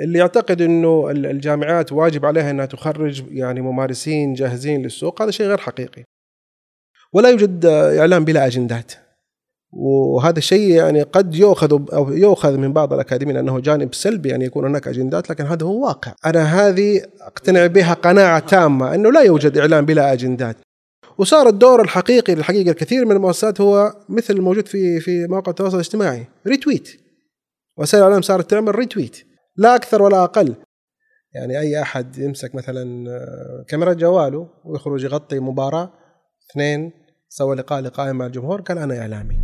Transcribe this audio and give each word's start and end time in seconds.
اللي 0.00 0.18
يعتقد 0.18 0.62
إنه 0.62 1.10
الجامعات 1.10 1.92
واجب 1.92 2.26
عليها 2.26 2.50
إنها 2.50 2.66
تخرج 2.66 3.24
يعني 3.30 3.60
ممارسين 3.60 4.34
جاهزين 4.34 4.82
للسوق 4.82 5.22
هذا 5.22 5.30
شيء 5.30 5.46
غير 5.46 5.58
حقيقي. 5.58 6.04
ولا 7.12 7.28
يوجد 7.28 7.66
إعلام 7.66 8.24
بلا 8.24 8.46
أجندات. 8.46 8.92
وهذا 9.72 10.38
الشيء 10.38 10.70
يعني 10.70 11.02
قد 11.02 11.34
يؤخذ 11.34 11.72
أو 11.92 12.12
يؤخذ 12.12 12.56
من 12.56 12.72
بعض 12.72 12.92
الأكاديميين 12.92 13.36
انه 13.36 13.60
جانب 13.60 13.94
سلبي 13.94 14.34
ان 14.34 14.42
يكون 14.42 14.64
هناك 14.64 14.88
أجندات 14.88 15.30
لكن 15.30 15.44
هذا 15.44 15.66
هو 15.66 15.84
واقع. 15.86 16.14
أنا 16.26 16.44
هذه 16.44 17.02
أقتنع 17.20 17.66
بها 17.66 17.94
قناعة 17.94 18.38
تامة 18.38 18.94
إنه 18.94 19.12
لا 19.12 19.20
يوجد 19.20 19.58
إعلام 19.58 19.84
بلا 19.84 20.12
أجندات. 20.12 20.56
وصار 21.18 21.48
الدور 21.48 21.82
الحقيقي 21.82 22.34
للحقيقه 22.34 22.70
الكثير 22.70 23.04
من 23.04 23.12
المؤسسات 23.12 23.60
هو 23.60 23.96
مثل 24.08 24.34
الموجود 24.34 24.68
في 24.68 25.00
في 25.00 25.26
مواقع 25.26 25.50
التواصل 25.50 25.74
الاجتماعي 25.74 26.26
ريتويت 26.46 27.00
وسائل 27.78 28.02
الإعلام 28.02 28.22
صارت 28.22 28.50
تعمل 28.50 28.74
ريتويت 28.74 29.26
لا 29.58 29.74
أكثر 29.74 30.02
ولا 30.02 30.24
أقل. 30.24 30.56
يعني 31.34 31.58
أي 31.58 31.82
أحد 31.82 32.18
يمسك 32.18 32.54
مثلا 32.54 33.10
آه، 33.10 33.64
كاميرا 33.68 33.92
جواله 33.92 34.48
ويخرج 34.64 35.04
يغطي 35.04 35.38
مباراة 35.38 35.92
اثنين 36.50 36.92
سوى 37.28 37.56
لقاء 37.56 37.80
لقاء 37.80 38.12
مع 38.12 38.26
الجمهور 38.26 38.60
قال 38.60 38.78
أنا 38.78 38.98
إعلامي. 38.98 39.40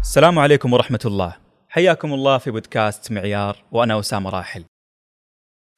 السلام 0.00 0.38
عليكم 0.38 0.72
ورحمة 0.72 1.00
الله. 1.04 1.36
حياكم 1.68 2.14
الله 2.14 2.38
في 2.38 2.50
بودكاست 2.50 3.12
معيار 3.12 3.64
وأنا 3.72 4.00
أسامة 4.00 4.30
راحل. 4.30 4.64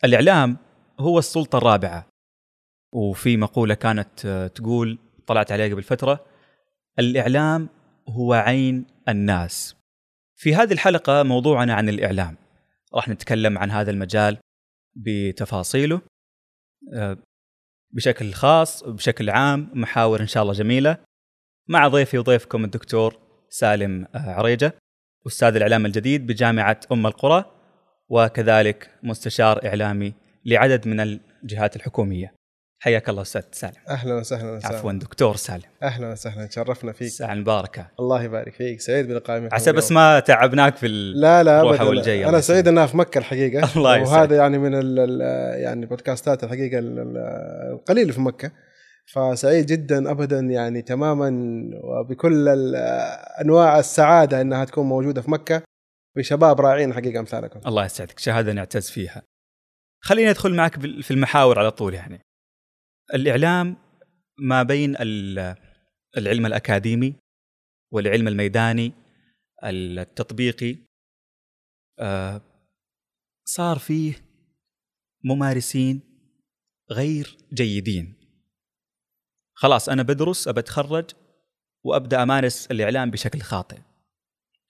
الإعلام 0.05 0.57
هو 1.01 1.19
السلطة 1.19 1.59
الرابعة. 1.59 2.07
وفي 2.93 3.37
مقولة 3.37 3.75
كانت 3.75 4.27
آه، 4.27 4.47
تقول 4.47 4.99
طلعت 5.27 5.53
عليها 5.53 5.75
قبل 5.75 5.83
فترة 5.83 6.25
الإعلام 6.99 7.69
هو 8.09 8.33
عين 8.33 8.87
الناس. 9.09 9.76
في 10.37 10.55
هذه 10.55 10.73
الحلقة 10.73 11.23
موضوعنا 11.23 11.75
عن 11.75 11.89
الإعلام. 11.89 12.37
راح 12.95 13.09
نتكلم 13.09 13.59
عن 13.59 13.71
هذا 13.71 13.91
المجال 13.91 14.39
بتفاصيله 14.97 16.01
آه، 16.95 17.19
بشكل 17.91 18.33
خاص 18.33 18.85
بشكل 18.85 19.31
عام 19.31 19.71
محاور 19.75 20.21
إن 20.21 20.27
شاء 20.27 20.43
الله 20.43 20.53
جميلة. 20.55 20.99
مع 21.69 21.89
ضيفي 21.89 22.19
وضيفكم 22.19 22.65
الدكتور 22.65 23.19
سالم 23.51 24.07
آه، 24.15 24.31
عريجة 24.31 24.75
أستاذ 25.27 25.57
الإعلام 25.57 25.87
الجديد 25.87 26.27
بجامعة 26.27 26.81
أم 26.93 27.07
القرى 27.07 27.45
وكذلك 28.09 28.91
مستشار 29.03 29.67
إعلامي 29.67 30.15
لعدد 30.45 30.89
من 30.89 31.01
الجهات 31.01 31.77
الحكومية. 31.77 32.35
حياك 32.79 33.09
الله 33.09 33.23
أستاذ 33.23 33.43
سالم. 33.53 33.75
أهلا 33.89 34.15
وسهلا 34.15 34.53
وسهلا 34.53 34.77
عفوا 34.77 34.93
دكتور 34.93 35.37
سالم. 35.37 35.63
أهلا 35.83 36.13
وسهلا. 36.13 36.47
تشرفنا 36.47 36.93
فيك. 36.93 37.09
ساعة 37.09 37.35
مباركة 37.35 37.91
الله 38.01 38.23
يبارك 38.23 38.55
فيك. 38.55 38.81
سعيد 38.81 39.09
بلقائك 39.09 39.55
عسى 39.55 39.73
بس 39.73 39.93
ما 39.93 40.21
تعبناك 40.21 40.77
في 40.77 40.89
لا 40.89 41.43
لا 41.43 41.61
ابدا. 41.61 41.83
والجاي 41.83 42.29
أنا 42.29 42.41
سعيد 42.41 42.69
إنها 42.69 42.87
في 42.87 42.97
مكة 42.97 43.19
الحقيقة. 43.19 43.69
الله 43.77 43.97
يسعدك 43.97 44.13
وهذا 44.13 44.37
يعني 44.37 44.59
من 44.59 44.75
ال 44.75 45.21
يعني 45.61 45.87
بودكاستات 45.87 46.45
الحقيقة 46.45 46.79
القليل 47.73 48.13
في 48.13 48.21
مكة. 48.21 48.51
فسعيد 49.13 49.67
جدا 49.67 50.11
ابدا 50.11 50.41
يعني 50.41 50.83
تماما. 50.83 51.31
وبكل 51.85 52.49
أنواع 53.41 53.79
السعادة 53.79 54.41
إنها 54.41 54.65
تكون 54.65 54.87
موجودة 54.87 55.23
في 55.23 55.31
مكة. 55.31 55.63
بشباب 56.17 56.61
رائعين 56.61 56.95
حقيقة 56.95 57.21
أمثالكم. 57.21 57.61
الله 57.67 57.85
يسعدك. 57.85 58.19
شهادة 58.19 58.53
نعتز 58.53 58.91
فيها. 58.91 59.23
خليني 60.05 60.31
أدخل 60.31 60.55
معك 60.55 60.81
في 60.81 61.11
المحاور 61.11 61.59
على 61.59 61.71
طول 61.71 61.95
يعني. 61.95 62.21
الإعلام 63.15 63.77
ما 64.39 64.63
بين 64.63 64.97
العلم 66.17 66.47
الأكاديمي 66.47 67.15
والعلم 67.93 68.29
الميداني 68.29 68.93
التطبيقي 69.65 70.77
آه، 71.99 72.41
صار 73.45 73.79
فيه 73.79 74.15
ممارسين 75.25 76.01
غير 76.91 77.37
جيدين. 77.53 78.15
خلاص 79.55 79.89
أنا 79.89 80.03
بدرس 80.03 80.49
ابى 80.49 80.61
أتخرج 80.61 81.11
وأبدأ 81.85 82.23
أمارس 82.23 82.67
الإعلام 82.71 83.11
بشكل 83.11 83.41
خاطئ. 83.41 83.79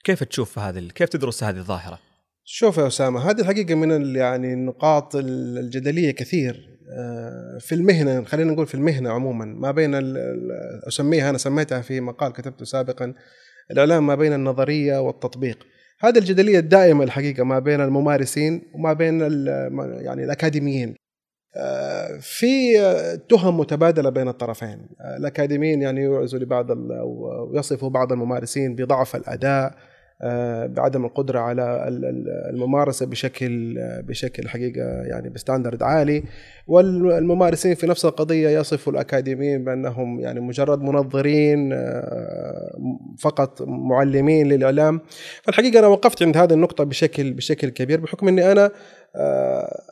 كيف 0.05 0.25
تشوف 0.25 0.59
هذا 0.59 0.89
كيف 0.89 1.09
تدرس 1.09 1.45
هذه 1.45 1.57
الظاهرة؟ 1.57 1.99
شوف 2.45 2.79
يا 2.79 2.87
أسامة 2.87 3.31
هذه 3.31 3.41
الحقيقة 3.41 3.75
من 3.75 4.17
يعني 4.17 4.53
النقاط 4.53 5.17
الجدلية 5.17 6.11
كثير. 6.11 6.76
في 7.61 7.75
المهنة 7.75 8.25
خلينا 8.25 8.53
نقول 8.53 8.67
في 8.67 8.75
المهنة 8.75 9.11
عموما. 9.11 9.45
ما 9.45 9.71
بين 9.71 9.91
أسميها 10.89 11.31
أنا 11.31 11.39
سميتها 11.39 11.81
في 11.81 12.01
مقال 12.01 12.33
كتبته 12.33 12.65
سابقا 12.65 13.15
الإعلام 13.71 14.07
ما 14.07 14.15
بين 14.15 14.33
النظرية 14.33 14.99
والتطبيق. 14.99 15.67
هذه 16.01 16.19
الجدلية 16.19 16.59
الدائمة 16.59 17.05
الحقيقة 17.05 17.45
ما 17.45 17.59
بين 17.59 17.81
الممارسين 17.81 18.63
وما 18.75 18.93
بين 18.93 19.21
يعني 20.01 20.25
الأكاديميين. 20.25 20.97
آه، 21.57 22.19
في 22.21 22.47
تهم 23.29 23.61
متبادلة 23.61 24.11
بين 24.11 24.29
الطرفين. 24.29 24.89
الأكاديميين 25.19 25.83
يعني 25.83 26.03
يعزوا 26.03 26.39
لبعض 26.39 26.71
أو 26.71 27.53
يصفوا 27.55 27.91
بعض 27.91 28.13
الممارسين 28.13 28.75
بضعف 28.75 29.17
الأداء 29.17 29.67
آه، 29.67 29.96
بعدم 30.66 31.04
القدرة 31.04 31.38
على 31.38 31.84
الممارسة 32.50 33.06
بشكل 33.06 33.75
بشكل 34.03 34.49
حقيقة 34.49 34.82
يعني 34.82 35.28
بستاندرد 35.28 35.82
عالي. 35.82 36.22
والممارسين 36.66 37.75
في 37.75 37.87
نفس 37.87 38.04
القضية 38.04 38.49
يصفوا 38.49 38.93
الأكاديميين 38.93 39.65
بأنهم 39.65 40.21
يعني 40.21 40.41
مجرد 40.41 40.82
منظرين 40.82 41.72
آه، 41.72 42.78
فقط 43.19 43.62
معلمين 43.62 44.49
للإعلام. 44.49 45.00
فالحقيقة 45.43 45.78
أنا 45.78 45.87
وقفت 45.87 46.22
عند 46.22 46.37
هذه 46.37 46.53
النقطة 46.53 46.84
بشكل 46.84 47.33
بشكل 47.33 47.69
كبير 47.69 48.00
بحكم 48.00 48.28
إني 48.28 48.53
أنا 48.53 48.71
آه، 49.16 49.83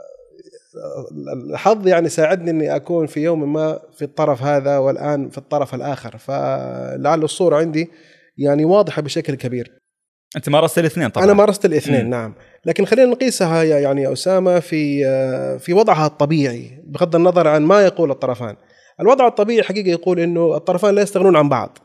الحظ 1.51 1.89
يعني 1.89 2.09
ساعدني 2.09 2.51
إني 2.51 2.77
أكون 2.77 3.07
في 3.07 3.21
يوم 3.21 3.53
ما 3.53 3.79
في 3.93 4.03
الطرف 4.03 4.43
هذا 4.43 4.79
والآن 4.79 5.29
في 5.29 5.39
الطرف 5.39 5.75
الآخر. 5.75 6.17
فلعل 6.19 7.23
الصورة 7.23 7.57
عندي 7.57 7.91
يعني 8.39 8.65
واضحة 8.65 9.03
بشكل 9.03 9.35
كبير. 9.35 9.84
أنت 10.37 10.49
مارست 10.49 10.79
الاثنين 10.79 11.09
طبعا. 11.09 11.25
أنا 11.25 11.33
مارست 11.33 11.65
الاثنين 11.65 12.11
نعم. 12.11 12.35
لكن 12.65 12.85
خلينا 12.85 13.11
نقيسها 13.11 13.63
يعني 13.63 14.03
يا 14.03 14.13
أسامة 14.13 14.61
في 14.61 15.05
في 15.59 15.73
وضعها 15.73 16.07
الطبيعي 16.07 16.83
بغض 16.87 17.17
النظر 17.17 17.49
عن 17.49 17.63
ما 17.63 17.85
يقول 17.85 18.11
الطرفان. 18.11 18.57
الوضع 19.01 19.27
الطبيعي 19.27 19.63
حقيقه 19.63 19.89
يقول 19.89 20.21
إنه 20.21 20.57
الطرفان 20.57 20.95
لا 20.95 21.03
يستغنون 21.03 21.37
عن 21.37 21.49
بعض. 21.49 21.79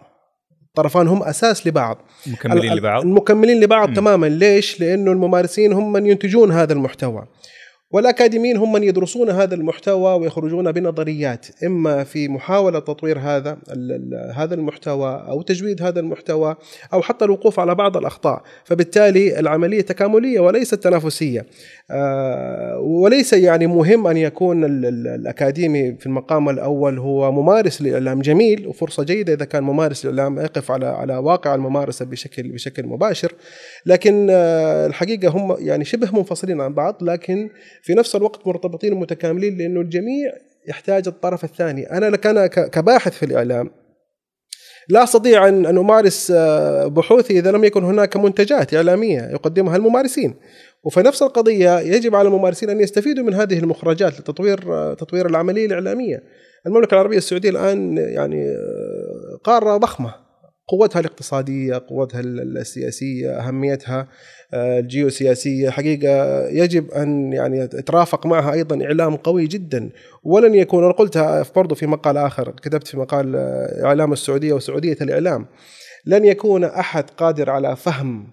الطرفان 0.67 1.07
هم 1.07 1.23
أساس 1.23 1.67
لبعض. 1.67 1.97
مكملين 2.27 2.73
لبعض. 2.73 3.01
المكملين 3.01 3.59
لبعض 3.59 3.89
م. 3.89 3.93
تماما. 3.93 4.25
ليش؟ 4.25 4.79
لأنه 4.79 5.11
الممارسين 5.11 5.73
هم 5.73 5.91
من 5.91 6.05
ينتجون 6.05 6.51
هذا 6.51 6.73
المحتوى. 6.73 7.25
والأكاديميين 7.91 8.57
هم 8.57 8.71
من 8.71 8.83
يدرسون 8.83 9.29
هذا 9.29 9.55
المحتوى 9.55 10.13
ويخرجون 10.13 10.71
بنظريات 10.71 11.47
إما 11.65 12.03
في 12.03 12.27
محاولة 12.27 12.79
تطوير 12.79 13.19
هذا 13.19 13.57
هذا 14.33 14.55
المحتوى 14.55 15.25
أو 15.27 15.41
تجويد 15.41 15.81
هذا 15.81 15.99
المحتوى 15.99 16.55
أو 16.93 17.01
حتى 17.01 17.25
الوقوف 17.25 17.59
على 17.59 17.75
بعض 17.75 17.97
الأخطاء. 17.97 18.43
فبالتالي 18.63 19.39
العملية 19.39 19.81
تكاملية 19.81 20.39
وليست 20.39 20.75
تنافسية. 20.75 21.45
آه، 21.91 22.79
وليس 22.79 23.33
يعني 23.33 23.67
مهم 23.67 24.07
أن 24.07 24.17
يكون 24.17 24.65
الأكاديمي 24.85 25.95
في 25.95 26.05
المقام 26.05 26.49
الأول 26.49 26.99
هو 26.99 27.31
ممارس 27.31 27.81
للإعلام 27.81 28.21
جميل 28.21 28.67
وفرصة 28.67 29.03
جيدة 29.03 29.33
إذا 29.33 29.45
كان 29.45 29.63
ممارس 29.63 30.05
للإعلام 30.05 30.39
يقف 30.39 30.71
على 30.71 30.85
على 30.85 31.17
واقع 31.17 31.55
الممارسة 31.55 32.05
بشكل 32.05 32.51
بشكل 32.51 32.85
مباشر. 32.85 33.31
لكن 33.85 34.27
آه، 34.31 34.87
الحقيقة 34.87 35.29
هم 35.29 35.55
يعني 35.59 35.85
شبه 35.85 36.09
منفصلين 36.13 36.61
عن 36.61 36.73
بعض 36.73 37.03
لكن 37.03 37.49
في 37.83 37.93
نفس 37.93 38.15
الوقت 38.15 38.47
مرتبطين 38.47 38.93
ومتكاملين 38.93 39.57
لأنه 39.57 39.81
الجميع 39.81 40.33
يحتاج 40.67 41.07
الطرف 41.07 41.43
الثاني. 41.43 41.91
أنا 41.91 42.05
لك 42.05 42.27
أنا 42.27 42.47
كباحث 42.47 43.17
في 43.17 43.25
الإعلام 43.25 43.71
لا 44.89 45.03
أستطيع 45.03 45.47
أن 45.47 45.65
أمارس 45.65 46.31
آه، 46.35 46.87
بحوثي 46.87 47.39
إذا 47.39 47.51
لم 47.51 47.63
يكن 47.63 47.83
هناك 47.83 48.17
منتجات 48.17 48.73
إعلامية 48.73 49.21
يقدمها 49.21 49.75
الممارسين. 49.75 50.35
وفي 50.83 50.99
نفس 50.99 51.23
القضية 51.23 51.79
يجب 51.79 52.15
على 52.15 52.27
الممارسين 52.27 52.69
أن 52.69 52.79
يستفيدوا 52.79 53.23
من 53.23 53.33
هذه 53.33 53.59
المخرجات 53.59 54.19
لتطوير 54.19 54.73
آه، 54.73 54.93
تطوير 54.93 55.25
العملية 55.25 55.65
الإعلامية. 55.65 56.23
المملكة 56.67 56.93
العربية 56.93 57.17
السعودية 57.17 57.49
الآن 57.49 57.97
يعني 57.97 58.49
آه، 58.49 59.39
قارة 59.43 59.77
ضخمة. 59.77 60.28
قوتها 60.69 60.99
الاقتصادية، 60.99 61.83
قوتها 61.87 62.19
السياسية، 62.21 63.39
أهميتها 63.39 64.07
آه، 64.53 64.79
الجيوسياسية، 64.79 65.69
حقيقة 65.69 66.47
يجب 66.47 66.91
أن 66.91 67.33
يعني 67.33 67.59
يترافق 67.59 68.25
معها 68.25 68.53
أيضا 68.53 68.85
إعلام 68.85 69.15
قوي 69.15 69.47
جدا، 69.47 69.89
ولن 70.23 70.55
يكون 70.55 70.83
أنا 70.83 70.93
قلتها 70.93 71.45
برضو 71.55 71.75
في 71.75 71.87
مقال 71.87 72.17
آخر، 72.17 72.51
كتبت 72.51 72.87
في 72.87 72.97
مقال 72.97 73.35
آه، 73.35 73.85
إعلام 73.85 74.13
السعودية 74.13 74.53
وسعودية 74.53 74.97
الإعلام. 75.01 75.45
لن 76.05 76.25
يكون 76.25 76.63
أحد 76.63 77.09
قادر 77.09 77.49
على 77.49 77.75
فهم 77.75 78.27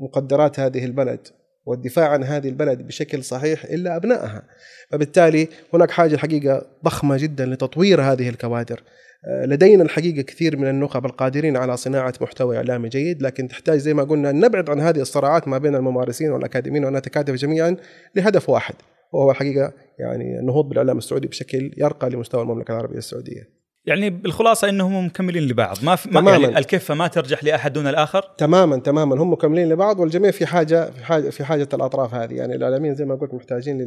مقدرات 0.00 0.60
هذه 0.60 0.84
البلد 0.84 1.28
والدفاع 1.66 2.08
عن 2.08 2.24
هذه 2.24 2.48
البلد 2.48 2.86
بشكل 2.86 3.24
صحيح 3.24 3.64
إلا 3.64 3.96
أبنائها. 3.96 4.42
فبالتالي 4.90 5.48
هناك 5.74 5.90
حاجة 5.90 6.14
الحقيقة 6.14 6.66
ضخمة 6.84 7.16
جدا 7.16 7.46
لتطوير 7.46 8.02
هذه 8.02 8.28
الكوادر. 8.28 8.82
لدينا 9.28 9.82
الحقيقة 9.82 10.22
كثير 10.22 10.56
من 10.56 10.68
النخب 10.68 11.06
القادرين 11.06 11.56
على 11.56 11.76
صناعة 11.76 12.14
محتوى 12.20 12.56
إعلامي 12.56 12.88
جيد 12.88 13.22
لكن 13.22 13.48
تحتاج 13.48 13.78
زي 13.78 13.94
ما 13.94 14.02
قلنا 14.02 14.32
نبعد 14.32 14.70
عن 14.70 14.80
هذه 14.80 15.00
الصراعات 15.00 15.48
ما 15.48 15.58
بين 15.58 15.74
الممارسين 15.74 16.30
والأكاديميين 16.30 16.84
ونتكاتف 16.84 17.34
جميعا 17.34 17.76
لهدف 18.14 18.50
واحد 18.50 18.74
وهو 19.12 19.30
الحقيقة 19.30 19.72
يعني 19.98 20.38
النهوض 20.38 20.68
بالإعلام 20.68 20.98
السعودي 20.98 21.28
بشكل 21.28 21.74
يرقى 21.76 22.10
لمستوى 22.10 22.42
المملكة 22.42 22.72
العربية 22.72 22.98
السعودية. 22.98 23.59
يعني 23.84 24.10
بالخلاصة 24.10 24.68
إنهم 24.68 25.06
مكملين 25.06 25.42
لبعض. 25.42 25.76
ما 25.82 25.96
في 25.96 26.10
ما 26.10 26.30
يعني 26.30 26.58
الكفة 26.58 26.94
ما 26.94 27.06
ترجح 27.06 27.44
لأحد 27.44 27.72
دون 27.72 27.86
الآخر؟ 27.86 28.22
تماما 28.38 28.76
تماما. 28.76 29.22
هم 29.22 29.32
مكملين 29.32 29.68
لبعض 29.68 30.00
والجميع 30.00 30.30
في 30.30 30.46
حاجة 30.46 30.90
في 30.90 31.04
حاجة 31.04 31.30
في 31.30 31.44
حاجة 31.44 31.68
الأطراف 31.74 32.14
هذه. 32.14 32.34
يعني 32.34 32.54
الاعلاميين 32.54 32.94
زي 32.94 33.04
ما 33.04 33.14
قلت 33.14 33.34
محتاجين 33.34 33.78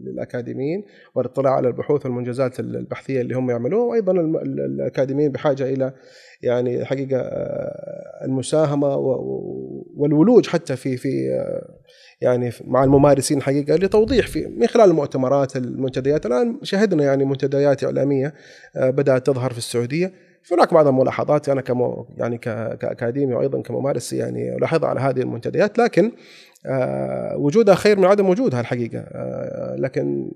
للأكاديميين 0.00 0.84
والاطلاع 1.14 1.52
على 1.52 1.68
البحوث 1.68 2.06
والمنجزات 2.06 2.60
البحثية 2.60 3.20
اللي 3.20 3.34
هم 3.34 3.50
يعملوها. 3.50 3.84
وأيضا 3.84 4.12
الأكاديميين 4.12 5.32
بحاجة 5.32 5.62
إلى 5.62 5.92
يعني 6.42 6.84
حقيقه 6.84 7.18
آه، 7.18 8.24
المساهمة 8.24 8.96
والولوج 9.96 10.46
حتى 10.46 10.76
في 10.76 10.96
في 10.96 11.32
آه، 11.32 11.81
يعني 12.22 12.50
مع 12.66 12.84
الممارسين 12.84 13.42
حقيقة 13.42 13.76
لتوضيح 13.76 14.26
في 14.26 14.46
من 14.46 14.66
خلال 14.66 14.90
المؤتمرات 14.90 15.56
المنتديات. 15.56 16.26
الآن 16.26 16.58
شهدنا 16.62 17.04
يعني 17.04 17.24
منتديات 17.24 17.84
إعلامية 17.84 18.34
آه، 18.76 18.90
بدأت 18.90 19.26
تظهر 19.26 19.52
في 19.52 19.58
السعودية. 19.58 20.12
هناك 20.52 20.74
بعض 20.74 20.86
الملاحظات 20.86 21.48
أنا 21.48 21.60
كمو 21.60 22.06
يعني 22.16 22.38
كأكاديمي 22.38 23.34
وأيضا 23.34 23.62
كممارس 23.62 24.12
يعني 24.12 24.56
الاحظها 24.56 24.88
على 24.88 25.00
هذه 25.00 25.20
المنتديات. 25.20 25.78
لكن 25.78 26.12
آه، 26.66 27.36
وجودها 27.36 27.74
خير 27.74 27.98
من 27.98 28.04
عدم 28.04 28.28
وجودها 28.28 28.60
الحقيقة. 28.60 28.98
آه، 28.98 29.76
لكن 29.76 30.30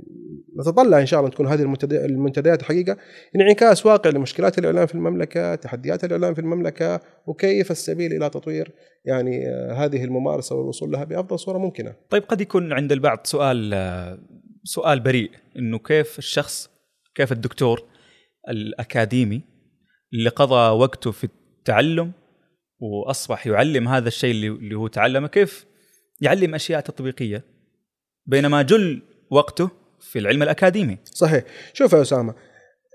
نتطلع 0.60 1.00
إن 1.00 1.06
شاء 1.06 1.20
الله 1.20 1.30
تكون 1.30 1.46
هذه 1.46 1.62
المنتديات 1.92 2.60
الحقيقة 2.60 2.96
انعكاس 3.36 3.86
واقع 3.86 4.10
لمشكلات 4.10 4.58
الإعلام 4.58 4.86
في 4.86 4.94
المملكة، 4.94 5.54
تحديات 5.54 6.04
الإعلام 6.04 6.34
في 6.34 6.40
المملكة 6.40 7.00
وكيف 7.26 7.70
السبيل 7.70 8.12
إلى 8.12 8.30
تطوير 8.30 8.72
يعني 9.04 9.48
آه، 9.48 9.72
هذه 9.72 10.04
الممارسة 10.04 10.56
والوصول 10.56 10.90
لها 10.90 11.04
بأفضل 11.04 11.38
صورة 11.38 11.58
ممكنة. 11.58 11.94
طيب 12.10 12.22
قد 12.22 12.40
يكون 12.40 12.72
عند 12.72 12.92
البعض 12.92 13.20
سؤال 13.24 13.74
سؤال 14.64 15.00
بريء 15.00 15.30
إنه 15.58 15.78
كيف 15.78 16.18
الشخص 16.18 16.70
كيف 17.14 17.32
الدكتور 17.32 17.84
الأكاديمي 18.48 19.42
اللي 20.14 20.30
قضى 20.30 20.78
وقته 20.78 21.10
في 21.10 21.24
التعلم 21.24 22.12
وأصبح 22.78 23.46
يعلم 23.46 23.88
هذا 23.88 24.08
الشيء 24.08 24.30
اللي 24.30 24.74
هو 24.74 24.86
تعلمه 24.86 25.28
كيف 25.28 25.66
يعلم 26.20 26.54
أشياء 26.54 26.80
تطبيقية 26.80 27.44
بينما 28.26 28.62
جل 28.62 29.02
وقته 29.30 29.70
في 30.00 30.18
العلم 30.18 30.42
الأكاديمي. 30.42 30.98
صحيح. 31.04 31.44
شوف 31.72 31.92
يا 31.92 32.02
أسامة 32.02 32.34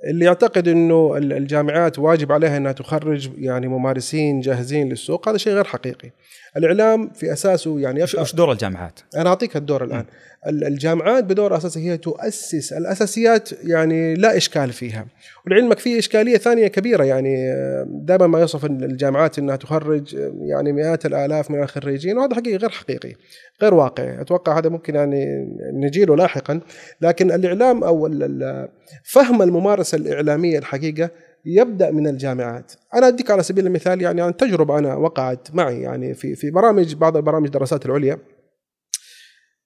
اللي 0.09 0.25
يعتقد 0.25 0.68
إنه 0.68 1.18
الجامعات 1.18 2.00
واجب 2.00 2.31
عليها 2.31 2.57
إنها 2.57 2.71
تخرج 2.71 3.30
يعني 3.38 3.68
ممارسين 3.68 4.39
جاهزين 4.39 4.89
للسوق 4.89 5.30
هذا 5.30 5.38
شيء 5.38 5.53
غير 5.53 5.63
حقيقي. 5.63 6.12
الإعلام 6.57 7.09
في 7.09 7.33
أساسه 7.33 7.80
يعني 7.80 8.01
إيش 8.01 8.36
دور 8.36 8.51
الجامعات؟ 8.51 9.00
أنا 9.15 9.30
أعطيك 9.30 9.56
الدور 9.56 9.83
الآن. 9.83 10.00
م. 10.00 10.06
الجامعات 10.45 11.24
بدور 11.24 11.57
أساسي 11.57 11.89
هي 11.89 11.98
تؤسس 11.98 12.74
الأساسيات 12.74 13.50
يعني 13.63 14.15
لا 14.15 14.38
إشكال 14.38 14.74
فيها. 14.74 15.06
ولعلمك 15.48 15.80
في 15.80 16.00
إشكالية 16.00 16.38
ثانية 16.38 16.68
كبيرة 16.68 17.04
يعني 17.04 17.54
دائما 17.86 18.27
ما 18.27 18.42
يصف 18.42 18.65
الجامعات 18.65 19.39
إنها 19.39 19.56
تخرج 19.56 20.18
يعني 20.42 20.74
مئات 20.74 21.06
الآلاف 21.06 21.51
من 21.51 21.63
الخريجين 21.63 22.18
وهذا 22.18 22.36
حقيقي 22.36 22.57
غير 22.57 22.69
حقيقي 22.69 23.13
غير 23.62 23.74
واقعي. 23.74 24.21
أتوقع 24.21 24.59
هذا 24.59 24.69
ممكن 24.69 24.95
يعني 24.95 25.47
نجيله 25.74 26.15
لاحقا. 26.15 26.59
لكن 27.01 27.31
الإعلام 27.31 27.83
أو 27.83 28.09
فهم 29.04 29.42
الممارسه 29.42 29.91
الإعلامية 29.94 30.58
الحقيقة 30.58 31.10
يبدأ 31.46 31.92
من 31.92 32.08
الجامعات. 32.08 32.72
أنا 32.94 33.08
أديك 33.08 33.32
على 33.32 33.44
سبيل 33.44 33.68
المثال 33.68 34.02
يعني 34.02 34.22
عن 34.22 34.38
تجربة 34.38 34.80
أنا 34.80 34.96
وقعت 34.96 35.56
معي 35.56 35.82
يعني 35.82 36.14
في 36.14 36.36
في 36.36 36.52
برامج 36.52 36.96
بعض 36.96 37.18
البرامج 37.18 37.46
الدراسات 37.46 37.86
العليا. 37.86 38.18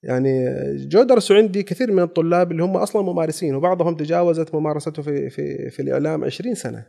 يعني 0.03 0.45
جو 0.75 1.03
درسوا 1.03 1.35
عندي 1.35 1.63
كثير 1.63 1.91
من 1.91 2.03
الطلاب 2.03 2.51
اللي 2.51 2.63
هم 2.63 2.77
أصلا 2.77 3.01
ممارسين 3.01 3.55
وبعضهم 3.55 3.95
تجاوزت 3.95 4.55
ممارسته 4.55 5.01
في 5.01 5.29
في 5.29 5.69
في 5.69 5.81
الإعلام 5.81 6.23
20 6.23 6.55
سنة. 6.55 6.85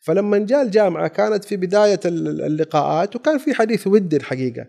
فلما 0.00 0.38
جاء 0.38 0.62
الجامعة 0.62 1.08
كانت 1.08 1.44
في 1.44 1.56
بداية 1.56 2.00
اللقاءات 2.04 3.16
وكان 3.16 3.38
في 3.38 3.54
حديث 3.54 3.86
ودي 3.86 4.16
الحقيقة 4.16 4.66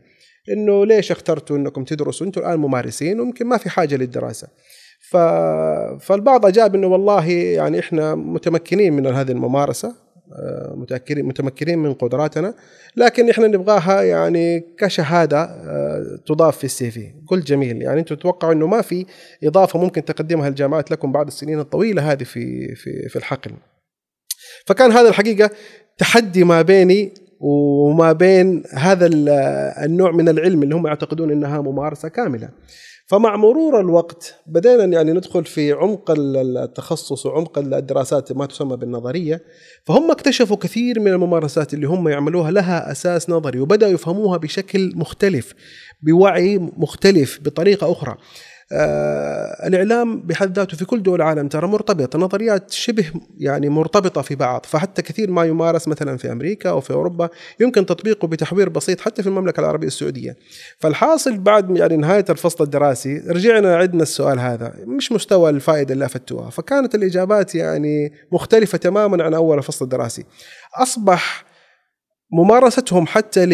إنه 0.50 0.86
ليش 0.86 1.12
اخترتوا 1.12 1.58
إنكم 1.58 1.84
تدرسوا؟ 1.84 2.28
أنتم 2.28 2.42
الآن 2.42 2.60
ممارسين 2.60 3.20
ويمكن 3.20 3.48
ما 3.48 3.58
في 3.58 3.70
حاجة 3.70 3.96
للدراسة. 3.96 4.48
ف... 5.00 5.18
فالبعض 6.00 6.46
أجاب 6.46 6.76
إنه 6.76 6.88
والله 6.88 7.30
يعني 7.32 7.80
إحنا 7.80 8.16
متمكنين 8.16 8.94
من 8.94 9.08
هذه 9.08 9.32
الممارسة 9.32 10.08
آه، 10.34 10.74
متأكدين 10.76 11.26
متمكنين 11.26 11.80
من 11.80 11.94
قدراتنا 11.94 12.54
لكن 12.96 13.30
إحنا 13.30 13.48
نبغاها 13.48 14.02
يعني 14.02 14.60
كشهادة 14.78 15.44
آه، 15.44 16.20
تضاف 16.26 16.58
في 16.58 16.64
السي 16.64 16.92
في. 16.92 17.14
قلت 17.28 17.48
جميل. 17.48 17.82
يعني 17.82 18.00
أنتم 18.00 18.16
تتوقعوا 18.16 18.54
إنه 18.54 18.68
ما 18.68 18.82
في 18.82 19.06
إضافة 19.44 19.80
ممكن 19.80 20.06
تقدمها 20.06 20.48
الجامعات 20.48 20.92
لكم 20.92 21.12
بعد 21.12 21.28
السنين 21.28 21.60
الطويلة 21.60 22.12
هذه 22.12 22.24
في 22.24 22.76
في 22.76 23.10
في 23.10 23.16
الحقل. 23.16 23.52
فكان 24.66 24.92
هذا 24.92 25.10
الحقيقة 25.10 25.50
تحدي 25.98 26.44
ما 26.44 26.62
بيني 26.62 27.14
وما 27.40 28.12
بين 28.12 28.64
هذا 28.74 29.10
النوع 29.86 30.12
من 30.12 30.30
العلم 30.30 30.64
اللي 30.64 30.76
هم 30.76 30.88
يعتقدون 30.88 31.32
إنها 31.32 31.62
ممارسة 31.62 32.10
كاملة. 32.10 32.50
فمع 33.08 33.36
مرور 33.36 33.80
الوقت 33.80 34.36
بدينا 34.48 34.84
يعني 34.84 35.12
ندخل 35.12 35.46
في 35.46 35.72
عمق 35.72 36.14
التخصص 36.18 37.26
وعمق 37.26 37.60
الدراسات 37.60 38.32
ما 38.32 38.46
تسمى 38.46 38.78
بالنظرية 38.78 39.42
فهم 39.86 40.12
اكتشفوا 40.12 40.58
كثير 40.58 41.00
من 41.00 41.08
الممارسات 41.08 41.74
اللي 41.74 41.88
هم 41.88 42.08
يعملوها 42.08 42.52
لها 42.52 42.92
أساس 42.92 43.30
نظري 43.30 43.60
وبدأوا 43.60 43.92
يفهموها 43.92 44.38
بشكل 44.38 44.92
مختلف 44.96 45.54
بوعي 46.02 46.58
مختلف 46.58 47.40
بطريقة 47.42 47.92
أخرى. 47.92 48.18
آه 48.72 49.68
الإعلام 49.68 50.22
بحد 50.22 50.56
ذاته 50.58 50.78
في 50.78 50.86
كل 50.86 51.04
دول 51.04 51.22
العالم 51.22 51.48
ترى 51.48 51.68
مرتبط 51.68 52.16
نظريات 52.16 52.72
شبه 52.72 53.12
يعني 53.38 53.70
مرتبطة 53.70 54.22
في 54.22 54.36
بعض 54.36 54.66
فحتى 54.66 55.02
كثير 55.02 55.32
ما 55.32 55.46
يمارس 55.46 55.88
مثلا 55.88 56.18
في 56.18 56.32
أمريكا 56.32 56.70
أو 56.70 56.82
في 56.82 56.94
أوروبا 56.94 57.30
يمكن 57.60 57.86
تطبيقه 57.86 58.28
بتحوير 58.28 58.70
بسيط 58.70 59.02
حتى 59.02 59.24
في 59.24 59.30
المملكة 59.30 59.60
العربية 59.60 59.88
السعودية. 59.88 60.38
فالحاصل 60.80 61.38
بعد 61.38 61.78
يعني 61.78 61.98
نهاية 61.98 62.26
الفصل 62.30 62.64
الدراسي 62.64 63.18
رجعنا 63.28 63.76
عدنا 63.76 64.04
السؤال 64.04 64.40
هذا 64.40 64.74
مش 64.86 65.12
مستوى 65.12 65.50
الفائدة 65.50 65.94
اللي 65.94 66.06
افدتوها 66.06 66.50
فكانت 66.50 66.96
الإجابات 66.96 67.56
يعني 67.56 68.14
مختلفة 68.32 68.78
تماما 68.78 69.24
عن 69.24 69.34
أول 69.34 69.58
الفصل 69.58 69.86
الدراسي. 69.86 70.26
أصبح 70.76 71.47
ممارستهم 72.32 73.08
حتى 73.08 73.46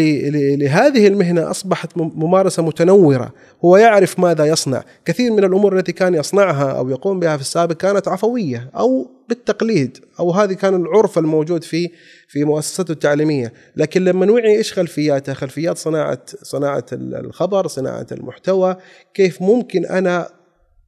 لهذه 0.58 1.08
المهنة 1.08 1.52
أصبحت 1.52 1.98
ممارسة 1.98 2.64
متنورة. 2.64 3.34
هو 3.66 3.78
يعرف 3.78 4.20
ماذا 4.20 4.46
يصنع. 4.46 4.84
كثير 5.06 5.32
من 5.32 5.44
الأمور 5.44 5.78
التي 5.78 5.92
كان 5.92 6.14
يصنعها 6.14 6.72
أو 6.72 6.90
يقوم 6.90 7.20
بها 7.20 7.38
في 7.38 7.42
السابق 7.42 7.76
كانت 7.76 8.08
عفوية 8.08 8.70
أو 8.76 9.12
بالتقليد 9.30 9.98
أو 10.20 10.32
هذه 10.32 10.54
كان 10.54 10.76
العرف 10.76 11.18
الموجود 11.18 11.64
في 11.64 11.90
في 12.28 12.44
مؤسسته 12.44 12.92
التعليمية. 12.92 13.54
لكن 13.76 14.06
لما 14.06 14.26
نوعي 14.26 14.58
إيش 14.58 14.74
خلفياته؟ 14.74 15.34
خلفيات 15.34 15.78
صناعة 15.78 16.22
صناعة 16.42 16.86
الخبر 16.94 17.68
صناعة 17.68 18.08
المحتوى. 18.12 18.76
كيف 19.14 19.42
ممكن 19.42 19.86
أنا 19.86 20.30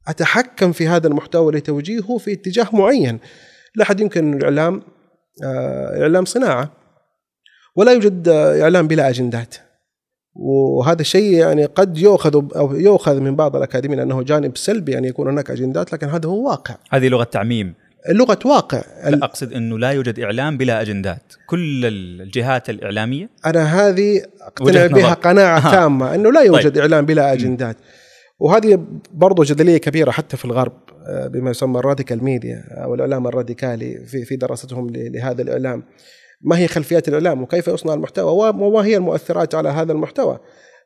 أتحكم 0.08 0.72
في 0.72 0.88
هذا 0.88 1.08
المحتوى 1.08 1.52
لتوجيهه 1.52 2.18
في 2.18 2.32
اتجاه 2.32 2.68
معين؟ 2.72 3.18
لا 3.74 3.82
أحد 3.82 4.00
يمكن 4.00 4.34
الإعلام 4.34 4.82
آه 5.44 6.02
إعلام 6.02 6.24
صناعة. 6.24 6.85
ولا 7.76 7.92
يوجد 7.92 8.28
إعلام 8.28 8.88
بلا 8.88 9.08
أجندات. 9.08 9.54
وهذا 10.34 11.00
الشيء 11.00 11.32
يعني 11.32 11.64
قد 11.64 11.98
يؤخذ 11.98 12.34
أو 12.56 12.74
يؤخذ 12.74 13.20
من 13.20 13.36
بعض 13.36 13.56
الأكاديميين 13.56 14.00
أنه 14.00 14.22
جانب 14.22 14.56
سلبي 14.56 14.92
يعني 14.92 15.08
يكون 15.08 15.28
هناك 15.28 15.50
أجندات 15.50 15.92
لكن 15.92 16.08
هذا 16.08 16.28
هو 16.28 16.48
واقع. 16.48 16.74
هذه 16.90 17.08
لغة 17.08 17.24
تعميم. 17.24 17.74
لغة 18.08 18.38
واقع. 18.44 18.82
لا 19.04 19.24
أقصد 19.24 19.52
أنه 19.52 19.78
لا 19.78 19.90
يوجد 19.90 20.20
إعلام 20.20 20.56
بلا 20.56 20.80
أجندات. 20.80 21.32
كل 21.46 21.86
الجهات 21.86 22.70
الإعلامية. 22.70 23.28
أنا 23.46 23.64
هذه 23.64 24.22
أقتنع 24.40 24.86
بها 24.86 25.14
قناعة 25.14 25.70
تامة 25.70 26.14
أنه 26.14 26.32
لا 26.32 26.40
يوجد 26.40 26.72
طيب. 26.72 26.78
إعلام 26.78 27.06
بلا 27.06 27.32
أجندات. 27.32 27.76
وهذه 28.38 28.86
برضو 29.14 29.42
جدلية 29.42 29.78
كبيرة 29.78 30.10
حتى 30.10 30.36
في 30.36 30.44
الغرب 30.44 30.72
آه، 31.06 31.26
بما 31.26 31.50
يسمى 31.50 31.78
الراديكال 31.78 32.24
ميديا 32.24 32.64
أو 32.70 32.94
الإعلام 32.94 33.26
الراديكالي 33.26 34.06
في 34.06 34.24
في 34.24 34.36
دراستهم 34.36 34.90
لهذا 34.90 35.42
الإعلام. 35.42 35.82
ما 36.40 36.58
هي 36.58 36.68
خلفيات 36.68 37.08
الإعلام 37.08 37.42
وكيف 37.42 37.68
يصنع 37.68 37.94
المحتوى 37.94 38.48
وما 38.48 38.86
هي 38.86 38.96
المؤثرات 38.96 39.54
على 39.54 39.68
هذا 39.68 39.92
المحتوى. 39.92 40.38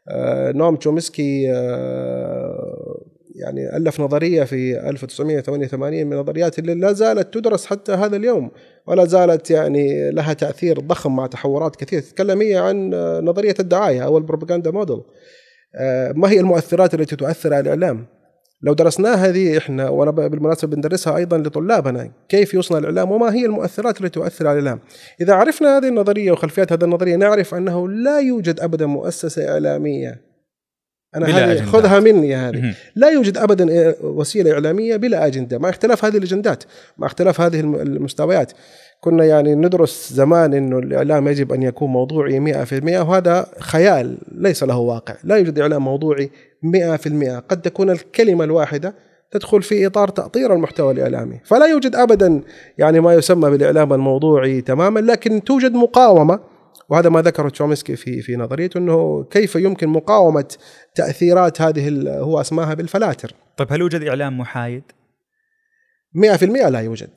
آه، 0.09 0.53
نوم 0.53 0.77
تشومسكي 0.77 1.53
آه، 1.53 3.05
يعني 3.35 3.77
ألف 3.77 4.01
نظرية 4.01 4.45
في 4.45 4.89
1988 4.91 6.07
من 6.07 6.13
النظريات 6.13 6.59
اللي 6.59 6.75
لا 6.75 6.93
زالت 6.93 7.35
تدرس 7.35 7.67
حتى 7.67 7.93
هذا 7.93 8.17
اليوم 8.17 8.51
ولا 8.87 9.05
زالت 9.05 9.51
يعني 9.51 10.11
لها 10.11 10.33
تأثير 10.33 10.81
ضخم 10.81 11.17
مع 11.17 11.27
تحورات 11.27 11.77
كثيرة. 11.77 12.01
تتكلم 12.01 12.41
هي 12.41 12.57
عن 12.57 12.91
نظرية 13.25 13.55
الدعاية 13.61 14.05
أو 14.05 14.19
البروباغندا 14.19 14.71
موديل. 14.71 15.03
آه، 15.75 16.13
ما 16.13 16.31
هي 16.31 16.41
المؤثرات 16.41 16.95
التي 16.95 17.17
تؤثر 17.17 17.55
على 17.55 17.61
الإعلام؟ 17.61 18.07
لو 18.63 18.73
درسناها 18.73 19.15
هذه 19.15 19.59
إحنا 19.59 19.89
وأنا 19.89 20.11
بالمناسبة 20.11 20.77
بندرسها 20.77 21.17
أيضا 21.17 21.39
لطلابنا 21.39 22.11
كيف 22.29 22.55
يصنع 22.55 22.79
الإعلام؟ 22.79 23.11
وما 23.11 23.35
هي 23.35 23.47
المؤثرات 23.47 24.01
التي 24.01 24.09
تؤثر 24.09 24.47
على 24.47 24.59
الإعلام؟ 24.59 24.81
إذا 25.21 25.35
عرفنا 25.35 25.79
هذه 25.79 25.89
النظرية 25.89 26.33
وخلفيات 26.33 26.73
هذه 26.73 26.85
النظرية 26.85 27.17
نعرف 27.17 27.55
أنه 27.55 27.89
لا 27.89 28.21
يوجد 28.21 28.61
ابدا 28.61 28.87
مؤسسة 28.87 29.49
إعلامية. 29.49 30.31
أنا 31.17 31.27
هذه 31.27 31.65
خذها 31.65 32.01
مني 32.01 32.35
هذه. 32.35 32.75
لا 32.95 33.09
يوجد 33.11 33.39
ابدا 33.39 33.95
وسيلة 34.01 34.53
إعلامية 34.53 34.97
بلا 34.97 35.27
أجندة. 35.27 35.59
مع 35.59 35.69
اختلاف 35.69 36.05
هذه 36.05 36.17
الأجندات 36.17 36.65
مع 36.99 37.07
اختلاف 37.07 37.41
هذه 37.41 37.61
المستويات. 37.61 38.53
كنا 39.01 39.25
يعني 39.25 39.55
ندرس 39.55 40.13
زمان 40.13 40.55
إنه 40.55 40.79
الإعلام 40.79 41.29
يجب 41.29 41.53
أن 41.53 41.63
يكون 41.63 41.91
موضوعي 41.91 42.65
100% 42.65 42.73
وهذا 42.83 43.47
خيال 43.59 44.19
ليس 44.33 44.63
له 44.63 44.79
واقع 44.79 45.15
لا 45.25 45.37
يوجد 45.37 45.59
إعلام 45.59 45.85
موضوعي 45.85 46.31
100% 46.65 47.41
قد 47.49 47.63
تكون 47.63 47.91
الكلمة 47.91 48.45
الواحدة 48.45 48.95
تدخل 49.31 49.63
في 49.63 49.87
إطار 49.87 50.09
تأطير 50.09 50.55
المحتوى 50.55 50.93
الإعلامي 50.93 51.41
فلا 51.45 51.67
يوجد 51.67 51.97
ابدا 51.97 52.41
يعني 52.79 53.01
ما 53.01 53.15
يسمى 53.15 53.51
بالإعلام 53.51 53.93
الموضوعي 53.93 54.61
تماما 54.61 55.01
لكن 55.01 55.45
توجد 55.45 55.73
مقاومة 55.73 56.41
وهذا 56.89 57.09
ما 57.09 57.23
ذكره 57.23 57.49
تشومسكي 57.49 57.97
في 57.97 58.23
في 58.23 58.37
نظريته 58.37 58.79
إنه 58.79 59.25
كيف 59.31 59.55
يمكن 59.55 59.89
مقاومة 59.89 60.45
تأثيرات 60.95 61.61
هذه 61.61 62.09
هو 62.19 62.41
أسماها 62.41 62.75
بالفلاتر. 62.75 63.35
طيب 63.57 63.73
هل 63.73 63.81
يوجد 63.81 64.03
إعلام 64.03 64.39
محايد؟ 64.39 64.83
100% 66.15 66.43
لا 66.69 66.81
يوجد. 66.81 67.11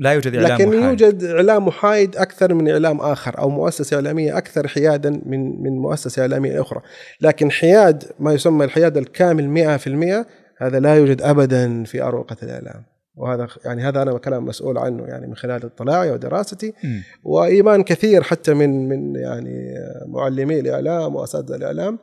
لا 0.00 0.12
يوجد 0.12 0.34
إعلام 0.34 0.52
لكن 0.52 0.68
محايد. 0.68 1.00
يوجد 1.00 1.24
إعلام 1.24 1.66
محايد 1.66 2.16
أكثر 2.16 2.54
من 2.54 2.68
إعلام 2.68 3.00
آخر 3.00 3.38
أو 3.38 3.48
مؤسسة 3.48 3.94
إعلامية 3.94 4.38
أكثر 4.38 4.68
حيادا 4.68 5.10
من 5.26 5.62
من 5.62 5.78
مؤسسة 5.78 6.22
إعلامية 6.22 6.60
أخرى، 6.60 6.80
لكن 7.20 7.50
حياد 7.50 8.04
ما 8.18 8.32
يسمى 8.32 8.64
الحياد 8.64 8.96
الكامل 8.96 9.48
100% 9.48 10.26
هذا 10.58 10.80
لا 10.80 10.94
يوجد 10.94 11.22
ابدا 11.22 11.84
في 11.84 12.02
أروقة 12.02 12.36
الإعلام. 12.42 12.84
وهذا 13.16 13.48
يعني 13.64 13.82
هذا 13.82 14.02
أنا 14.02 14.18
كلام 14.18 14.44
مسؤول 14.44 14.78
عنه 14.78 15.04
يعني 15.06 15.26
من 15.26 15.36
خلال 15.36 15.64
اطلاعي 15.64 16.10
ودراستي 16.10 16.74
م. 16.84 17.00
وإيمان 17.24 17.82
كثير 17.82 18.22
حتى 18.22 18.54
من 18.54 18.88
من 18.88 19.16
يعني 19.16 19.74
معلمي 20.06 20.60
الإعلام 20.60 21.16
وأساتذة 21.16 21.56
الإعلام 21.56 21.98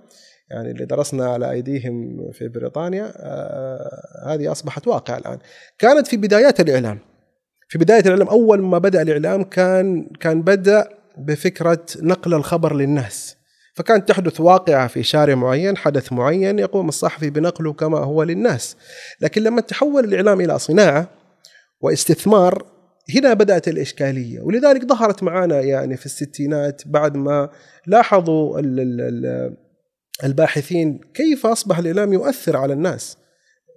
يعني 0.49 0.71
اللي 0.71 0.85
درسنا 0.85 1.25
على 1.25 1.51
أيديهم 1.51 2.17
في 2.31 2.47
بريطانيا 2.47 3.13
آه 3.17 4.33
هذه 4.33 4.51
أصبحت 4.51 4.87
واقع 4.87 5.17
الآن 5.17 5.37
كانت 5.79 6.07
في 6.07 6.17
بدايات 6.17 6.59
الإعلام 6.59 6.99
في 7.67 7.77
بداية 7.77 7.99
الاعلام 7.99 8.27
أول 8.27 8.61
ما 8.61 8.77
بدأ 8.77 9.01
الإعلام 9.01 9.43
كان 9.43 10.09
كان 10.19 10.41
بدأ 10.41 10.89
بفكرة 11.17 11.85
نقل 12.01 12.33
الخبر 12.33 12.75
للناس. 12.75 13.37
فكانت 13.75 14.07
تحدث 14.07 14.41
واقعة 14.41 14.87
في 14.87 15.03
شارع 15.03 15.35
معين 15.35 15.77
حدث 15.77 16.13
معين 16.13 16.59
يقوم 16.59 16.89
الصحفي 16.89 17.29
بنقله 17.29 17.73
كما 17.73 17.97
هو 17.97 18.23
للناس. 18.23 18.75
لكن 19.21 19.43
لما 19.43 19.61
تحول 19.61 20.03
الإعلام 20.05 20.41
إلى 20.41 20.59
صناعة 20.59 21.09
واستثمار 21.81 22.65
هنا 23.15 23.33
بدأت 23.33 23.67
الإشكالية. 23.67 24.41
ولذلك 24.41 24.85
ظهرت 24.85 25.23
معنا 25.23 25.61
يعني 25.61 25.97
في 25.97 26.05
الستينات 26.05 26.81
بعد 26.85 27.17
ما 27.17 27.49
لاحظوا 27.87 28.59
الباحثين 30.23 30.99
كيف 31.13 31.45
أصبح 31.45 31.77
الإعلام 31.77 32.13
يؤثر 32.13 32.57
على 32.57 32.73
الناس. 32.73 33.17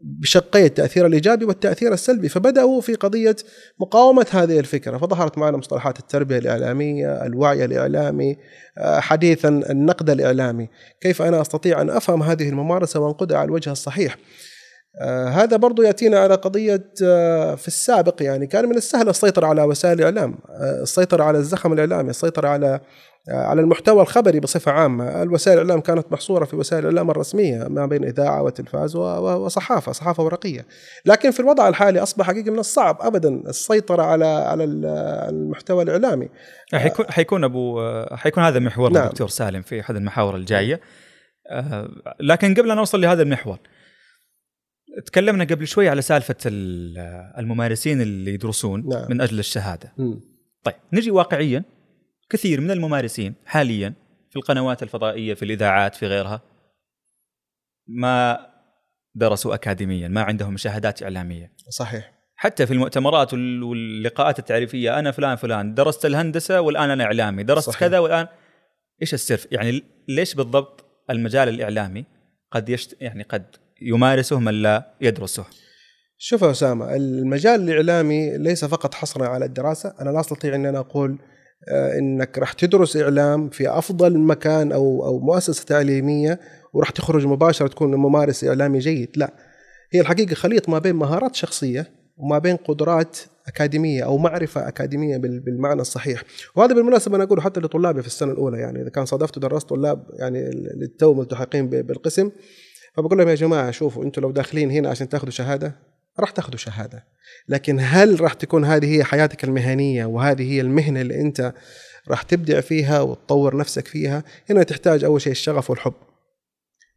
بشقي 0.03 0.67
التأثير 0.67 1.07
الإيجابي 1.07 1.45
والتأثير 1.45 1.93
السلبي 1.93 2.29
فبدأوا 2.29 2.81
في 2.81 2.95
قضية 2.95 3.37
مقاومة 3.81 4.27
هذه 4.31 4.59
الفكرة. 4.59 4.99
فظهرت 4.99 5.39
معنا 5.39 5.57
مصطلحات 5.57 5.99
التربية 5.99 6.39
الإعلامية 6.39 7.27
الوعي 7.27 7.65
الإعلامي 7.65 8.37
آه، 8.79 9.01
حديثا 9.01 9.49
النقد 9.49 10.11
الإعلامي. 10.11 10.69
كيف 11.01 11.23
أنا 11.23 11.41
أستطيع 11.41 11.81
أن 11.81 11.91
أفهم 11.91 12.23
هذه 12.23 12.49
الممارسة 12.49 13.01
وأنقدها 13.01 13.39
على 13.39 13.47
الوجه 13.47 13.73
الصحيح؟ 13.73 14.17
آه 15.01 15.29
هذا 15.29 15.57
برضو 15.57 15.83
يأتينا 15.83 16.19
على 16.19 16.35
قضية 16.35 16.85
آه 17.05 17.55
في 17.55 17.69
السابق 17.69 18.23
يعني 18.23 18.47
كان 18.47 18.69
من 18.69 18.77
السهل 18.77 19.09
السيطرة 19.09 19.47
على 19.47 19.63
وسائل 19.63 19.99
الإعلام 19.99 20.39
السيطرة 20.83 21.25
على 21.25 21.39
الزخم 21.39 21.73
الإعلامي 21.73 22.11
السيطرة 22.11 22.49
على 22.49 22.81
على 23.31 23.61
المحتوى 23.61 24.03
الخبري 24.03 24.41
بصفة 24.41 24.73
عامة 24.73 25.23
الوسائل 25.23 25.59
الإعلام 25.59 25.81
كانت 25.81 26.13
محصورة 26.13 26.45
في 26.45 26.57
وسائل 26.57 26.83
الإعلام 26.83 27.11
الرسمية 27.11 27.69
ما 27.69 27.87
بين 27.87 28.05
إذاعة 28.05 28.43
وتلفاز 28.43 28.97
وصحافة 28.97 29.93
صحافة 29.93 30.23
ورقية 30.23 30.67
لكن 31.07 31.31
في 31.31 31.41
الوضع 31.41 31.69
الحالي 31.69 32.03
أصبح 32.03 32.27
حقيقة 32.27 32.51
من 32.51 32.59
الصعب 32.59 32.99
أبدا 33.01 33.29
السيطرة 33.29 34.03
على 34.03 34.27
على 34.27 34.65
المحتوى 34.65 35.83
الإعلامي 35.83 36.29
حيكون 36.75 37.07
حيكون 37.11 37.45
أبو 37.45 37.81
حيكون 38.13 38.45
هذا 38.45 38.59
محور 38.59 38.93
نعم. 38.93 39.09
دكتور 39.09 39.29
سالم 39.29 39.63
في 39.63 39.81
أحد 39.81 39.97
المحاور 39.97 40.37
الجاية 40.37 40.81
آه، 41.51 41.89
لكن 42.21 42.55
قبل 42.55 42.71
أن 42.71 42.77
نوصل 42.77 43.01
لهذا 43.01 43.23
المحور 43.23 43.59
تكلمنا 45.07 45.45
قبل 45.45 45.67
شوي 45.67 45.89
على 45.89 46.03
سالفة 46.03 46.37
الممارسين 47.39 48.01
اللي 48.01 48.35
يدرسون 48.35 48.89
نعم. 48.89 49.07
من 49.11 49.21
أجل 49.21 49.39
الشهادة 49.39 49.93
م. 49.99 50.15
طيب 50.65 50.75
نجي 50.93 51.11
واقعيا 51.11 51.65
كثير 52.31 52.61
من 52.61 52.71
الممارسين 52.71 53.35
حاليا 53.47 53.95
في 54.31 54.37
القنوات 54.37 54.83
الفضائية 54.83 55.35
في 55.35 55.45
الإذاعات 55.45 55.95
في 55.95 56.07
غيرها 56.07 56.43
ما 57.87 58.47
درسوا 59.15 59.55
اكاديميا 59.55 60.09
ما 60.09 60.23
عندهم 60.23 60.57
شهادات 60.57 61.03
إعلامية. 61.03 61.53
صحيح. 61.69 62.13
حتى 62.37 62.67
في 62.67 62.73
المؤتمرات 62.73 63.35
واللقاءات 63.35 64.39
التعريفية 64.39 64.99
أنا 64.99 65.11
فلان 65.11 65.37
فلان 65.37 65.75
درست 65.75 66.07
الهندسة 66.07 66.61
والآن 66.61 66.91
أنا 66.91 67.05
إعلامي 67.05 67.43
درست 67.43 67.71
صحيح. 67.71 67.81
كذا 67.81 67.99
والآن. 67.99 68.27
إيش 69.03 69.15
السر؟ 69.15 69.41
يعني 69.51 69.83
ليش 70.09 70.35
بالضبط 70.35 70.85
المجال 71.11 71.49
الإعلامي 71.49 72.05
قد 72.51 72.69
يشت 72.69 72.97
يعني 73.01 73.23
قد 73.23 73.57
يمارسه 73.83 74.41
من 74.41 74.63
لا 74.63 74.95
يدرسه؟ 75.01 75.45
شوف 76.19 76.43
يا 76.43 76.51
أسامة 76.51 76.97
المجال 76.97 77.61
الإعلامي 77.71 78.39
ليس 78.39 78.65
فقط 78.65 78.95
حصرا 78.95 79.29
على 79.29 79.45
الدراسة. 79.45 79.95
أنا 80.01 80.11
لا 80.11 80.21
أستطيع 80.21 80.55
أن 80.55 80.67
أنا 80.67 80.79
أقول 80.79 81.19
إنك 81.69 82.39
راح 82.39 82.53
تدرس 82.53 82.97
إعلام 82.97 83.49
في 83.49 83.69
أفضل 83.69 84.19
مكان 84.19 84.73
أو 84.73 85.07
أو 85.07 85.19
مؤسسة 85.19 85.65
تعليمية 85.65 86.41
وراح 86.73 86.91
تخرج 86.91 87.27
مباشرة 87.27 87.69
تكون 87.69 87.95
ممارس 87.95 88.45
إعلامي 88.45 88.79
جيد. 88.79 89.11
لا 89.17 89.35
هي 89.93 90.01
الحقيقة 90.01 90.35
خليط 90.35 90.69
ما 90.69 90.79
بين 90.79 90.95
مهارات 90.95 91.35
شخصية 91.35 91.87
وما 92.17 92.39
بين 92.39 92.57
قدرات 92.57 93.19
أكاديمية 93.47 94.05
أو 94.05 94.19
معرفة 94.19 94.69
أكاديمية 94.69 95.17
بالمعنى 95.17 95.81
الصحيح. 95.81 96.23
وهذا 96.57 96.75
بالمناسبة 96.75 97.17
أنا 97.17 97.25
أقوله 97.25 97.43
حتى 97.43 97.61
لطلابي 97.61 98.01
في 98.01 98.07
السنة 98.07 98.33
الأولى 98.33 98.59
يعني 98.59 98.83
إذا 98.83 98.89
كان 98.91 99.07
صادفت 99.07 99.37
ودرست 99.37 99.69
طلاب 99.69 100.07
يعني 100.19 100.51
للتو 100.77 101.15
ملتحقين 101.15 101.69
بالقسم 101.69 102.31
فبقول 102.95 103.19
لهم 103.19 103.29
يا 103.29 103.35
جماعة 103.35 103.71
شوفوا 103.71 104.05
أنتم 104.05 104.23
لو 104.23 104.31
داخلين 104.31 104.71
هنا 104.71 104.89
عشان 104.89 105.09
تاخذوا 105.09 105.31
شهادة 105.31 105.90
راح 106.21 106.31
تاخذوا 106.31 106.59
شهادة. 106.59 107.05
لكن 107.49 107.79
هل 107.81 108.21
راح 108.21 108.33
تكون 108.33 108.65
هذه 108.65 108.97
هي 108.97 109.05
حياتك 109.05 109.45
المهنية 109.45 110.05
وهذه 110.05 110.53
هي 110.53 110.61
المهنة 110.61 111.01
اللي 111.01 111.21
أنت 111.21 111.53
راح 112.09 112.23
تبدع 112.23 112.61
فيها 112.61 113.01
وتطور 113.01 113.57
نفسك 113.57 113.87
فيها؟ 113.89 114.25
هنا 114.51 114.63
تحتاج 114.63 115.05
أول 115.05 115.21
شيء 115.21 115.33
الشغف 115.33 115.71
والحب. 115.71 115.95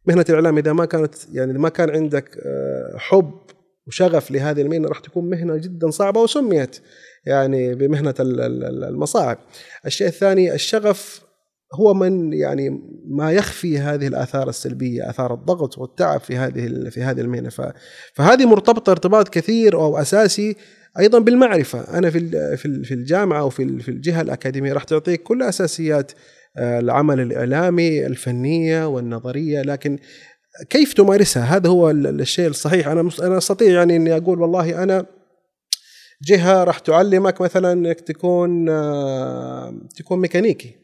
مهنة 0.06 0.24
الإعلام 0.28 0.58
إذا 0.58 0.72
ما 0.72 0.84
كانت 0.84 1.14
يعني 1.32 1.52
ما 1.52 1.68
كان 1.68 1.90
عندك 1.90 2.38
آه، 2.38 2.98
حب 2.98 3.34
وشغف 3.86 4.30
لهذه 4.30 4.60
المهنة 4.60 4.88
راح 4.88 4.98
تكون 4.98 5.30
مهنة 5.30 5.56
جدا 5.56 5.90
صعبة 5.90 6.20
وسميت 6.20 6.80
يعني 7.26 7.74
بمهنة 7.74 8.14
المصاعب. 8.20 9.38
الشيء 9.86 10.06
الثاني 10.06 10.54
الشغف 10.54 11.23
هو 11.74 11.94
من 11.94 12.32
يعني 12.32 12.80
ما 13.06 13.32
يخفي 13.32 13.78
هذه 13.78 14.06
الآثار 14.06 14.48
السلبية 14.48 15.10
آثار 15.10 15.34
الضغط 15.34 15.78
والتعب 15.78 16.20
في 16.20 16.36
هذه 16.36 16.88
في 16.90 17.02
هذه 17.02 17.20
المهنة. 17.20 17.50
فهذه 18.14 18.46
مرتبطة 18.46 18.90
ارتباط 18.90 19.28
كثير 19.28 19.74
أو 19.74 19.98
أساسي 19.98 20.56
أيضا 20.98 21.18
بالمعرفة. 21.18 21.98
أنا 21.98 22.10
في 22.10 22.56
في 22.84 22.94
الجامعة 22.94 23.40
أو 23.40 23.50
في 23.50 23.78
في 23.78 23.88
الجهة 23.88 24.20
الأكاديمية 24.20 24.72
راح 24.72 24.84
تعطيك 24.84 25.22
كل 25.22 25.42
أساسيات 25.42 26.12
آه، 26.56 26.80
العمل 26.80 27.20
الإعلامي 27.20 28.06
الفنية 28.06 28.88
والنظرية. 28.88 29.62
لكن 29.62 29.98
كيف 30.70 30.92
تمارسها؟ 30.92 31.56
هذا 31.56 31.68
هو 31.68 31.90
الشيء 31.90 32.48
الصحيح. 32.48 32.88
أنا 32.88 33.10
أنا 33.22 33.38
أستطيع 33.38 33.68
يعني 33.68 33.96
أني 33.96 34.16
أقول 34.16 34.40
والله 34.40 34.82
أنا 34.82 35.06
جهة 36.22 36.64
راح 36.64 36.78
تعلمك 36.78 37.40
مثلا 37.40 37.72
إنك 37.72 38.00
تكون 38.00 38.68
آه، 38.68 39.74
تكون 39.96 40.18
ميكانيكي. 40.18 40.83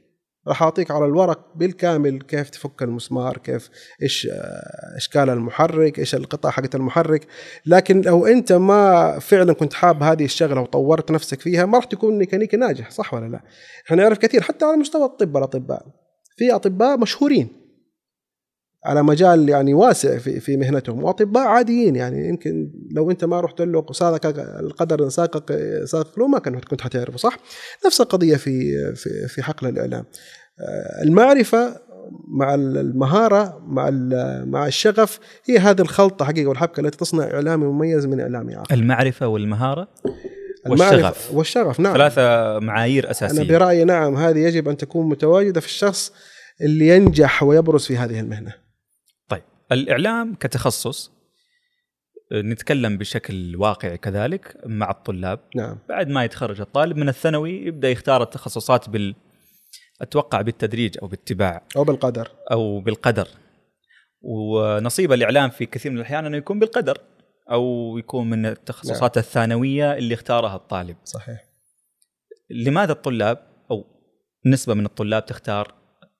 راح 0.51 0.63
أعطيك 0.63 0.91
على 0.91 1.05
الورق 1.05 1.47
بالكامل 1.55 2.23
كيف 2.23 2.51
تفك 2.51 2.83
المسمار 2.83 3.37
كيف 3.37 3.71
إيش 4.03 4.29
آه، 4.33 4.97
إشكال 4.97 5.31
المحرك 5.31 5.99
إيش 5.99 6.15
القطع 6.15 6.51
حقت 6.51 6.75
المحرك. 6.75 7.27
لكن 7.67 8.01
لو 8.01 8.27
أنت 8.27 8.53
ما 8.53 9.19
فعلا 9.19 9.53
كنت 9.53 9.73
حاب 9.73 10.03
هذه 10.03 10.25
الشغلة 10.25 10.61
وطورت 10.61 11.11
نفسك 11.11 11.41
فيها 11.41 11.67
ما 11.67 11.79
راح 11.79 11.85
تكون 11.85 12.19
ميكانيكي 12.19 12.57
ناجح 12.57 12.91
صح 12.91 13.15
ولا 13.15 13.29
لا؟ 13.29 13.41
إحنا 13.87 13.97
نعرف 13.97 14.19
كثير 14.19 14.43
حتى 14.43 14.65
على 14.65 14.77
مستوى 14.77 15.05
الطب 15.05 15.37
الأطباء. 15.37 15.87
في 16.37 16.55
أطباء 16.55 16.99
مشهورين 16.99 17.61
على 18.85 19.03
مجال 19.03 19.49
يعني 19.49 19.75
واسع 19.75 20.19
في 20.19 20.41
في 20.41 20.57
مهنتهم 20.57 21.05
وأطباء 21.05 21.47
عاديين 21.47 21.97
يعني. 21.97 22.29
يمكن 22.29 22.73
لو 22.91 23.11
أنت 23.11 23.25
ما 23.25 23.41
رحت 23.41 23.61
له 23.61 23.87
ساقك 23.93 24.39
القدر 24.39 25.09
ساقك 25.09 25.59
ساقك 25.85 26.19
له 26.19 26.27
ما 26.27 26.39
كنت 26.39 26.81
حتعرفه 26.81 27.17
صح؟ 27.17 27.39
نفس 27.87 28.01
القضية 28.01 28.37
في 28.37 28.75
في 28.95 29.29
في 29.29 29.43
حقل 29.43 29.69
الإعلام. 29.69 30.05
المعرفة 31.03 31.81
مع 32.29 32.55
المهارة 32.55 33.63
مع 33.67 33.91
مع 34.45 34.67
الشغف 34.67 35.19
هي 35.45 35.59
هذه 35.59 35.81
الخلطة 35.81 36.25
حقيقة 36.25 36.49
والحبكة 36.49 36.81
التي 36.81 36.99
تصنع 36.99 37.25
إعلامي 37.25 37.65
مميز 37.65 38.07
من 38.07 38.21
إعلامي 38.21 38.57
آخر. 38.57 38.75
المعرفة 38.75 39.27
والمهارة 39.27 39.89
المعرفة 40.67 40.95
والشغف. 40.95 41.35
والشغف 41.35 41.81
نعم. 41.81 41.93
ثلاثة 41.93 42.59
معايير 42.59 43.11
أساسية. 43.11 43.43
أنا 43.43 43.49
برأيي 43.49 43.85
نعم 43.85 44.17
هذه 44.17 44.39
يجب 44.39 44.69
أن 44.69 44.77
تكون 44.77 45.09
متواجدة 45.09 45.61
في 45.61 45.67
الشخص 45.67 46.13
اللي 46.61 46.89
ينجح 46.89 47.43
ويبرز 47.43 47.87
في 47.87 47.97
هذه 47.97 48.21
المهنة. 48.21 48.55
طيب 49.29 49.43
الإعلام 49.73 50.35
كتخصص 50.35 51.13
نتكلم 52.33 52.99
بشكل 52.99 53.57
واقعي 53.57 53.99
كذلك 53.99 54.57
مع 54.67 54.91
الطلاب. 54.91 55.41
نعم. 55.57 55.79
بعد 55.89 56.09
ما 56.09 56.25
يتخرج 56.25 56.61
الطالب 56.61 56.97
من 56.97 57.09
الثانوي 57.09 57.67
يبدأ 57.67 57.91
يختار 57.91 58.23
التخصصات 58.23 58.89
بال 58.89 59.15
أتوقع 60.03 60.41
بالتدريج 60.41 60.99
أو 61.03 61.09
باتباع 61.09 61.63
أو 61.77 61.85
بالقدر. 61.85 62.31
أو 62.53 62.81
بالقدر. 62.81 63.29
ونصيب 64.23 65.13
الإعلام 65.13 65.51
في 65.51 65.67
كثير 65.67 65.93
من 65.93 65.99
الأحيان 65.99 66.27
أنه 66.27 66.37
يكون 66.37 66.59
بالقدر 66.59 66.99
أو 67.51 67.95
يكون 67.99 68.31
من 68.31 68.47
التخصصات 68.47 69.17
نعم. 69.17 69.25
الثانوية 69.25 69.95
اللي 69.95 70.15
اختارها 70.15 70.57
الطالب. 70.57 70.97
صحيح. 71.05 71.45
لماذا 72.51 72.93
الطلاب 72.93 73.39
أو 73.71 73.85
نسبة 74.47 74.75
من 74.75 74.87
الطلاب 74.87 75.27
تختار 75.27 75.75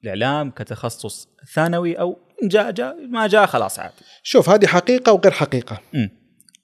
الإعلام 0.05 0.51
كتخصص 0.51 1.29
ثانوي 1.55 1.95
أو 1.95 2.19
جاء 2.43 2.71
جاء 2.71 2.97
ما 3.07 3.27
جاء 3.27 3.47
خلاص 3.47 3.79
عادي 3.79 3.95
شوف 4.23 4.51
هذه 4.51 4.67
حقيقة 4.67 5.13
وغير 5.13 5.33
حقيقة. 5.33 5.81
م. 5.95 6.09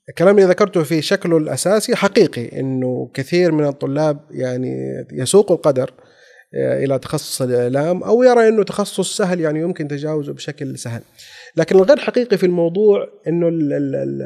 الكلام 0.09 0.39
اللي 0.39 0.49
ذكرته 0.49 0.83
في 0.83 1.03
شكله 1.03 1.37
الأساسي 1.37 1.97
حقيقي 1.97 2.61
إنه 2.61 3.11
كثير 3.15 3.53
من 3.53 3.67
الطلاب 3.67 4.21
يعني 4.31 4.77
يسوقوا 5.13 5.57
القدر 5.57 5.91
إلى 6.57 6.99
تخصص 6.99 7.43
الإعلام 7.43 8.03
أو 8.03 8.23
يرى 8.23 8.49
إنه 8.49 8.63
تخصص 8.63 9.17
سهل 9.17 9.41
يعني 9.41 9.61
يمكن 9.61 9.89
تجاوزه 9.89 10.33
بشكل 10.33 10.79
سهل. 10.79 11.03
لكن 11.57 11.77
الغير 11.77 12.01
حقيقي 12.01 12.39
في 12.39 12.47
الموضوع 12.47 13.09
إنه 13.29 13.49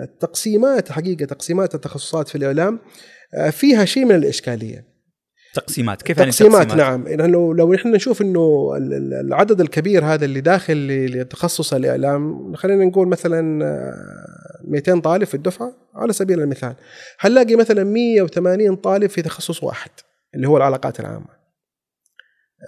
التقسيمات 0.02 0.92
حقيقة 0.92 1.24
تقسيمات 1.24 1.74
التخصصات 1.74 2.28
في 2.28 2.34
الإعلام 2.34 2.78
آه، 3.34 3.50
فيها 3.50 3.84
شيء 3.84 4.04
من 4.04 4.14
الإشكالية. 4.14 4.90
تقسيمات 5.54 6.02
كيف 6.02 6.16
تقسيمات 6.16 6.54
يعني 6.54 6.64
تقسيمات؟ 6.64 7.08
نعم. 7.08 7.08
لأنه 7.08 7.54
لو 7.54 7.74
إحنا 7.74 7.90
نشوف 7.90 8.22
إنه 8.22 8.70
العدد 9.20 9.60
الكبير 9.60 10.04
هذا 10.04 10.24
اللي 10.24 10.40
داخل 10.40 10.86
لتخصص 11.06 11.74
الإعلام 11.74 12.54
خلينا 12.54 12.84
نقول 12.84 13.08
مثلا 13.08 13.42
200 14.64 14.92
آه، 14.92 15.00
طالب 15.00 15.24
في 15.24 15.34
الدفعة 15.34 15.72
على 15.94 16.12
سبيل 16.12 16.40
المثال. 16.40 16.74
هنلاقي 17.20 17.56
مثلا 17.56 17.84
180 17.84 18.76
طالب 18.76 19.10
في 19.10 19.22
تخصص 19.22 19.62
واحد 19.62 19.90
اللي 20.34 20.48
هو 20.48 20.56
العلاقات 20.56 21.00
العامة؟ 21.00 21.39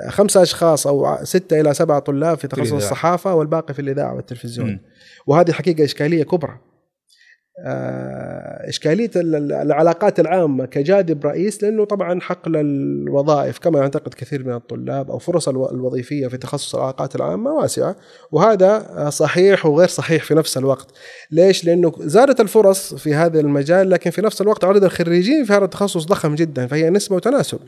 خمسة 0.09 0.43
أشخاص 0.43 0.87
أو 0.87 1.25
ستة 1.25 1.61
إلى 1.61 1.75
سبعة 1.75 1.99
طلاب 1.99 2.39
في 2.39 2.49
تخصص 2.49 2.73
الصحافة 2.73 3.35
والباقي 3.35 3.75
في 3.75 3.83
الإذاعة 3.83 4.15
والتلفيزيون 4.15 4.71
م. 4.71 4.81
وهذه 5.27 5.53
حقيقة 5.53 5.85
إشكالية 5.85 6.23
كبرى 6.23 6.59
آه، 7.59 8.69
إشكالية 8.69 9.11
العلاقات 9.17 10.21
العامة 10.21 10.67
كجانب 10.67 11.27
رئيس 11.27 11.63
لأنه 11.63 11.85
طبعا 11.85 12.21
حقل 12.21 12.57
الوظائف 12.57 13.59
كما 13.59 13.79
يعتقد 13.79 14.15
كثير 14.15 14.45
من 14.45 14.55
الطلاب 14.55 15.11
أو 15.11 15.19
فرص 15.19 15.49
الوظيفية 15.49 16.29
في 16.29 16.37
تخصص 16.37 16.75
العلاقات 16.75 17.17
العامة 17.17 17.51
واسعة 17.51 17.97
وهذا 18.31 19.11
صحيح 19.11 19.67
وغير 19.67 19.89
صحيح 19.89 20.25
في 20.25 20.35
نفس 20.35 20.59
الوقت 20.59 20.87
ليش؟ 21.31 21.65
لأنه 21.65 21.93
زادت 21.99 22.41
الفرص 22.41 22.95
في 22.95 23.15
هذا 23.15 23.41
المجال 23.41 23.91
لكن 23.91 24.11
في 24.11 24.23
نفس 24.23 24.41
الوقت 24.41 24.65
عدد 24.65 24.85
الخريجين 24.85 25.45
في 25.45 25.53
هذا 25.53 25.65
التخصص 25.65 26.05
ضخم 26.05 26.35
جدا 26.35 26.67
فهي 26.67 26.91
نسبة 26.91 27.17
وتناسب. 27.17 27.59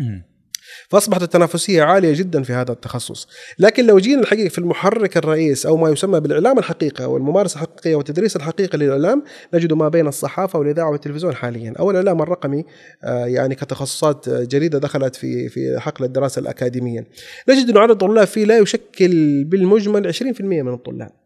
فأصبحت 0.88 1.22
التنافسية 1.22 1.82
عالية 1.82 2.12
جدا 2.14 2.42
في 2.42 2.52
هذا 2.52 2.72
التخصص. 2.72 3.28
لكن 3.58 3.86
لو 3.86 3.98
جينا 3.98 4.20
الحقيقة 4.20 4.48
في 4.48 4.58
المحرك 4.58 5.16
الرئيس 5.16 5.66
أو 5.66 5.76
ما 5.76 5.90
يسمى 5.90 6.20
بالإعلام 6.20 6.58
الحقيقة 6.58 7.08
والممارسه 7.08 7.54
الحقيقية 7.54 7.96
والتدريس 7.96 8.36
الحقيقي 8.36 8.78
للإعلام 8.78 9.22
نجد 9.54 9.72
ما 9.72 9.88
بين 9.88 10.06
الصحافة 10.06 10.58
والإذاعة 10.58 10.90
والتلفزيون 10.90 11.34
حاليا. 11.34 11.74
أو 11.78 11.90
الإعلام 11.90 12.22
الرقمي 12.22 12.64
آه، 13.04 13.26
يعني 13.26 13.54
كتخصصات 13.54 14.28
جديدة 14.28 14.78
دخلت 14.78 15.16
في 15.16 15.48
في 15.48 15.80
حقل 15.80 16.04
الدراسة 16.04 16.40
الأكاديمية. 16.40 17.06
نجد 17.48 17.70
انه 17.70 17.80
عدد 17.80 17.90
الطلاب 17.90 18.26
فيه 18.26 18.44
لا 18.44 18.58
يشكل 18.58 19.44
بالمجمل 19.44 20.06
20% 20.06 20.62
من 20.62 20.74
الطلاب. 20.74 21.23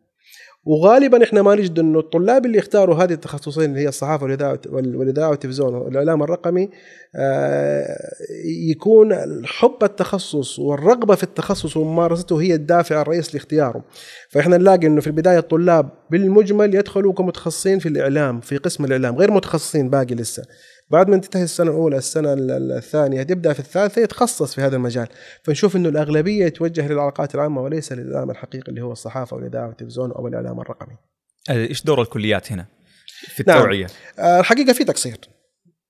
وغالبا 0.68 1.24
إحنا 1.24 1.42
ما 1.42 1.54
نجد 1.54 1.78
إنه 1.78 1.98
الطلاب 1.98 2.46
اللي 2.46 2.58
اختاروا 2.58 2.96
هذه 2.96 3.12
التخصصين 3.12 3.64
اللي 3.64 3.80
هي 3.80 3.88
الصحافة 3.88 4.24
والاذاعه 4.24 4.60
والإذاعة 4.66 5.30
والتلفزيون 5.30 5.74
والاعلام 5.74 6.22
الرقمي 6.22 6.70
آه، 7.16 8.12
يكون 8.70 9.14
حب 9.46 9.76
التخصص 9.82 10.58
والرغبة 10.58 11.14
في 11.14 11.22
التخصص 11.22 11.76
وممارسته 11.76 12.40
هي 12.40 12.54
الدافع 12.54 13.02
الرئيس 13.02 13.34
لاختياره. 13.34 13.84
فإحنا 14.28 14.56
نلاقي 14.56 14.86
إنه 14.86 15.00
في 15.00 15.06
البداية 15.06 15.38
الطلاب 15.38 15.88
بالمجمل 16.10 16.74
يدخلوا 16.74 17.12
كمتخصصين 17.12 17.78
في 17.78 17.88
الإعلام 17.88 18.40
في 18.40 18.56
قسم 18.56 18.84
الإعلام 18.84 19.16
غير 19.16 19.30
متخصصين 19.30 19.90
باقي 19.90 20.14
لسه. 20.14 20.42
بعد 20.90 21.08
ما 21.08 21.16
تنتهي 21.16 21.42
السنة 21.42 21.70
الأولى 21.70 21.96
السنة 21.96 22.34
الثانية 22.38 23.22
تبدأ 23.22 23.52
في 23.52 23.60
الثالثة 23.60 24.02
يتخصص 24.02 24.54
في 24.54 24.60
هذا 24.60 24.76
المجال. 24.76 25.08
فنشوف 25.42 25.76
إنه 25.76 25.88
الأغلبية 25.88 26.44
يتوجه 26.44 26.88
للعلاقات 26.88 27.34
العامة 27.34 27.62
وليس 27.62 27.92
للاعلام 27.92 28.30
الحقيقي 28.30 28.68
اللي 28.68 28.80
هو 28.80 28.92
الصحافة 28.92 29.36
والاذاعه 29.36 29.66
والتلفزيون 29.66 30.12
أو 30.12 30.28
الإعلام 30.28 30.60
الرقمي. 30.60 30.96
إيش 31.50 31.84
دور 31.84 32.02
الكليات 32.02 32.52
هنا 32.52 32.66
في 33.28 33.44
نعم. 33.46 33.56
التوعية؟ 33.56 33.86
نعم. 34.18 34.40
الحقيقة 34.40 34.72
في 34.72 34.84
تقصير. 34.84 35.18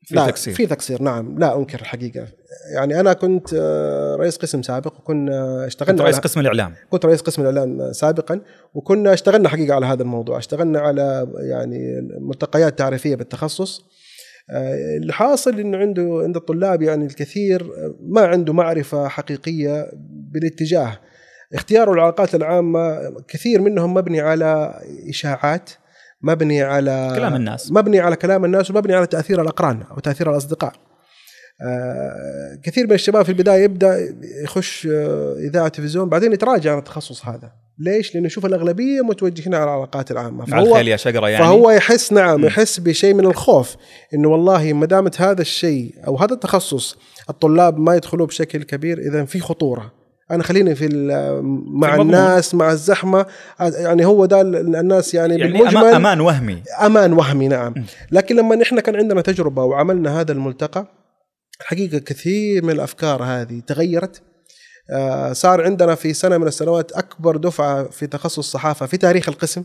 في 0.04 0.14
لا 0.14 0.26
تقصير. 0.26 0.54
في 0.54 0.66
تقصير 0.66 1.02
نعم. 1.02 1.38
لا 1.38 1.56
أنكر 1.56 1.80
الحقيقة. 1.80 2.26
يعني 2.74 3.00
أنا 3.00 3.12
كنت 3.12 3.54
آه، 3.54 4.16
رئيس 4.16 4.36
قسم 4.36 4.62
سابق 4.62 4.94
وكنا 5.00 5.66
اشتغلنا 5.66 5.92
كنت 5.92 6.02
رئيس 6.02 6.18
قسم 6.18 6.40
الإعلام. 6.40 6.74
كنت 6.90 7.04
رئيس 7.04 7.20
قسم 7.20 7.42
الإعلام 7.42 7.92
سابقا. 7.92 8.40
وكنا 8.74 9.12
اشتغلنا 9.12 9.48
حقيقة 9.48 9.74
على 9.74 9.86
هذا 9.86 10.02
الموضوع. 10.02 10.38
اشتغلنا 10.38 10.80
على 10.80 11.28
يعني 11.38 12.08
ملتقيات 12.20 12.78
تعريفيه 12.78 13.16
بالتخصص. 13.16 13.84
اللي 14.96 15.12
حاصل 15.12 15.60
إنه 15.60 15.78
عنده 15.78 16.20
عند 16.24 16.36
الطلاب 16.36 16.82
يعني 16.82 17.06
الكثير 17.06 17.72
ما 18.00 18.20
عنده 18.20 18.52
معرفة 18.52 19.08
حقيقية 19.08 19.90
بالاتجاه. 20.32 20.98
اختيار 21.54 21.92
العلاقات 21.92 22.34
العامة 22.34 22.98
كثير 23.28 23.60
منهم 23.60 23.94
مبني 23.94 24.20
على 24.20 24.80
إشاعات 25.08 25.70
مبني 26.22 26.62
على 26.62 27.12
كلام 27.14 27.34
الناس. 27.34 27.72
مبني 27.72 28.00
على 28.00 28.16
كلام 28.16 28.44
الناس 28.44 28.70
ومبني 28.70 28.94
على 28.94 29.06
تأثير 29.06 29.42
الأقران 29.42 29.82
أو 29.90 29.98
تأثير 29.98 30.30
الأصدقاء. 30.30 30.72
آه 31.62 32.58
كثير 32.62 32.86
من 32.86 32.92
الشباب 32.92 33.24
في 33.24 33.28
البداية 33.28 33.64
يبدأ 33.64 34.14
يخش 34.44 34.86
آه 34.86 35.34
إذاعة 35.38 35.68
تلفزيون 35.68 36.08
بعدين 36.08 36.32
يتراجع 36.32 36.72
عن 36.72 36.78
التخصص 36.78 37.26
هذا. 37.26 37.52
ليش؟ 37.80 38.14
لأنه 38.14 38.28
شوف 38.28 38.46
الأغلبية 38.46 39.00
متوجهين 39.00 39.54
على 39.54 39.64
العلاقات 39.64 40.10
العامة. 40.10 40.44
فهو 40.44 40.66
الخيل 40.66 40.88
يا 40.88 40.96
شقره 40.96 41.28
يعني. 41.28 41.44
فهو 41.44 41.70
يحس 41.70 42.12
نعم 42.12 42.44
يحس 42.44 42.80
بشيء 42.80 43.14
من 43.14 43.24
الخوف 43.24 43.76
إنه 44.14 44.28
والله 44.28 44.72
ما 44.72 44.86
دامت 44.86 45.20
هذا 45.20 45.42
الشيء 45.42 45.94
أو 46.06 46.16
هذا 46.16 46.34
التخصص 46.34 46.96
الطلاب 47.30 47.78
ما 47.78 47.96
يدخلوا 47.96 48.26
بشكل 48.26 48.62
كبير 48.62 48.98
اذا 48.98 49.24
في 49.24 49.40
خطورة. 49.40 49.92
أنا 50.30 50.42
خليني 50.42 50.74
في 50.74 50.88
مع 51.66 51.96
في 51.96 52.02
الناس 52.02 52.54
مع 52.54 52.72
الزحمة. 52.72 53.26
يعني 53.60 54.04
هو 54.06 54.26
ده 54.26 54.40
الناس 54.40 55.14
يعني, 55.14 55.38
يعني 55.38 55.52
بالمجمل 55.52 55.84
أمان 55.84 56.20
وهمي. 56.20 56.62
أمان 56.84 57.12
وهمي 57.12 57.48
نعم. 57.48 57.74
لكن 58.12 58.36
لما 58.36 58.56
نحن 58.56 58.80
كان 58.80 58.96
عندنا 58.96 59.20
تجربة 59.20 59.64
وعملنا 59.64 60.20
هذا 60.20 60.32
الملتقى 60.32 60.86
حقيقة 61.60 61.98
كثير 61.98 62.64
من 62.64 62.70
الأفكار 62.70 63.22
هذه 63.22 63.60
تغيرت. 63.66 64.22
صار 65.32 65.64
عندنا 65.64 65.94
في 65.94 66.12
سنة 66.14 66.38
من 66.38 66.46
السنوات 66.46 66.92
أكبر 66.92 67.36
دفعة 67.36 67.84
في 67.84 68.06
تخصص 68.06 68.38
الصحافة 68.38 68.86
في 68.86 68.96
تاريخ 68.96 69.28
القسم. 69.28 69.62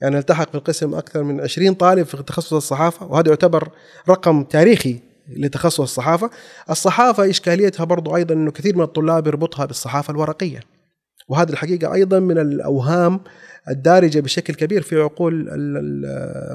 يعني 0.00 0.18
التحق 0.18 0.48
في 0.48 0.54
القسم 0.54 0.94
أكثر 0.94 1.22
من 1.22 1.40
20 1.40 1.74
طالب 1.74 2.06
في 2.06 2.22
تخصص 2.22 2.52
الصحافة 2.52 3.06
وهذا 3.06 3.28
يعتبر 3.28 3.68
رقم 4.08 4.44
تاريخي 4.44 5.00
لتخصص 5.28 5.80
الصحافة. 5.80 6.30
الصحافة 6.70 7.30
إشكاليتها 7.30 7.84
برضو 7.84 8.16
أيضا 8.16 8.34
إنه 8.34 8.50
كثير 8.50 8.76
من 8.76 8.82
الطلاب 8.82 9.26
يربطها 9.26 9.66
بالصحافة 9.66 10.10
الورقية 10.10 10.60
وهذه 11.28 11.50
الحقيقة 11.50 11.94
أيضا 11.94 12.18
من 12.18 12.38
الأوهام 12.38 13.20
الدارجة 13.68 14.20
بشكل 14.20 14.54
كبير 14.54 14.82
في 14.82 15.00
عقول 15.00 15.44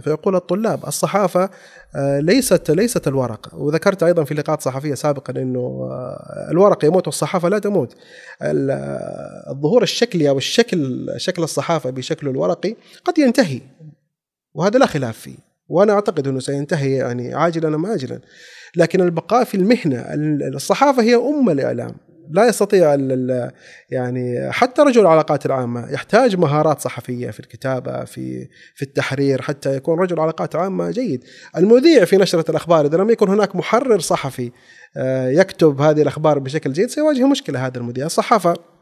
في 0.02 0.12
عقول 0.12 0.36
الطلاب، 0.36 0.86
الصحافة 0.88 1.50
آه، 1.96 2.20
ليست 2.20 2.72
ليست 2.72 3.08
الورق، 3.08 3.50
وذكرت 3.54 4.04
أيضا 4.04 4.24
في 4.24 4.34
لقاءات 4.34 4.62
صحفية 4.62 4.94
سابقا 4.94 5.42
إنه 5.42 5.60
آه، 5.92 6.48
الورق 6.52 6.86
يموت 6.86 7.08
والصحافة 7.08 7.50
لا 7.50 7.60
تموت. 7.60 7.96
الظهور 9.52 9.84
الشكلي 9.84 10.30
أو 10.30 10.38
الشكل 10.38 11.08
شكل 11.18 11.44
الصحافة 11.44 11.90
بشكله 11.90 12.32
الورقي 12.32 12.76
قد 13.06 13.18
ينتهي. 13.18 13.62
وهذا 14.54 14.80
لا 14.80 14.86
خلاف 14.86 15.18
فيه، 15.18 15.38
وأنا 15.70 15.94
أعتقد 15.94 16.28
إنه 16.28 16.40
سينتهي 16.40 16.96
يعني 16.96 17.34
عاجلا 17.34 17.76
أم 17.76 17.86
اجلا. 17.86 18.20
لكن 18.76 19.02
البقاء 19.02 19.44
في 19.44 19.58
المهنة 19.58 20.06
الصحافة 20.56 21.04
هي 21.04 21.16
أم 21.16 21.50
الإعلام. 21.50 21.96
لا 22.32 22.48
يستطيع 22.48 22.98
يعني 23.90 24.52
حتى 24.52 24.82
رجل 24.82 25.02
العلاقات 25.02 25.46
العامة 25.46 25.92
يحتاج 25.92 26.36
مهارات 26.36 26.82
صحفية 26.82 27.32
في 27.32 27.40
الكتابة 27.40 28.04
في 28.04 28.48
في 28.76 28.82
التحرير 28.82 29.42
حتى 29.42 29.76
يكون 29.76 30.00
رجل 30.00 30.20
علاقات 30.20 30.56
عامة 30.56 30.92
جيد. 30.92 31.24
المذيع 31.58 32.06
في 32.06 32.18
نشرة 32.18 32.52
الأخبار 32.52 32.86
إذا 32.86 32.98
لم 32.98 33.10
يكن 33.10 33.30
هناك 33.30 33.56
محرر 33.56 34.00
صحفي 34.00 34.52
آه، 34.98 35.30
يكتب 35.30 35.82
هذه 35.82 36.02
الأخبار 36.02 36.40
بشكل 36.40 36.74
جيد 36.74 36.90
سيواجه 36.90 37.28
مشكلة 37.28 37.68
هذا 37.68 37.78
المذيع. 37.78 38.06
الصحافة 38.06 38.77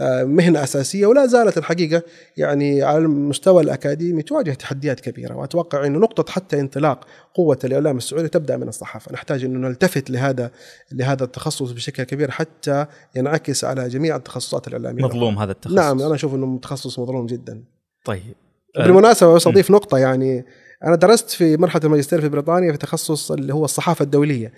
آه، 0.00 0.24
مهنة 0.24 0.62
أساسية 0.62 1.06
ولا 1.06 1.26
زالت 1.26 1.58
الحقيقة 1.58 2.02
يعني 2.36 2.82
على 2.82 2.98
المستوى 2.98 3.62
الأكاديمي 3.62 4.22
تواجه 4.22 4.50
تحديات 4.50 5.00
كبيرة 5.00 5.34
وأتوقع 5.36 5.86
إنه 5.86 5.98
نقطة 5.98 6.32
حتى 6.32 6.60
انطلاق 6.60 7.06
قوة 7.34 7.58
الإعلام 7.64 7.96
السعودي 7.96 8.28
تبدأ 8.28 8.56
من 8.56 8.68
الصحافة، 8.68 9.12
نحتاج 9.12 9.44
إنه 9.44 9.68
نلتفت 9.68 10.10
لهذا 10.10 10.50
لهذا 10.92 11.24
التخصص 11.24 11.70
بشكل 11.70 12.02
كبير 12.02 12.30
حتى 12.30 12.86
ينعكس 13.16 13.64
على 13.64 13.88
جميع 13.88 14.16
التخصصات 14.16 14.68
الإعلامية. 14.68 15.04
مظلوم 15.04 15.38
هذا 15.38 15.52
التخصص. 15.52 15.76
نعم 15.76 16.02
أنا 16.02 16.14
أشوف 16.14 16.34
إنه 16.34 16.58
تخصص 16.58 16.98
مظلوم 16.98 17.26
جدا. 17.26 17.64
طيب 18.04 18.34
بالمناسبة 18.76 19.34
بس 19.34 19.46
اضيف 19.46 19.70
نقطة 19.70 19.98
يعني 19.98 20.44
أنا 20.84 20.96
درست 20.96 21.30
في 21.30 21.56
مرحلة 21.56 21.82
الماجستير 21.84 22.20
في 22.20 22.28
بريطانيا 22.28 22.72
في 22.72 22.78
تخصص 22.78 23.32
اللي 23.32 23.54
هو 23.54 23.64
الصحافة 23.64 24.02
الدولية 24.02 24.52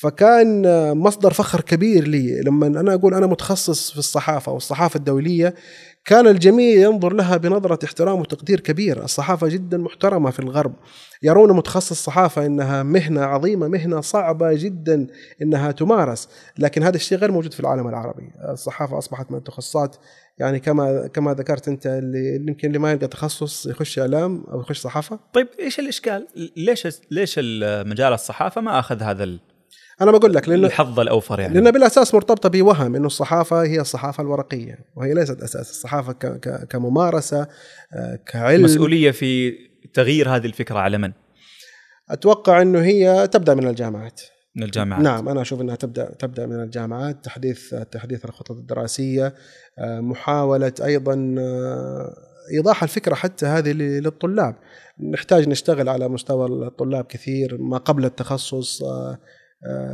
فكان 0.00 0.62
مصدر 0.96 1.32
فخر 1.32 1.60
كبير 1.60 2.08
لي. 2.08 2.40
لما 2.40 2.66
أنا 2.66 2.94
أقول 2.94 3.14
أنا 3.14 3.26
متخصص 3.26 3.90
في 3.90 3.98
الصحافة 3.98 4.52
والصحافه 4.52 4.98
الدولية 4.98 5.54
كان 6.04 6.26
الجميع 6.26 6.76
ينظر 6.76 7.12
لها 7.12 7.36
بنظرة 7.36 7.78
احترام 7.84 8.20
وتقدير 8.20 8.60
كبير، 8.60 9.04
الصحافة 9.04 9.48
جدا 9.48 9.78
محترمة 9.78 10.30
في 10.30 10.38
الغرب، 10.38 10.74
يرون 11.22 11.56
متخصص 11.56 12.04
صحافة 12.04 12.46
إنها 12.46 12.82
مهنة 12.82 13.20
عظيمة، 13.22 13.68
مهنة 13.68 14.00
صعبة 14.00 14.52
جدا 14.52 15.06
إنها 15.42 15.70
تمارس، 15.70 16.28
لكن 16.58 16.82
هذا 16.82 16.96
الشيء 16.96 17.18
غير 17.18 17.32
موجود 17.32 17.54
في 17.54 17.60
العالم 17.60 17.88
العربي، 17.88 18.30
الصحافة 18.52 18.98
أصبحت 18.98 19.30
من 19.30 19.38
التخصصات. 19.38 19.96
يعني 20.38 20.60
كما 20.60 21.06
كما 21.06 21.34
ذكرت 21.34 21.68
أنت 21.68 21.86
اللي 21.86 22.34
يمكن 22.34 22.68
اللي 22.68 22.78
ما 22.78 22.92
يلقى 22.92 23.06
تخصص 23.06 23.66
يخش 23.66 23.98
إعلام 23.98 24.44
أو 24.52 24.60
يخش 24.60 24.78
صحافة. 24.78 25.18
طيب 25.34 25.48
إيش 25.60 25.80
الإشكال؟ 25.80 26.26
ليش 26.56 26.88
ليش 27.10 27.40
مجال 27.86 28.12
الصحافة 28.12 28.60
ما 28.60 28.78
أخذ 28.78 29.02
هذا 29.02 29.24
أنا 30.02 30.10
بقول 30.10 30.34
لك 30.34 30.48
لأنه 30.48 30.66
الحظ 30.66 31.00
الأوفر 31.00 31.40
يعني. 31.40 31.54
لأنه 31.54 31.70
بالأساس 31.70 32.14
مرتبطة 32.14 32.48
بوهم 32.48 32.94
إنه 32.94 33.06
الصحافة 33.06 33.62
هي 33.62 33.80
الصحافة 33.80 34.22
الورقية 34.22 34.78
وهي 34.96 35.14
ليست 35.14 35.42
أساس 35.42 35.70
الصحافة 35.70 36.12
كممارسة 36.70 37.46
آه، 37.92 38.18
كعلم. 38.26 38.62
مسؤولية 38.62 39.10
في 39.10 39.52
تغيير 39.94 40.28
هذه 40.36 40.46
الفكرة 40.46 40.78
على 40.78 40.98
من؟ 40.98 41.12
أتوقع 42.10 42.62
إنه 42.62 42.80
هي 42.80 43.28
تبدأ 43.32 43.54
من 43.54 43.66
الجامعات. 43.66 44.20
من 44.56 44.62
الجامعات. 44.62 45.02
نعم 45.02 45.28
أنا 45.28 45.42
أشوف 45.42 45.60
إنها 45.60 45.76
تبدأ 45.76 46.14
تبدأ 46.18 46.46
من 46.46 46.62
الجامعات. 46.62 47.24
تحديث 47.24 47.74
تحديث 47.74 48.24
الخطط 48.24 48.50
الدراسية 48.50 49.34
آه، 49.78 50.00
محاولة 50.00 50.72
أيضا 50.84 51.34
آه، 51.38 52.14
إيضاح 52.52 52.82
الفكرة 52.82 53.14
حتى 53.14 53.46
هذه 53.46 53.72
للطلاب. 53.72 54.54
نحتاج 55.10 55.48
نشتغل 55.48 55.88
على 55.88 56.08
مستوى 56.08 56.46
الطلاب 56.46 57.04
كثير 57.04 57.58
ما 57.58 57.78
قبل 57.78 58.04
التخصص 58.04 58.82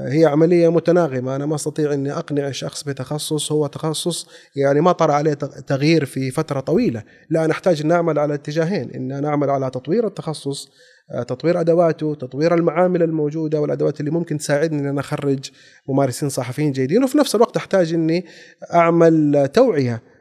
هي 0.06 0.24
عملية 0.24 0.68
متناغمة. 0.68 1.36
أنا 1.36 1.46
ما 1.46 1.54
أستطيع 1.54 1.92
أني 1.92 2.12
أقنع 2.12 2.50
شخص 2.50 2.82
بتخصص. 2.82 3.52
هو 3.52 3.66
تخصص 3.66 4.26
يعني 4.56 4.80
ما 4.80 4.92
طرأ 4.92 5.12
عليه 5.12 5.34
تغيير 5.66 6.04
في 6.04 6.30
فترة 6.30 6.60
طويلة. 6.60 7.02
لا 7.30 7.46
نحتاج 7.46 7.80
أن 7.80 7.88
نعمل 7.88 8.18
على 8.18 8.34
اتجاهين. 8.34 8.90
أن 8.90 9.22
نعمل 9.22 9.50
على 9.50 9.70
تطوير 9.70 10.06
التخصص 10.06 10.68
آه، 11.10 11.22
تطوير 11.22 11.60
أدواته، 11.60 12.14
تطوير 12.14 12.54
المعامل 12.54 13.02
الموجودة 13.02 13.60
والأدوات 13.60 14.00
اللي 14.00 14.10
ممكن 14.10 14.38
تساعدني 14.38 14.80
إن 14.80 14.86
أنا 14.86 15.00
أخرج 15.00 15.50
ممارسين 15.88 16.28
صحفيين 16.28 16.72
جيدين. 16.72 17.04
وفي 17.04 17.18
نفس 17.18 17.34
الوقت 17.34 17.56
أحتاج 17.56 17.94
إني 17.94 18.26
أعمل 18.74 19.48
توعية. 19.54 19.92
آه، 19.92 20.17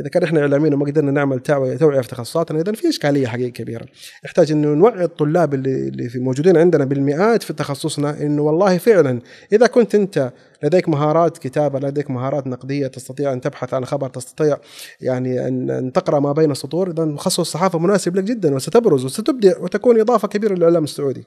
إذا 0.00 0.08
كان 0.08 0.22
إحنا 0.22 0.40
إعلاميين 0.40 0.74
وما 0.74 0.86
قدرنا 0.86 1.10
نعمل 1.10 1.40
توعيه 1.40 1.76
في 1.76 2.08
تخصصاتنا 2.08 2.60
اذا 2.60 2.72
في 2.72 2.88
إشكالية 2.88 3.26
حقيقه 3.26 3.48
كبيرة. 3.48 3.86
نحتاج 4.24 4.52
إنه 4.52 4.68
نوعي 4.68 5.04
الطلاب 5.04 5.54
اللي 5.54 5.88
اللي 5.88 6.08
في 6.08 6.18
موجودين 6.18 6.56
عندنا 6.56 6.84
بالمئات 6.84 7.42
في 7.42 7.52
تخصصنا 7.52 8.22
إنه 8.22 8.42
والله 8.42 8.78
فعلا 8.78 9.20
إذا 9.52 9.66
كنت 9.66 9.94
أنت 9.94 10.32
لديك 10.62 10.88
مهارات 10.88 11.38
كتابة 11.38 11.78
لديك 11.78 12.10
مهارات 12.10 12.46
نقدية 12.46 12.86
تستطيع 12.86 13.32
أن 13.32 13.40
تبحث 13.40 13.74
عن 13.74 13.84
خبر 13.84 14.08
تستطيع 14.08 14.56
يعني 15.00 15.48
ان 15.48 15.92
تقرأ 15.94 16.20
ما 16.20 16.32
بين 16.32 16.50
السطور 16.50 16.90
اذا 16.90 17.14
تخصص 17.16 17.40
الصحافه 17.40 17.78
مناسب 17.78 18.16
لك 18.16 18.24
جدا 18.24 18.54
وستبرز 18.54 19.04
وستبدع 19.04 19.58
وتكون 19.58 20.00
إضافة 20.00 20.28
كبيرة 20.28 20.54
للإعلام 20.54 20.84
السعودي. 20.84 21.24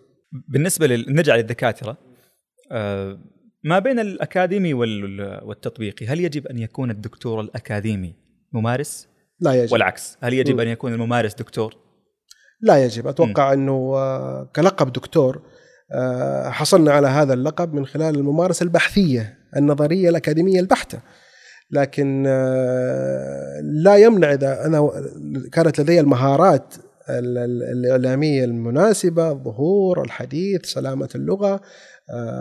بالنسبة 0.48 0.88
لل... 0.88 1.06
نرجع 1.10 1.36
للدكاتره 1.36 1.98
آه 2.72 3.18
ما 3.66 3.80
بين 3.80 4.00
الأكاديمي 4.00 4.74
والتطبيقي 4.74 6.08
هل 6.08 6.20
يجب 6.20 6.48
أن 6.48 6.58
يكون 6.58 6.92
الدكتور 6.92 7.42
الأكاديمي 7.42 8.16
ممارس؟ 8.54 9.08
لا 9.40 9.54
يجب. 9.54 9.74
والعكس 9.74 10.18
هل 10.22 10.34
يجب 10.34 10.60
أن 10.60 10.68
يكون 10.68 10.94
الممارس 10.94 11.34
دكتور؟ 11.34 11.76
لا 12.62 12.86
يجب. 12.86 13.08
أتوقع 13.08 13.50
م. 13.50 13.54
أنه 13.54 13.94
آه، 13.96 14.50
كلقب 14.56 14.94
دكتور 14.94 15.42
آه، 15.92 16.50
حصلنا 16.50 16.92
على 16.92 17.08
هذا 17.08 17.34
اللقب 17.34 17.74
من 17.74 17.86
خلال 17.86 18.16
الممارسة 18.16 18.64
البحثية 18.64 19.38
النظرية 19.56 20.10
الأكاديمية 20.10 20.60
البحتة. 20.60 21.00
لكن 21.72 22.24
آه، 22.28 23.62
لا 23.64 23.96
يمنع 23.96 24.34
إذا 24.34 24.66
أنا 24.66 24.92
كانت 25.52 25.80
لدي 25.82 26.00
المهارات 26.00 26.76
الإعلامية 27.10 28.44
المناسبة 28.44 29.32
الظهور 29.32 30.02
الحديث 30.02 30.66
سلامة 30.66 31.10
اللغة 31.16 31.54
آه، 31.54 31.62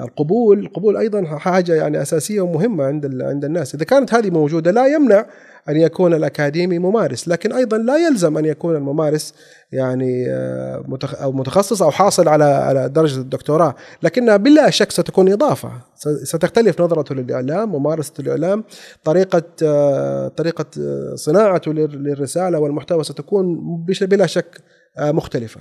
القبول 0.05 0.59
القبول 0.59 0.97
أيضا 0.97 1.25
حاجة 1.25 1.75
يعني 1.75 2.03
أساسية 2.03 2.41
ومهمة 2.41 2.85
عند 2.85 3.23
عند 3.23 3.45
الناس. 3.45 3.75
إذا 3.75 3.85
كانت 3.85 4.15
هذه 4.15 4.31
موجودة 4.31 4.71
لا 4.71 4.87
يمنع 4.87 5.27
أن 5.69 5.77
يكون 5.77 6.15
الأكاديمي 6.15 6.79
ممارس 6.79 7.29
لكن 7.29 7.53
أيضا 7.53 7.79
لا 7.79 8.07
يلزم 8.07 8.39
أن 8.39 8.45
يكون 8.45 8.77
الممارس 8.77 9.35
يعني 9.73 10.31
آه، 10.31 10.85
أو 11.03 11.33
متخصص 11.33 11.83
أو 11.83 11.91
حاصل 11.91 12.29
على 12.29 12.45
على 12.45 12.89
درجة 12.89 13.21
الدكتوراه. 13.21 13.75
لكنها 14.03 14.37
بلا 14.37 14.71
شك 14.71 14.91
ستكون 14.91 15.33
إضافة. 15.33 15.71
ستختلف 16.23 16.81
نظرته 16.81 17.15
للإعلام 17.15 17.73
ممارسة 17.73 18.13
الإعلام 18.21 18.65
طريقة 19.05 19.43
آه، 19.63 20.29
طريقة 20.29 20.67
صناعته 21.15 21.73
للرسالة 21.73 22.59
والمحتوى 22.59 23.05
ستكون 23.05 23.59
بلا 24.03 24.27
شك 24.27 24.61
مختلفة. 24.99 25.61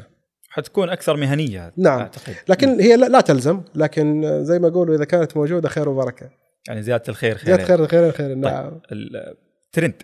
حتكون 0.54 0.89
أكثر 0.89 1.18
مهنية 1.18 1.74
نعم. 1.78 2.00
أعتقد. 2.00 2.36
لكن 2.48 2.80
هي 2.80 2.98
لا, 2.98 3.22
تلزم 3.22 3.62
لكن 3.76 4.39
زي 4.44 4.60
ما 4.60 4.68
اقولوا 4.68 4.96
إذا 4.96 5.06
كانت 5.06 5.38
موجودة 5.38 5.70
خير 5.70 5.89
وبركة. 5.89 6.30
يعني 6.68 6.82
زيادة 6.84 7.04
الخير 7.10 7.38
خير. 7.38 7.46
زيادة 7.46 7.76
الخير 7.76 7.88
خير 7.88 8.12
خير. 8.12 8.36
نعم. 8.36 8.70
طيب. 8.70 8.82
الترند 9.68 10.04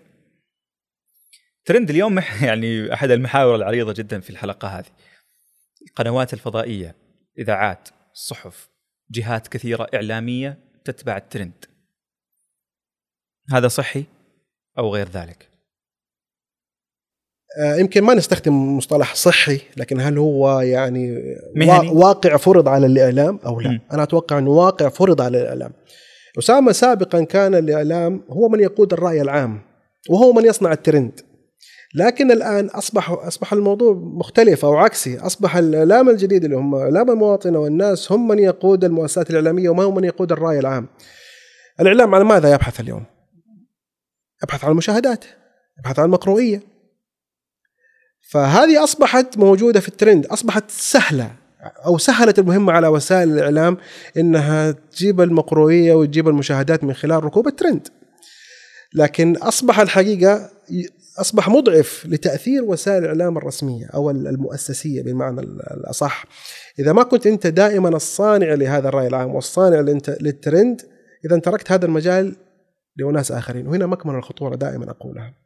ترند 1.64 1.90
اليوم 1.90 2.20
يعني 2.42 2.94
أحد 2.94 3.10
المحاور 3.10 3.54
العريضة 3.54 3.92
جدا 3.92 4.20
في 4.20 4.30
الحلقة 4.30 4.68
هذه. 4.68 4.86
القنوات 5.88 6.34
الفضائية 6.34 6.94
إذاعات 7.38 7.88
صحف 8.12 8.68
جهات 9.10 9.48
كثيرة 9.48 9.86
إعلامية 9.94 10.58
تتبع 10.84 11.16
الترند. 11.16 11.64
هذا 13.52 13.68
صحي 13.68 14.04
أو 14.78 14.94
غير 14.94 15.08
ذلك؟ 15.08 15.49
يمكن 17.58 18.04
ما 18.04 18.14
نستخدم 18.14 18.76
مصطلح 18.76 19.14
صحي 19.14 19.60
لكن 19.76 20.00
هل 20.00 20.18
هو 20.18 20.60
يعني 20.60 21.22
مهني. 21.56 21.88
واقع 21.88 22.36
فرض 22.36 22.68
على 22.68 22.86
الإعلام 22.86 23.40
أو 23.46 23.60
لا؟ 23.60 23.70
م. 23.70 23.80
أنا 23.92 24.02
أتوقع 24.02 24.38
أنه 24.38 24.50
واقع 24.50 24.88
فرض 24.88 25.20
على 25.20 25.42
الإعلام. 25.42 25.72
أسامة 26.38 26.72
سابقا 26.72 27.24
كان 27.24 27.54
الإعلام 27.54 28.22
هو 28.30 28.48
من 28.48 28.60
يقود 28.60 28.92
الرأي 28.92 29.20
العام 29.20 29.60
وهو 30.10 30.32
من 30.32 30.44
يصنع 30.44 30.72
الترند. 30.72 31.20
لكن 31.94 32.30
الآن 32.30 32.66
اصبح 32.66 33.10
أصبح 33.10 33.52
الموضوع 33.52 33.92
مختلف 33.92 34.64
أو 34.64 34.76
عكسي، 34.76 35.18
أصبح 35.18 35.56
الإعلام 35.56 36.08
الجديد 36.08 36.44
اللي 36.44 36.56
هم 36.56 36.74
إعلام 36.74 37.10
المواطنه 37.10 37.58
والناس 37.58 38.12
هم 38.12 38.28
من 38.28 38.38
يقود 38.38 38.84
المؤسسات 38.84 39.30
الإعلامية 39.30 39.68
وما 39.68 39.84
هم 39.84 39.94
من 39.94 40.04
يقود 40.04 40.32
الرأي 40.32 40.58
العام. 40.58 40.86
الإعلام 41.80 42.14
على 42.14 42.24
ماذا 42.24 42.52
يبحث 42.54 42.80
اليوم؟ 42.80 43.04
يبحث 44.42 44.64
عن 44.64 44.70
المشاهدات، 44.70 45.24
يبحث 45.78 45.98
عن 45.98 46.04
المقروئيه، 46.04 46.69
فهذه 48.30 48.84
أصبحت 48.84 49.38
موجودة 49.38 49.80
في 49.80 49.88
الترند 49.88 50.26
أصبحت 50.26 50.64
سهلة 50.68 51.30
أو 51.86 51.98
سهلت 51.98 52.38
المهمه 52.38 52.72
على 52.72 52.88
وسائل 52.88 53.32
الإعلام 53.32 53.76
إنها 54.16 54.70
تجيب 54.70 55.20
المقروئيه 55.20 55.94
وتجيب 55.94 56.28
المشاهدات 56.28 56.84
من 56.84 56.94
خلال 56.94 57.24
ركوب 57.24 57.46
الترند. 57.46 57.88
لكن 58.94 59.36
أصبح 59.36 59.80
الحقيقة 59.80 60.50
أصبح 61.18 61.48
مضعف 61.48 62.06
لتأثير 62.08 62.64
وسائل 62.64 63.02
الإعلام 63.02 63.38
الرسمية 63.38 63.86
أو 63.86 64.10
المؤسسية 64.10 65.02
بالمعنى 65.02 65.40
الأصح. 65.40 66.24
إذا 66.78 66.92
ما 66.92 67.02
كنت 67.02 67.26
أنت 67.26 67.46
دائما 67.46 67.88
الصانع 67.88 68.54
لهذا 68.54 68.88
الرأي 68.88 69.06
العام 69.06 69.34
والصانع 69.34 69.80
للترند 70.20 70.82
اذا 71.24 71.38
تركت 71.38 71.72
هذا 71.72 71.86
المجال 71.86 72.36
لأناس 72.96 73.32
آخرين. 73.32 73.66
وهنا 73.66 73.86
مكمن 73.86 74.14
الخطورة 74.14 74.56
دائما 74.56 74.90
أقولها. 74.90 75.39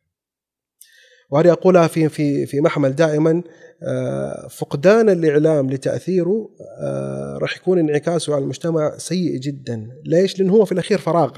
وهذه 1.34 1.52
أقولها 1.52 1.86
في 1.86 2.08
في 2.08 2.46
في 2.46 2.60
محمل 2.60 2.92
دائما 2.92 3.42
آه، 3.82 4.48
فقدان 4.48 5.08
الإعلام 5.08 5.70
لتأثيره 5.70 6.50
آه، 6.82 7.38
راح 7.42 7.56
يكون 7.56 7.78
انعكاسه 7.78 8.34
على 8.34 8.42
المجتمع 8.42 8.96
سيء 8.98 9.38
جدا، 9.38 9.88
ليش؟ 10.04 10.38
لأنه 10.38 10.52
هو 10.52 10.64
في 10.64 10.72
الأخير 10.72 10.98
فراغ. 10.98 11.32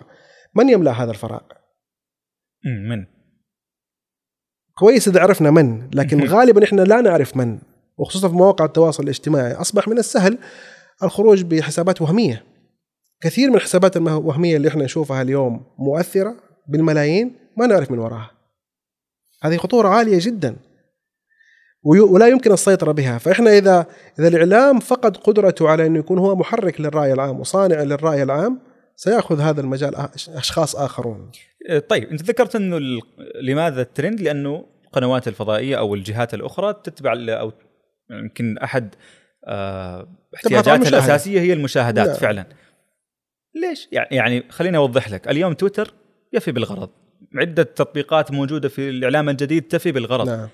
من 0.54 0.68
يملأ 0.68 0.90
هذا 0.90 1.10
الفراغ؟ 1.10 1.40
من؟ 2.88 3.04
كويس 4.78 5.08
إذا 5.08 5.20
عرفنا 5.20 5.50
من، 5.50 5.90
لكن 5.94 6.24
غالبا 6.24 6.64
إحنا 6.64 6.82
لا 6.82 7.00
نعرف 7.00 7.36
من، 7.36 7.58
وخصوصا 7.98 8.28
في 8.28 8.34
مواقع 8.34 8.64
التواصل 8.64 9.02
الاجتماعي، 9.02 9.52
أصبح 9.52 9.88
من 9.88 9.98
السهل 9.98 10.38
الخروج 11.02 11.42
بحسابات 11.42 12.02
وهمية. 12.02 12.44
كثير 13.20 13.50
من 13.50 13.56
الحسابات 13.56 13.96
الوهميه 13.96 14.56
اللي 14.56 14.68
إحنا 14.68 14.84
نشوفها 14.84 15.22
اليوم 15.22 15.66
مؤثرة 15.78 16.36
بالملايين 16.68 17.36
ما 17.56 17.66
نعرف 17.66 17.90
من 17.90 17.98
وراها 17.98 18.35
هذه 19.46 19.56
خطورة 19.56 19.88
عالية 19.88 20.18
جدا. 20.20 20.56
ولا 21.82 22.28
يمكن 22.28 22.52
السيطرة 22.52 22.92
بها. 22.92 23.18
فإحنا 23.18 23.50
إذا 23.58 23.86
إذا 24.18 24.28
الإعلام 24.28 24.80
فقد 24.80 25.16
قدرته 25.16 25.68
على 25.68 25.86
انه 25.86 25.98
يكون 25.98 26.18
هو 26.18 26.36
محرك 26.36 26.80
للرأي 26.80 27.12
العام 27.12 27.40
وصانع 27.40 27.82
للرأي 27.82 28.22
العام 28.22 28.58
سيأخذ 28.96 29.40
هذا 29.40 29.60
المجال 29.60 29.94
أشخاص 30.28 30.76
آخرون. 30.76 31.30
إيه، 31.68 31.78
طيب 31.78 32.10
أنت 32.10 32.22
ذكرت 32.22 32.56
إنه 32.56 33.00
لماذا 33.42 33.82
الترند؟ 33.82 34.20
لأنه 34.20 34.64
القنوات 34.84 35.28
الفضائية 35.28 35.78
أو 35.78 35.94
الجهات 35.94 36.34
الأخرى 36.34 36.72
تتبع 36.84 37.14
أو 37.28 37.52
يمكن 38.10 38.58
أحد 38.58 38.94
آه، 39.46 40.08
احتياجاتها 40.34 40.88
الأساسية 40.88 41.40
هي 41.40 41.52
المشاهدات 41.52 42.06
لا. 42.06 42.14
فعلا. 42.14 42.46
ليش؟ 43.54 43.88
يعني 43.92 44.44
خليني 44.50 44.76
أوضح 44.76 45.10
لك. 45.10 45.28
اليوم 45.28 45.52
تويتر 45.52 45.94
يفي 46.32 46.52
بالغرض. 46.52 46.90
عدة 47.38 47.62
تطبيقات 47.62 48.30
موجودة 48.30 48.68
في 48.68 48.88
الإعلام 48.88 49.28
الجديد 49.28 49.62
تفي 49.62 49.92
بالغرض 49.92 50.28
نعم. 50.28 50.48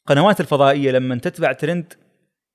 القنوات 0.00 0.40
الفضائية 0.40 0.90
لما 0.90 1.18
تتبع 1.18 1.52
ترند 1.52 1.92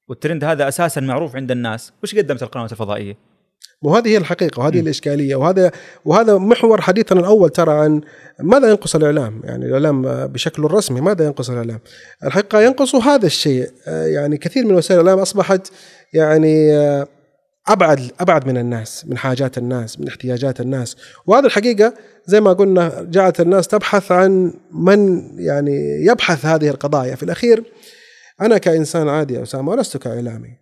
والترند 0.10 0.44
هذا 0.44 0.68
أساسا 0.68 1.02
معروف 1.02 1.36
عند 1.36 1.52
الناس 1.52 1.94
وش 2.04 2.16
قدمت 2.16 2.44
القنوات 2.44 2.72
الفضائية 2.72 3.18
وهذه 3.82 4.08
هي 4.08 4.18
الحقيقة 4.18 4.60
وهذه 4.60 4.78
م. 4.78 4.84
الإشكالية 4.84 5.36
وهذا 5.36 5.72
وهذا 6.06 6.38
محور 6.38 6.82
حديثنا 6.82 7.20
الأول 7.20 7.50
ترى 7.50 7.72
عن 7.72 8.02
ماذا 8.40 8.70
ينقص 8.70 8.96
الإعلام 8.96 9.42
يعني 9.44 9.66
الإعلام 9.66 10.02
بشكله 10.28 10.66
الرسمي 10.66 11.02
ماذا 11.02 11.26
ينقص 11.26 11.50
الإعلام 11.50 11.80
الحقيقة 12.24 12.62
ينقص 12.62 12.96
هذا 12.96 13.26
الشيء 13.26 13.72
يعني 13.88 14.38
كثير 14.38 14.66
من 14.66 14.76
وسائل 14.76 15.02
الإعلام 15.02 15.22
أصبحت 15.22 15.72
يعني 16.14 16.72
أبعد 17.68 18.12
أبعد 18.20 18.48
من 18.48 18.58
الناس 18.58 19.06
من 19.06 19.18
حاجات 19.18 19.58
الناس 19.58 20.00
من 20.00 20.08
احتياجات 20.08 20.62
الناس. 20.62 20.96
وهذا 21.26 21.46
الحقيقة 21.46 21.94
زي 22.26 22.42
ما 22.42 22.54
قلنا 22.54 23.08
جعلت 23.10 23.42
الناس 23.42 23.68
تبحث 23.68 24.12
عن 24.12 24.54
من 24.72 25.30
يعني 25.40 26.06
يبحث 26.06 26.46
هذه 26.46 26.70
القضايا. 26.70 27.16
في 27.16 27.24
الأخير 27.24 27.64
أنا 28.42 28.58
كإنسان 28.58 29.10
عادي 29.10 29.34
يا 29.34 29.44
أسامة 29.44 29.72
ولست 29.72 29.98
كإعلامي. 29.98 30.58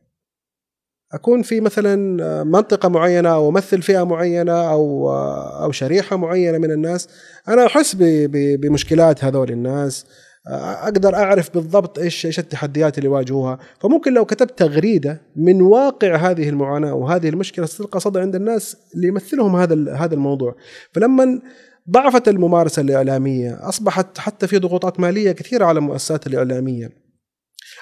أكون 1.14 1.42
في 1.42 1.62
مثلا 1.62 1.96
منطقة 2.44 2.90
معينة 2.90 3.30
أو 3.30 3.50
أمثل 3.50 3.82
فئة 3.82 4.04
معينة 4.04 4.72
أو 4.72 5.12
أو 5.64 5.72
شريحة 5.72 6.16
معينة 6.16 6.58
من 6.58 6.72
الناس 6.72 7.08
أنا 7.48 7.66
أحس 7.66 7.96
بمشكلات 8.32 9.24
هذول 9.24 9.52
الناس. 9.52 10.06
أقدر 10.48 11.16
أعرف 11.16 11.54
بالضبط 11.54 12.00
إيش 12.00 12.26
إيش 12.26 12.40
التحديات 12.40 12.98
اللي 12.98 13.10
يواجهوها. 13.10 13.60
فممكن 13.80 14.14
لو 14.14 14.26
كتبت 14.26 14.60
تغريدة 14.60 15.22
من 15.36 15.62
واقع 15.62 16.16
هذه 16.16 16.50
المعاناة 16.50 16.94
وهذه 16.94 17.30
المشكلة 17.30 17.66
ستلقى 17.66 18.00
صدى 18.00 18.20
عند 18.20 18.36
الناس 18.36 18.78
اللي 18.96 19.08
يمثلهم 19.08 19.56
هذا 19.56 19.94
هذا 19.94 20.14
الموضوع. 20.14 20.56
فلما 20.94 21.42
ضعفت 21.92 22.28
الممارسة 22.28 22.82
الإعلامية 22.82 23.70
أصبحت 23.70 24.18
حتى 24.18 24.48
في 24.48 24.58
ضغوطات 24.58 25.00
مالية 25.00 25.32
كثيرة 25.32 25.66
على 25.66 25.80
المؤسسات 25.80 26.28
الإعلامية. 26.28 26.90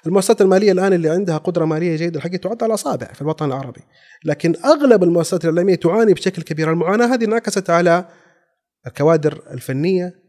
المؤسسات 0.07 0.41
المالية 0.41 0.71
الآن 0.71 0.93
اللي 0.93 1.09
عندها 1.09 1.37
قدرة 1.37 1.65
مالية 1.65 1.95
جيدة 1.95 2.17
الحقيقة 2.17 2.41
تعد 2.41 2.63
على 2.63 2.73
أصابع 2.73 3.07
في 3.07 3.21
الوطن 3.21 3.45
العربي. 3.45 3.81
لكن 4.25 4.55
أغلب 4.65 5.03
المؤسسات 5.03 5.45
الإعلامية 5.45 5.75
تعاني 5.75 6.13
بشكل 6.13 6.41
كبير. 6.41 6.71
المعاناة 6.71 7.13
هذه 7.13 7.25
انعكست 7.25 7.69
على 7.69 8.05
الكوادر 8.87 9.43
الفنية 9.51 10.22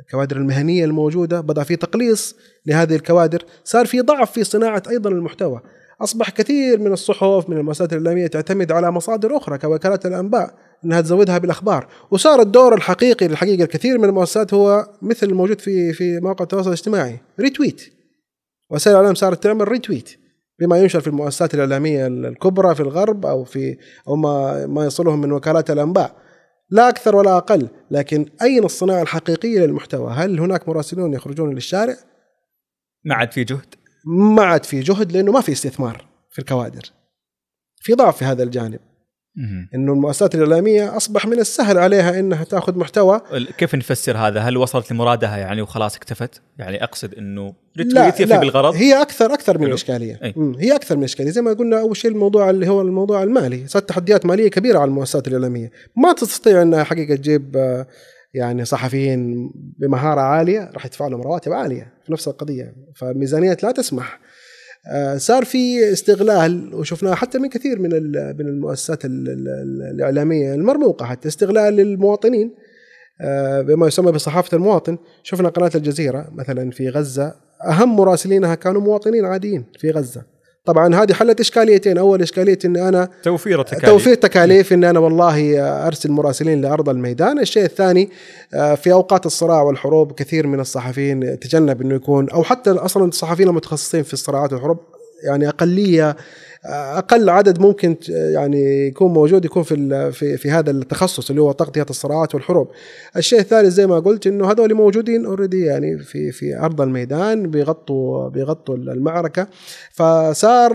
الكوادر 0.00 0.36
المهنية 0.36 0.84
الموجودة 0.84 1.40
بدا 1.40 1.62
في 1.62 1.76
تقليص 1.76 2.36
لهذه 2.66 2.94
الكوادر 2.96 3.44
صار 3.64 3.86
في 3.86 4.00
ضعف 4.00 4.32
في 4.32 4.44
صناعة 4.44 4.82
أيضا 4.90 5.10
المحتوى. 5.10 5.60
أصبح 6.00 6.30
كثير 6.30 6.78
من 6.78 6.92
الصحف 6.92 7.48
من 7.48 7.56
المؤسسات 7.56 7.92
الإعلامية 7.92 8.26
تعتمد 8.26 8.72
على 8.72 8.90
مصادر 8.90 9.36
أخرى 9.36 9.58
كوكالات 9.58 10.06
الأنباء 10.06 10.54
إنها 10.84 11.00
تزودها 11.00 11.38
بالأخبار. 11.38 11.86
وصار 12.10 12.40
الدور 12.40 12.74
الحقيقي 12.74 13.28
للحقيقة 13.28 13.64
الكثير 13.64 13.98
من 13.98 14.04
المؤسسات 14.04 14.54
هو 14.54 14.86
مثل 15.02 15.26
الموجود 15.26 15.60
في 15.60 15.92
في 15.92 16.20
مواقع 16.20 16.42
التواصل 16.42 16.68
الاجتماعي 16.68 17.20
ريتويت. 17.40 17.92
وسائل 18.70 18.96
الإعلام 18.96 19.14
صارت 19.14 19.42
تعمل 19.42 19.68
retweet 19.68 20.10
بما 20.60 20.78
ينشر 20.78 21.00
في 21.00 21.06
المؤسسات 21.06 21.54
الإعلامية 21.54 22.06
الكبرى 22.06 22.74
في 22.74 22.80
الغرب 22.80 23.26
أو 23.26 23.44
في 23.44 23.76
أو 24.08 24.16
ما 24.16 24.66
ما 24.66 24.86
يصلهم 24.86 25.20
من 25.20 25.32
وكالات 25.32 25.70
الأنباء. 25.70 26.27
لا 26.70 26.88
أكثر 26.88 27.16
ولا 27.16 27.36
أقل. 27.36 27.68
لكن 27.90 28.26
أين 28.42 28.64
الصناعة 28.64 29.02
الحقيقية 29.02 29.60
للمحتوى؟ 29.60 30.12
هل 30.12 30.40
هناك 30.40 30.68
مراسلون 30.68 31.14
يخرجون 31.14 31.54
للشارع؟ 31.54 31.96
ما 33.04 33.14
عاد 33.14 33.32
في 33.32 33.44
جهد. 33.44 33.74
ما 34.04 34.44
عاد 34.44 34.64
في 34.64 34.80
جهد 34.80 35.12
لأنه 35.12 35.32
ما 35.32 35.40
في 35.40 35.52
استثمار 35.52 36.08
في 36.30 36.38
الكوادر. 36.38 36.82
في 37.76 37.92
ضعف 37.94 38.16
في 38.16 38.24
هذا 38.24 38.42
الجانب. 38.42 38.80
إنه 39.74 39.92
المؤسسات 39.92 40.34
الإعلامية 40.34 40.96
أصبح 40.96 41.26
من 41.26 41.38
السهل 41.38 41.78
عليها 41.78 42.18
إنها 42.18 42.44
تأخذ 42.44 42.78
محتوى. 42.78 43.20
كيف 43.58 43.74
نفسر 43.74 44.16
هذا؟ 44.16 44.40
هل 44.40 44.56
وصلت 44.56 44.92
لمرادها 44.92 45.36
يعني 45.36 45.62
وخلاص 45.62 45.96
اكتفت؟ 45.96 46.42
يعني 46.58 46.84
أقصد 46.84 47.14
إنه 47.14 47.54
retweet 47.78 48.20
يفي 48.20 48.38
بالغرض؟ 48.38 48.74
هي 48.74 49.02
أكثر 49.02 49.34
أكثر 49.34 49.58
من 49.58 49.66
الاشكاليه 49.66 50.20
هي 50.58 50.74
أكثر 50.74 50.96
من 50.96 51.02
الاشكاليه 51.02 51.30
زي 51.30 51.42
ما 51.42 51.52
قلنا 51.52 51.80
أول 51.80 51.96
شيء 51.96 52.10
الموضوع 52.10 52.50
اللي 52.50 52.68
هو 52.68 52.80
الموضوع 52.80 53.22
المالي. 53.22 53.66
صارت 53.66 53.88
تحديات 53.88 54.26
مالية 54.26 54.48
كبيرة 54.48 54.78
على 54.78 54.88
المؤسسات 54.88 55.28
الإعلامية. 55.28 55.70
ما 55.96 56.12
تستطيع 56.12 56.62
انها 56.62 56.84
حقيقة 56.84 57.14
تجيب 57.14 57.56
آه، 57.56 57.86
يعني 58.34 58.64
صحفيين 58.64 59.50
بمهارة 59.54 60.20
عالية 60.20 60.70
راح 60.74 60.86
يدفع 60.86 61.06
لهم 61.06 61.22
رواتب 61.22 61.52
عالية 61.52 61.92
في 62.06 62.12
نفس 62.12 62.28
القضية. 62.28 62.74
فالميزانيات 62.96 63.62
لا 63.62 63.72
تسمح. 63.72 64.20
صار 65.16 65.44
في 65.44 65.92
استغلال 65.92 66.74
وشفناه 66.74 67.14
حتى 67.14 67.38
من 67.38 67.48
كثير 67.48 67.78
من 67.78 67.90
من 68.38 68.46
المؤسسات 68.48 69.04
الإعلامية 69.04 70.54
المرموقة 70.54 71.06
حتى 71.06 71.28
استغلال 71.28 71.74
للمواطنين 71.74 72.54
آه، 73.20 73.60
بما 73.60 73.86
يسمى 73.86 74.12
بصحافة 74.12 74.56
المواطن. 74.56 74.98
شفنا 75.22 75.48
قناة 75.48 75.70
الجزيرة 75.74 76.28
مثلا 76.32 76.70
في 76.70 76.88
غزة 76.88 77.34
أهم 77.66 77.96
مراسلينها 77.96 78.54
كانوا 78.54 78.80
مواطنين 78.80 79.24
عاديين 79.24 79.64
في 79.78 79.90
غزة. 79.90 80.37
طبعا 80.68 80.94
هذه 80.94 81.12
حلت 81.12 81.40
إشكاليتين. 81.40 81.98
أول 81.98 82.22
إشكالية 82.22 82.58
إني 82.64 82.88
أنا 82.88 83.08
توفير 83.22 83.60
التكاليف. 83.60 83.84
توفير 83.84 84.14
تكاليف 84.14 84.72
إني 84.72 84.90
أنا 84.90 84.98
والله 84.98 85.60
أرسل 85.86 86.10
مراسلين 86.10 86.60
لأرض 86.60 86.88
الميدان. 86.88 87.38
الشيء 87.38 87.64
الثاني 87.64 88.10
آه، 88.54 88.74
في 88.74 88.92
أوقات 88.92 89.26
الصراع 89.26 89.62
والحروب 89.62 90.12
كثير 90.12 90.46
من 90.46 90.60
الصحفيين 90.60 91.38
تجنب 91.38 91.80
إنه 91.82 91.94
يكون 91.94 92.30
أو 92.30 92.42
حتى 92.42 92.70
أصلا 92.70 93.04
الصحفيين 93.04 93.48
المتخصصين 93.48 94.02
في 94.02 94.12
الصراعات 94.12 94.52
والحروب 94.52 94.78
يعني 95.24 95.48
أقلية 95.48 96.16
أقل 96.64 97.30
عدد 97.30 97.60
ممكن 97.60 97.96
يعني 98.08 98.86
يكون 98.86 99.12
موجود 99.12 99.44
يكون 99.44 99.62
في 99.62 100.12
في 100.12 100.36
في 100.36 100.50
هذا 100.50 100.70
التخصص 100.70 101.30
اللي 101.30 101.42
هو 101.42 101.52
تغطية 101.52 101.86
الصراعات 101.90 102.34
والحروب. 102.34 102.68
الشيء 103.16 103.40
الثالث 103.40 103.68
زي 103.68 103.86
ما 103.86 103.98
قلت 103.98 104.26
إنه 104.26 104.50
هذول 104.50 104.74
موجودين 104.74 105.26
already 105.26 105.64
يعني 105.64 105.98
في 105.98 106.32
في 106.32 106.58
أرض 106.58 106.80
الميدان 106.80 107.50
بيغطوا 107.50 108.28
بيغطوا 108.28 108.76
المعركة 108.76 109.46
فصار 109.92 110.74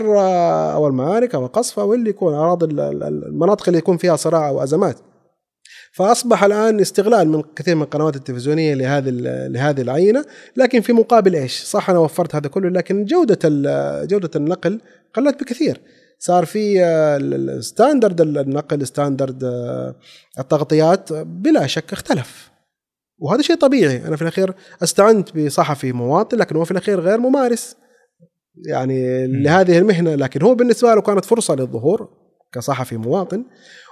أو 0.74 0.86
المعارك 0.86 1.34
أو 1.34 1.46
القصف 1.46 1.78
أو 1.78 1.94
اللي 1.94 2.10
يكون 2.10 2.34
أراضي 2.34 2.66
المناطق 2.66 3.68
اللي 3.68 3.78
يكون 3.78 3.96
فيها 3.96 4.16
صراع 4.16 4.48
أو 4.48 4.62
أزمات. 4.62 4.96
فأصبح 5.94 6.44
الآن 6.44 6.80
استغلال 6.80 7.28
من 7.28 7.42
كثير 7.56 7.74
من 7.74 7.82
القنوات 7.82 8.16
التلفزيونية 8.16 8.74
لهذه 8.74 9.10
لهذه 9.48 9.80
العينة 9.80 10.24
لكن 10.56 10.80
في 10.80 10.92
مقابل 10.92 11.34
إيش؟ 11.34 11.62
صح 11.62 11.90
أنا 11.90 11.98
وفرت 11.98 12.34
هذا 12.34 12.48
كله 12.48 12.68
لكن 12.68 13.04
جودة 13.04 13.38
جودة 14.04 14.30
النقل 14.36 14.80
قلت 15.14 15.40
بكثير. 15.40 15.80
صار 16.18 16.44
في 16.44 16.84
آه، 16.84 17.60
standard 17.60 18.20
النقل 18.20 18.86
standard 18.86 19.44
آه، 19.44 19.94
التغطيات 20.38 21.12
بلا 21.12 21.66
شك 21.66 21.92
اختلف. 21.92 22.50
وهذا 23.18 23.42
شيء 23.42 23.56
طبيعي. 23.56 24.06
أنا 24.06 24.16
في 24.16 24.22
الأخير 24.22 24.54
أستعنت 24.82 25.36
بصحفي 25.36 25.92
مواطن 25.92 26.38
لكن 26.38 26.56
هو 26.56 26.64
في 26.64 26.70
الأخير 26.70 27.00
غير 27.00 27.18
ممارس. 27.18 27.76
يعني 28.66 29.26
لهذه 29.26 29.78
المهنة 29.78 30.14
لكن 30.14 30.42
هو 30.42 30.54
بالنسبة 30.54 30.94
له 30.94 31.00
كانت 31.00 31.24
فرصة 31.24 31.54
للظهور. 31.54 32.23
كصحفي 32.54 32.96
مواطن. 32.96 33.44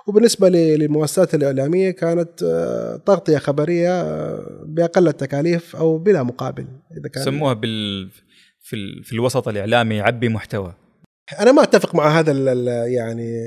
وبالنسبة 0.06 0.48
للمؤسسات 0.48 1.34
الإعلامية 1.34 1.90
كانت 1.90 2.42
آه، 2.42 2.96
تغطية 2.96 3.38
خبرية 3.38 4.02
بأقل 4.66 5.08
التكاليف 5.08 5.76
أو 5.76 5.98
بلا 5.98 6.22
مقابل 6.22 6.66
إذا 6.98 7.08
كان 7.08 7.24
سموها 7.24 7.52
بال 7.52 8.10
في, 8.60 9.02
في 9.02 9.12
الوسط 9.12 9.48
الإعلامي 9.48 9.96
يعبي 9.96 10.28
محتوى. 10.28 10.74
أنا 11.40 11.52
ما 11.52 11.62
أتفق 11.62 11.94
مع 11.94 12.18
هذا 12.18 12.52
يعني 12.86 13.44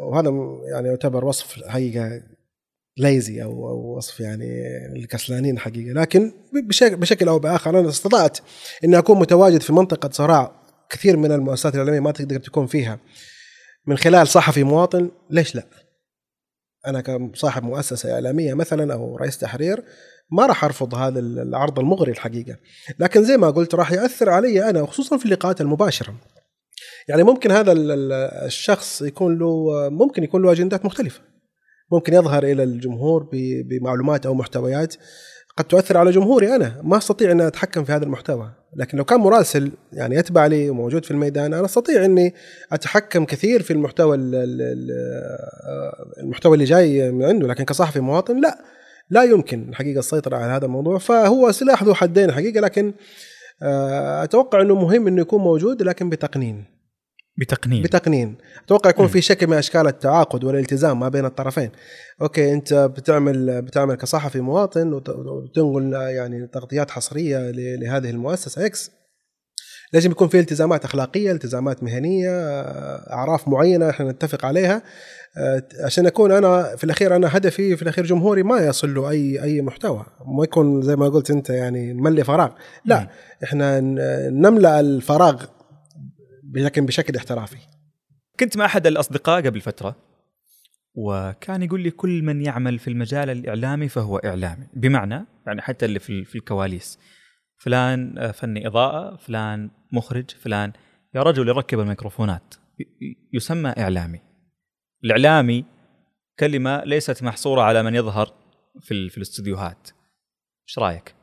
وهذا 0.00 0.30
يعني 0.72 0.88
يعتبر 0.88 1.24
وصف 1.24 1.64
حقيقة 1.64 2.22
ليزي 2.98 3.42
أو 3.42 3.68
أو 3.68 3.96
وصف 3.96 4.20
يعني 4.20 4.46
الكسلانين 4.96 5.58
حقيقة. 5.58 5.92
لكن 5.92 6.32
بشكل, 6.68 6.96
بشكل 6.96 7.28
أو 7.28 7.38
بآخر 7.38 7.80
أنا 7.80 7.88
استطعت 7.88 8.38
إني 8.84 8.98
أكون 8.98 9.18
متواجد 9.18 9.60
في 9.60 9.72
منطقة 9.72 10.10
صراع 10.12 10.52
كثير 10.90 11.16
من 11.16 11.32
المؤسسات 11.32 11.74
الإعلامية 11.74 12.00
ما 12.00 12.10
تقدر 12.10 12.38
تكون 12.38 12.66
فيها. 12.66 12.98
من 13.86 13.98
خلال 13.98 14.28
صحفي 14.28 14.64
مواطن 14.64 15.10
ليش 15.30 15.54
لا؟ 15.54 15.66
أنا 16.86 17.00
كصاحب 17.32 17.62
مؤسسة 17.62 18.14
إعلامية 18.14 18.54
مثلا 18.54 18.94
أو 18.94 19.16
رئيس 19.16 19.38
تحرير 19.38 19.84
ما 20.30 20.46
راح 20.46 20.64
أرفض 20.64 20.94
هذا 20.94 21.20
العرض 21.20 21.78
المغري 21.78 22.12
الحقيقة. 22.12 22.56
لكن 22.98 23.24
زي 23.24 23.36
ما 23.36 23.50
قلت 23.50 23.74
راح 23.74 23.92
ياثر 23.92 24.30
علي 24.30 24.70
أنا 24.70 24.86
خصوصا 24.86 25.16
في 25.16 25.24
اللقاءات 25.24 25.60
المباشرة. 25.60 26.14
يعني 27.08 27.22
ممكن 27.22 27.50
هذا 27.50 27.72
الشخص 28.46 29.02
يكون 29.02 29.38
له 29.38 29.88
ممكن 29.90 30.24
يكون 30.24 30.42
له 30.42 30.52
أجندات 30.52 30.84
مختلفة. 30.84 31.20
ممكن 31.92 32.14
يظهر 32.14 32.44
إلى 32.44 32.62
الجمهور 32.62 33.30
بمعلومات 33.64 34.26
أو 34.26 34.34
محتويات 34.34 34.94
قد 35.56 35.64
تؤثر 35.64 35.96
على 35.96 36.10
جمهوري 36.10 36.56
أنا. 36.56 36.80
ما 36.84 36.96
أستطيع 36.96 37.30
إن 37.30 37.40
أتحكم 37.40 37.84
في 37.84 37.92
هذا 37.92 38.04
المحتوى. 38.04 38.52
لكن 38.76 38.98
لو 38.98 39.04
كان 39.04 39.20
مراسل 39.20 39.72
يعني 39.92 40.16
يتبع 40.16 40.46
لي 40.46 40.70
وموجود 40.70 41.04
في 41.04 41.10
الميدان 41.10 41.54
أنا 41.54 41.64
أستطيع 41.64 42.04
إني 42.04 42.34
أتحكم 42.72 43.24
كثير 43.24 43.62
في 43.62 43.72
المحتوى 43.72 44.16
ال- 44.16 44.34
ال- 44.34 44.62
ال- 44.62 46.22
المحتوى 46.22 46.54
اللي 46.54 46.64
جاي 46.64 47.12
من 47.12 47.24
عنده 47.24 47.46
لكن 47.48 47.64
كصحفي 47.64 48.00
مواطن 48.00 48.40
لا 48.40 48.58
لا 49.10 49.22
يمكن 49.22 49.68
الحقيقة 49.68 49.98
السيطرة 49.98 50.36
على 50.36 50.52
هذا 50.52 50.66
الموضوع. 50.66 50.98
فهو 50.98 51.52
سلاح 51.52 51.82
ذو 51.82 51.94
حدين 51.94 52.32
حقيقة 52.32 52.60
لكن 52.60 52.92
آه، 53.62 54.24
أتوقع 54.24 54.60
إنه 54.60 54.74
مهم 54.74 55.06
إنه 55.06 55.20
يكون 55.20 55.40
موجود 55.40 55.82
لكن 55.82 56.10
بتقنين. 56.10 56.64
بتقنين. 57.38 57.82
بتقنين. 57.82 58.36
أتوقع 58.64 58.90
يكون 58.90 59.04
مم. 59.06 59.10
في 59.10 59.20
شكل 59.20 59.46
من 59.46 59.56
أشكال 59.56 59.86
التعاقد 59.86 60.44
والالتزام 60.44 61.00
ما 61.00 61.08
بين 61.08 61.24
الطرفين. 61.24 61.70
أوكي 62.22 62.52
أنت 62.52 62.74
بتعمل 62.74 63.62
بتعمل 63.62 63.94
كصحفي 63.94 64.40
مواطن 64.40 64.92
وت- 64.92 65.08
وتنقل 65.08 65.92
يعني 65.92 66.46
تغطيات 66.46 66.90
حصرية 66.90 67.50
لهذه 67.50 68.10
المؤسسة 68.10 68.66
X 68.66 68.90
لازم 69.92 70.10
يكون 70.10 70.28
في 70.28 70.40
التزامات 70.40 70.84
أخلاقية 70.84 71.32
التزامات 71.32 71.82
مهنية 71.82 72.30
أعراف 73.12 73.48
معينة 73.48 73.90
إحنا 73.90 74.10
نتفق 74.12 74.44
عليها. 74.44 74.82
آه، 75.38 75.62
عشان 75.84 76.06
أكون 76.06 76.32
أنا 76.32 76.76
في 76.76 76.84
الأخير 76.84 77.16
أنا 77.16 77.36
هدفي 77.36 77.76
في 77.76 77.82
الأخير 77.82 78.06
جمهوري 78.06 78.42
ما 78.42 78.58
يصل 78.58 78.94
له 78.94 79.10
أي 79.10 79.42
أي 79.42 79.62
محتوى. 79.62 80.06
ما 80.38 80.44
يكون 80.44 80.82
زي 80.82 80.96
ما 80.96 81.08
قلت 81.08 81.30
أنت 81.30 81.50
يعني 81.50 81.92
نملي 81.92 82.24
فراغ. 82.24 82.50
لا 82.84 83.00
مم. 83.00 83.06
إحنا 83.44 83.80
نملأ 84.30 84.80
الفراغ 84.80 85.44
لكن 86.62 86.86
بشكل 86.86 87.16
احترافي. 87.16 87.58
كنت 88.40 88.56
مع 88.56 88.64
أحد 88.64 88.86
الأصدقاء 88.86 89.42
قبل 89.46 89.60
فترة 89.60 89.96
وكان 90.94 91.62
يقول 91.62 91.80
لي 91.80 91.90
كل 91.90 92.22
من 92.22 92.42
يعمل 92.42 92.78
في 92.78 92.88
المجال 92.88 93.30
الإعلامي 93.30 93.88
فهو 93.88 94.16
إعلامي. 94.16 94.66
بمعنى 94.74 95.26
يعني 95.46 95.62
حتى 95.62 95.86
اللي 95.86 95.98
في 95.98 96.24
في 96.24 96.38
الكواليس. 96.38 96.98
فلان 97.58 98.18
آه، 98.18 98.30
فني 98.30 98.66
إضاءة 98.66 99.16
فلان 99.16 99.70
مخرج 99.92 100.30
فلان 100.30 100.72
يا 101.14 101.22
رجل 101.22 101.48
يركب 101.48 101.80
الميكروفونات. 101.80 102.54
يسمى 103.32 103.70
إعلامي. 103.78 104.20
الإعلامي 105.04 105.64
كلمة 106.38 106.84
ليست 106.84 107.22
محصورة 107.22 107.62
على 107.62 107.82
من 107.82 107.94
يظهر 107.94 108.34
في 108.80 109.08
في 109.08 109.16
الاستديوهات. 109.16 109.90
إيش 110.68 110.78
رأيك؟ 110.78 111.14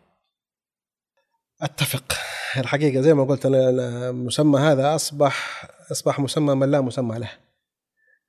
أتفق. 1.63 2.13
الحقيقة 2.57 3.01
زي 3.01 3.13
ما 3.13 3.23
قلت 3.23 3.45
أنا 3.45 3.69
المسمى 4.09 4.59
هذا 4.59 4.95
أصبح 4.95 5.65
أصبح 5.91 6.19
مسمى 6.19 6.55
من 6.55 6.71
لا 6.71 6.81
مسمى 6.81 7.19
له. 7.19 7.29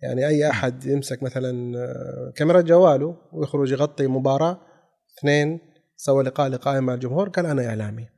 يعني 0.03 0.27
أي 0.27 0.51
أحد 0.51 0.85
يمسك 0.87 1.23
مثلا 1.23 1.79
آه، 1.79 2.33
كاميرا 2.37 2.61
جواله 2.61 3.17
ويخرج 3.33 3.73
يغطي 3.73 4.07
مباراة 4.07 4.61
اثنين 5.19 5.59
سوى 5.97 6.25
لقاء 6.25 6.49
لقاء 6.49 6.81
مع 6.81 6.95
الجمهور 6.95 7.29
قال 7.29 7.47
أنا 7.47 7.67
إعلامي. 7.67 8.09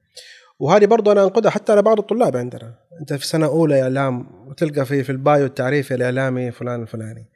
وهذه 0.59 0.87
برضو 0.87 1.13
أنا 1.13 1.25
أنقدها 1.25 1.51
حتى 1.51 1.73
على 1.73 1.83
بعض 1.83 1.99
الطلاب 1.99 2.37
عندنا. 2.37 2.75
أنت 3.01 3.13
في 3.13 3.27
سنة 3.27 3.47
أولى 3.47 3.83
إعلام 3.83 4.27
وتلقى 4.49 4.87
في 4.87 5.05
في 5.05 5.13
البايو 5.13 5.47
التعريفي 5.47 5.95
الإعلامي 5.95 6.51
فلان 6.51 6.83
الفلاني 6.83 7.27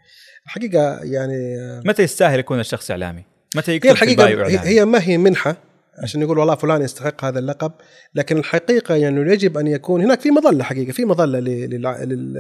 الحقيقة 0.47 0.99
يعني 1.03 1.59
آه، 1.61 1.83
متى 1.85 2.03
يستاهل 2.03 2.39
يكون 2.39 2.61
الشخص 2.61 2.91
إعلامي؟ 2.91 3.25
متى 3.57 3.73
هي 3.73 3.77
يكتب 3.77 3.89
في 3.89 3.95
الحقيقة 3.95 4.29
البايو 4.29 4.47
هي, 4.47 4.57
إعلامي؟ 4.57 4.71
هي 4.71 4.85
ما 4.85 5.03
هي 5.03 5.19
منحة. 5.19 5.70
عشان 6.03 6.23
يقول 6.23 6.39
والله 6.39 6.55
فلان 6.55 6.83
يستحق 6.83 7.25
هذا 7.25 7.39
اللقب. 7.39 7.73
لكن 8.15 8.37
الحقيقة 8.39 8.95
يعني 8.95 9.33
يجب 9.33 9.59
أن 9.59 9.67
يكون 9.67 10.03
هناك 10.03 10.21
في 10.21 10.31
مظلة 10.31 10.65
حقيقة 10.65 10.93
في 10.93 11.05
مظلة 11.05 11.41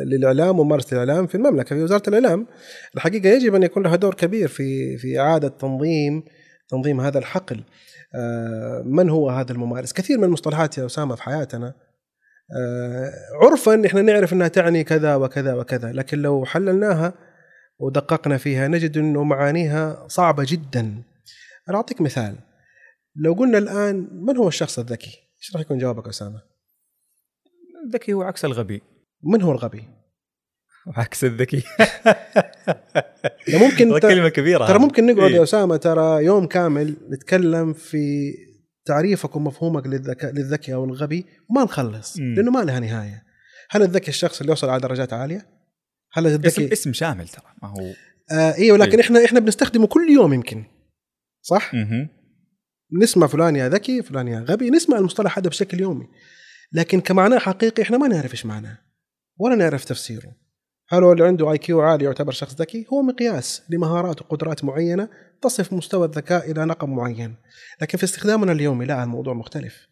للإعلام 0.05 0.59
وممارسة 0.59 1.03
الإعلام 1.03 1.27
في 1.27 1.35
المملكة 1.35 1.77
في 1.77 1.83
وزارة 1.83 2.03
الإعلام. 2.09 2.47
الحقيقة 2.97 3.29
يجب 3.29 3.55
أن 3.55 3.63
يكون 3.63 3.83
لها 3.83 3.97
دور 3.97 4.15
كبير 4.15 4.49
في 4.49 4.99
في 4.99 5.21
إعادة 5.21 5.49
تنظيم 5.49 6.23
تنظيم 6.69 7.01
هذا 7.01 7.19
الحقل. 7.19 7.61
آه، 8.15 8.83
من 8.87 9.11
هو 9.11 9.31
هذا 9.31 9.53
الممارس؟ 9.53 9.93
كثير 9.93 10.19
من 10.19 10.25
المصطلحات 10.25 10.79
يا 10.79 10.87
أسامة 10.87 11.15
في 11.15 11.23
حياتنا. 11.23 11.75
آه، 12.57 13.13
عرفا 13.43 13.87
إحنا 13.87 14.03
نعرف 14.03 14.33
إنها 14.33 14.49
تعني 14.49 14.85
كذا 14.85 15.15
وكذا 15.15 15.55
وكذا 15.55 15.93
لكن 15.93 16.19
لو 16.19 16.45
حللناها 16.45 17.15
ودققنا 17.79 18.39
فيها 18.39 18.69
نجد 18.69 18.99
إنه 18.99 19.25
معانيها 19.25 20.05
صعبة 20.09 20.47
جدا. 20.49 21.03
أنا 21.69 21.77
أعطيك 21.77 22.01
مثال. 22.01 22.35
لو 23.17 23.33
قلنا 23.33 23.59
الآن 23.59 24.09
من 24.13 24.37
هو 24.37 24.49
الشخص 24.49 24.79
الذكي؟ 24.79 25.11
إيش 25.39 25.53
راح 25.55 25.61
يكون 25.61 25.79
جوابك 25.79 26.09
أسامة؟ 26.09 26.43
الذكي 27.87 28.13
هو 28.13 28.23
عكس 28.23 28.45
الغبي 28.45 28.83
من 29.23 29.43
هو 29.43 29.53
الغبي؟ 29.53 29.85
وعكس 30.87 31.25
الذكي 31.25 31.63
ممكن 33.49 33.89
ترى 33.89 34.01
كلمة 34.01 34.29
كبيرة 34.29 34.67
ترى. 34.67 34.79
ممكن 34.79 35.07
نقعد 35.07 35.31
إيه. 35.31 35.37
يا 35.37 35.43
أسامة 35.43 35.77
ترى 35.77 36.25
يوم 36.25 36.47
كامل 36.47 36.97
نتكلم 37.11 37.73
في 37.73 38.33
تعريفك 38.85 39.37
ومفهومك 39.37 39.87
للذكاء 39.87 40.33
للذكي 40.33 40.75
أو 40.75 40.85
الغبي 40.85 41.27
وما 41.51 41.65
نخلص 41.65 42.19
مم. 42.19 42.35
لأنه 42.35 42.51
ما 42.51 42.59
لها 42.59 42.81
نهاية. 42.81 43.23
هل 43.71 43.83
الذكي 43.83 44.09
الشخص 44.09 44.41
اللي 44.41 44.51
يوصل 44.51 44.69
على 44.69 44.81
درجات 44.81 45.13
عالية؟ 45.13 45.47
هل 46.13 46.27
اسم 46.27 46.35
الذكي 46.37 46.73
اسم 46.73 46.93
شامل 46.93 47.29
ترى 47.29 47.47
ما 47.63 47.69
هو 47.69 47.81
آه 48.33 48.55
أيوه 48.55 48.79
لكن 48.79 48.99
إيه. 48.99 49.01
إحنا 49.01 49.25
إحنا 49.25 49.41
بنستخدمه 49.41 49.87
كل 49.87 50.11
يوم 50.11 50.35
يمكن 50.35 50.65
صح؟ 51.43 51.75
مهم. 51.75 52.09
نسمع 52.93 53.27
فلان 53.27 53.57
يا 53.57 53.69
ذكي 53.69 54.03
فلان 54.03 54.29
يا 54.29 54.41
غبي 54.41 54.71
نسمع 54.71 54.99
المصطلح 54.99 55.39
هذا 55.39 55.49
بشكل 55.49 55.81
يومي. 55.81 56.09
لكن 56.73 57.01
كمعناه 57.01 57.39
حقيقي 57.39 57.83
إحنا 57.83 57.99
ما 57.99 58.09
نعرف 58.09 58.33
إيش 58.33 58.47
معناه 58.47 58.79
ولا 59.39 59.55
نعرف 59.55 59.85
تفسيره. 59.85 60.33
هل 60.89 61.05
هو 61.05 61.13
اللي 61.13 61.25
عنده 61.25 61.53
اي 61.53 61.59
كيو 61.59 61.81
عالي 61.81 62.05
يعتبر 62.05 62.33
شخص 62.33 62.55
ذكي؟ 62.55 62.87
هو 62.93 63.03
مقياس 63.03 63.63
لمهارات 63.71 64.23
وقدرات 64.23 64.65
معينة 64.65 65.09
تصف 65.43 65.73
مستوى 65.73 66.07
الذكاء 66.07 66.51
إلى 66.51 66.65
رقم 66.65 66.97
معين. 66.97 67.35
لكن 67.83 67.99
في 67.99 68.05
استخدامنا 68.05 68.53
اليومي 68.53 68.85
لا 68.85 69.03
الموضوع 69.03 69.35
مختلف. 69.35 69.89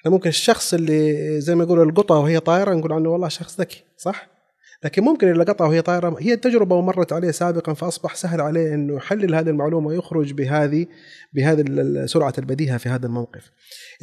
إحنا 0.00 0.10
ممكن 0.10 0.28
الشخص 0.28 0.74
اللي 0.74 1.40
زي 1.40 1.54
ما 1.54 1.64
يقولوا 1.64 1.84
القطة 1.84 2.14
وهي 2.14 2.40
طايره 2.40 2.74
نقول 2.74 2.92
عنه 2.92 3.08
والله 3.08 3.28
شخص 3.28 3.60
ذكي 3.60 3.84
صح؟ 3.96 4.37
لكن 4.84 5.02
ممكن 5.02 5.30
اللي 5.30 5.44
قطع 5.44 5.66
وهي 5.66 5.82
طايرة 5.82 6.16
هي 6.20 6.36
تجربة 6.36 6.76
ومرت 6.76 7.12
عليه 7.12 7.30
سابقا 7.30 7.74
فأصبح 7.74 8.14
سهل 8.14 8.40
عليه 8.40 8.74
إنه 8.74 8.96
يحلل 8.96 9.34
هذه 9.34 9.48
المعلومة 9.48 9.86
ويخرج 9.88 10.32
بهذه 10.32 10.86
بهذه 11.32 11.64
سرعة 12.06 12.32
البديهة 12.38 12.78
في 12.78 12.88
هذا 12.88 13.06
الموقف. 13.06 13.50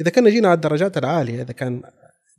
إذا 0.00 0.10
كنا 0.10 0.30
جينا 0.30 0.48
على 0.48 0.56
الدرجات 0.56 0.98
العالية 0.98 1.42
إذا 1.42 1.52
كان 1.52 1.82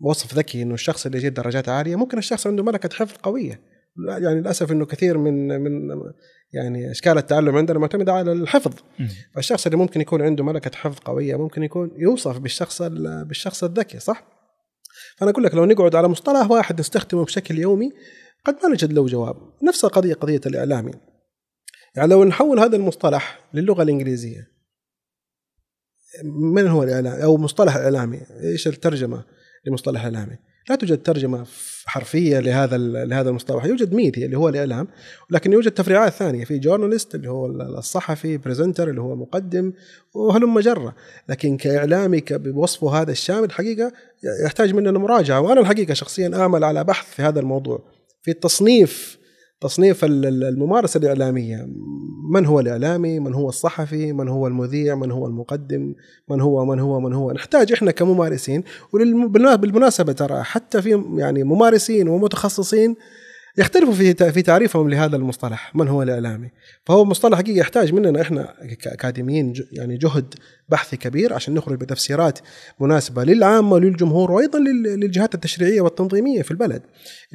وصف 0.02 0.34
ذكي 0.34 0.62
إنه 0.62 0.74
الشخص 0.74 1.06
اللي 1.06 1.18
يجيب 1.18 1.34
درجات 1.34 1.70
عالية 1.70 1.96
ممكن 1.96 2.18
الشخص 2.18 2.48
عنده 2.48 2.64
ملكة 2.64 2.90
حفظ 2.96 3.18
قوية. 3.24 3.60
يعني 4.08 4.40
للأسف 4.42 4.72
إنه 4.72 4.86
كثير 4.86 5.18
من 5.18 5.48
من 5.62 5.90
يعني 6.54 6.92
أشكال 6.92 7.18
التعلم 7.18 7.56
عندنا 7.56 7.80
معتمدة 7.80 8.14
على 8.14 8.32
الحفظ. 8.32 8.74
فالشخص 9.36 9.66
اللي 9.66 9.78
ممكن 9.78 10.02
يكون 10.02 10.22
عنده 10.22 10.44
ملكة 10.44 10.72
حفظ 10.78 11.00
قوية 11.00 11.36
ممكن 11.36 11.64
يكون 11.64 11.92
يوصف 11.98 12.38
بالشخص 12.40 12.82
ال- 12.82 13.26
بالشخص 13.26 13.64
الذكي 13.64 14.00
صح؟ 14.00 14.24
فأنا 15.18 15.32
أقول 15.32 15.44
لك 15.44 15.56
لو 15.56 15.66
نقعد 15.66 15.96
على 15.96 16.08
مصطلح 16.08 16.52
واحد 16.52 16.80
نستخدمه 16.80 17.26
بشكل 17.26 17.58
يومي 17.60 17.92
قد 18.48 18.56
ما 18.64 18.70
نجد 18.70 18.94
له 18.94 19.06
جواب. 19.06 19.36
نفس 19.64 19.86
القضية 19.86 20.14
قضية 20.14 20.42
الاعلامي 20.46 20.92
يعني 21.96 22.10
لو 22.10 22.24
نحول 22.24 22.60
هذا 22.60 22.76
المصطلح 22.76 23.40
للغة 23.54 23.84
الإنجليزية 23.84 24.48
من 26.24 26.68
هو 26.68 26.84
الإعلام؟ 26.84 27.22
أو 27.22 27.38
مصطلح 27.38 27.76
إعلامي. 27.76 28.22
إيش 28.44 28.68
الترجمة 28.68 29.24
لمصطلح 29.66 30.04
إعلامي؟ 30.04 30.38
لا 30.70 30.76
توجد 30.76 31.04
ترجمة 31.04 31.46
حرفية 31.86 32.40
لهذا 32.40 32.78
لهذا 32.78 33.30
المصطلح. 33.30 33.66
يوجد 33.66 33.94
ميديا 33.94 34.26
اللي 34.26 34.38
هو 34.38 34.50
الإعلام 34.50 34.88
لكن 35.30 35.54
يوجد 35.54 35.72
تفريعات 35.72 36.14
ثانية. 36.14 36.46
في 36.46 36.60
journalist 36.60 37.16
اللي 37.16 37.30
هو 37.30 37.46
الصحفي 37.46 38.38
presenter 38.38 38.90
اللي 38.90 39.02
هو 39.02 39.16
مقدم 39.16 39.74
وهلم 40.16 40.60
جره 40.60 40.96
لكن 41.30 41.58
كإعلامي 41.58 42.20
ك- 42.20 42.34
بوصفه 42.34 43.02
هذا 43.02 43.12
الشامل 43.12 43.52
حقيقة 43.52 43.92
يحتاج 44.46 44.74
مننا 44.74 45.00
مراجعة. 45.00 45.42
وأنا 45.42 45.62
الحقيقة 45.62 45.94
شخصيا 45.94 46.32
اعمل 46.36 46.64
على 46.64 46.84
بحث 46.84 47.16
في 47.16 47.22
هذا 47.22 47.40
الموضوع. 47.40 47.97
في 48.28 48.34
تصنيف 48.34 49.18
تصنيف 49.62 50.06
ال- 50.06 50.26
ال- 50.26 50.44
الممارسة 50.44 50.98
الإعلامية. 50.98 51.68
من 52.34 52.46
هو 52.46 52.60
الإعلامي؟ 52.60 53.20
من 53.20 53.34
هو 53.34 53.50
الصحفي؟ 53.50 54.14
من 54.14 54.28
هو 54.28 54.48
المذيع؟ 54.48 54.96
من 54.96 55.12
هو 55.12 55.28
المقدم؟ 55.28 55.94
من 56.30 56.42
هو 56.42 56.66
من 56.66 56.80
هو 56.80 57.00
من 57.00 57.14
هو؟ 57.14 57.32
نحتاج 57.32 57.72
إحنا 57.72 57.92
كممارسين. 57.92 58.64
وبالمناسبه 58.94 60.14
ترى 60.14 60.44
حتى 60.44 60.82
في 60.82 61.04
يعني 61.18 61.44
ممارسين 61.44 62.08
ومتخصصين 62.08 62.96
يختلفوا 63.58 63.94
في 63.94 64.14
في 64.32 64.42
تعريفهم 64.42 64.90
لهذا 64.90 65.16
المصطلح 65.16 65.76
من 65.76 65.88
هو 65.88 66.04
الإعلامي. 66.04 66.50
فهو 66.86 67.06
مصطلح 67.06 67.38
حقيقي 67.38 67.60
يحتاج 67.60 67.94
مننا 67.94 68.22
إحنا 68.22 68.54
كأكاديميين 68.82 69.54
يعني 69.72 69.98
جهد 69.98 70.34
بحثي 70.70 70.98
كبير 70.98 71.34
عشان 71.34 71.54
نخرج 71.54 71.80
بتفسيرات 71.80 72.40
مناسبة 72.80 73.24
للعامة 73.24 73.74
وللجمهور 73.74 74.32
وأيضا 74.32 74.60
لل- 74.60 75.00
للجهات 75.00 75.36
التشريعية 75.36 75.82
والتنظيمية 75.82 76.42
في 76.42 76.52
البلد. 76.52 76.82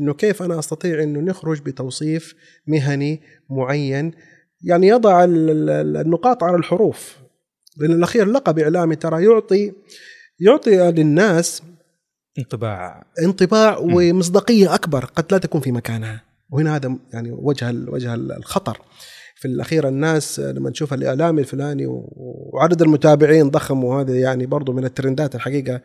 إنه 0.01 0.14
كيف 0.14 0.43
أنا 0.43 0.59
أستطيع 0.59 1.03
إنه 1.03 1.20
نخرج 1.20 1.62
بتوصيف 1.62 2.35
مهني 2.66 3.20
معين؟ 3.51 4.12
يعني 4.64 4.89
يضع 4.89 5.25
ال- 5.25 5.51
ال- 5.70 5.97
النقاط 5.97 6.45
على 6.45 6.57
الحروف. 6.57 7.16
لأن 7.77 7.93
الأخير 7.93 8.27
لقب 8.27 8.59
إعلامي 8.59 8.97
ترى 8.97 9.25
يعطي 9.25 9.73
يعطي 10.41 10.77
للناس 10.91 11.62
انطباع. 12.39 13.05
انطباع 13.24 13.78
ومصداقية 13.78 14.74
أكبر 14.74 15.05
قد 15.05 15.24
لا 15.33 15.39
تكون 15.39 15.61
في 15.61 15.72
مكانها. 15.72 16.22
وهنا 16.51 16.76
هذا 16.76 16.97
يعني 17.12 17.30
وجه 17.33 17.74
وجه 17.89 18.14
ال- 18.14 18.33
الخطر. 18.33 18.80
في 19.37 19.49
الأخير 19.49 19.89
الناس 19.89 20.41
لما 20.41 20.70
نشوف 20.70 20.95
الاعلامي 20.95 21.41
الفلاني 21.41 21.85
وعدد 21.89 22.83
المتابعين 22.83 23.51
ضخم 23.51 23.85
وهذا 23.85 24.14
يعني 24.20 24.47
برضو 24.47 24.72
من 24.72 24.85
الترندات 24.85 25.35
الحقيقة 25.35 25.80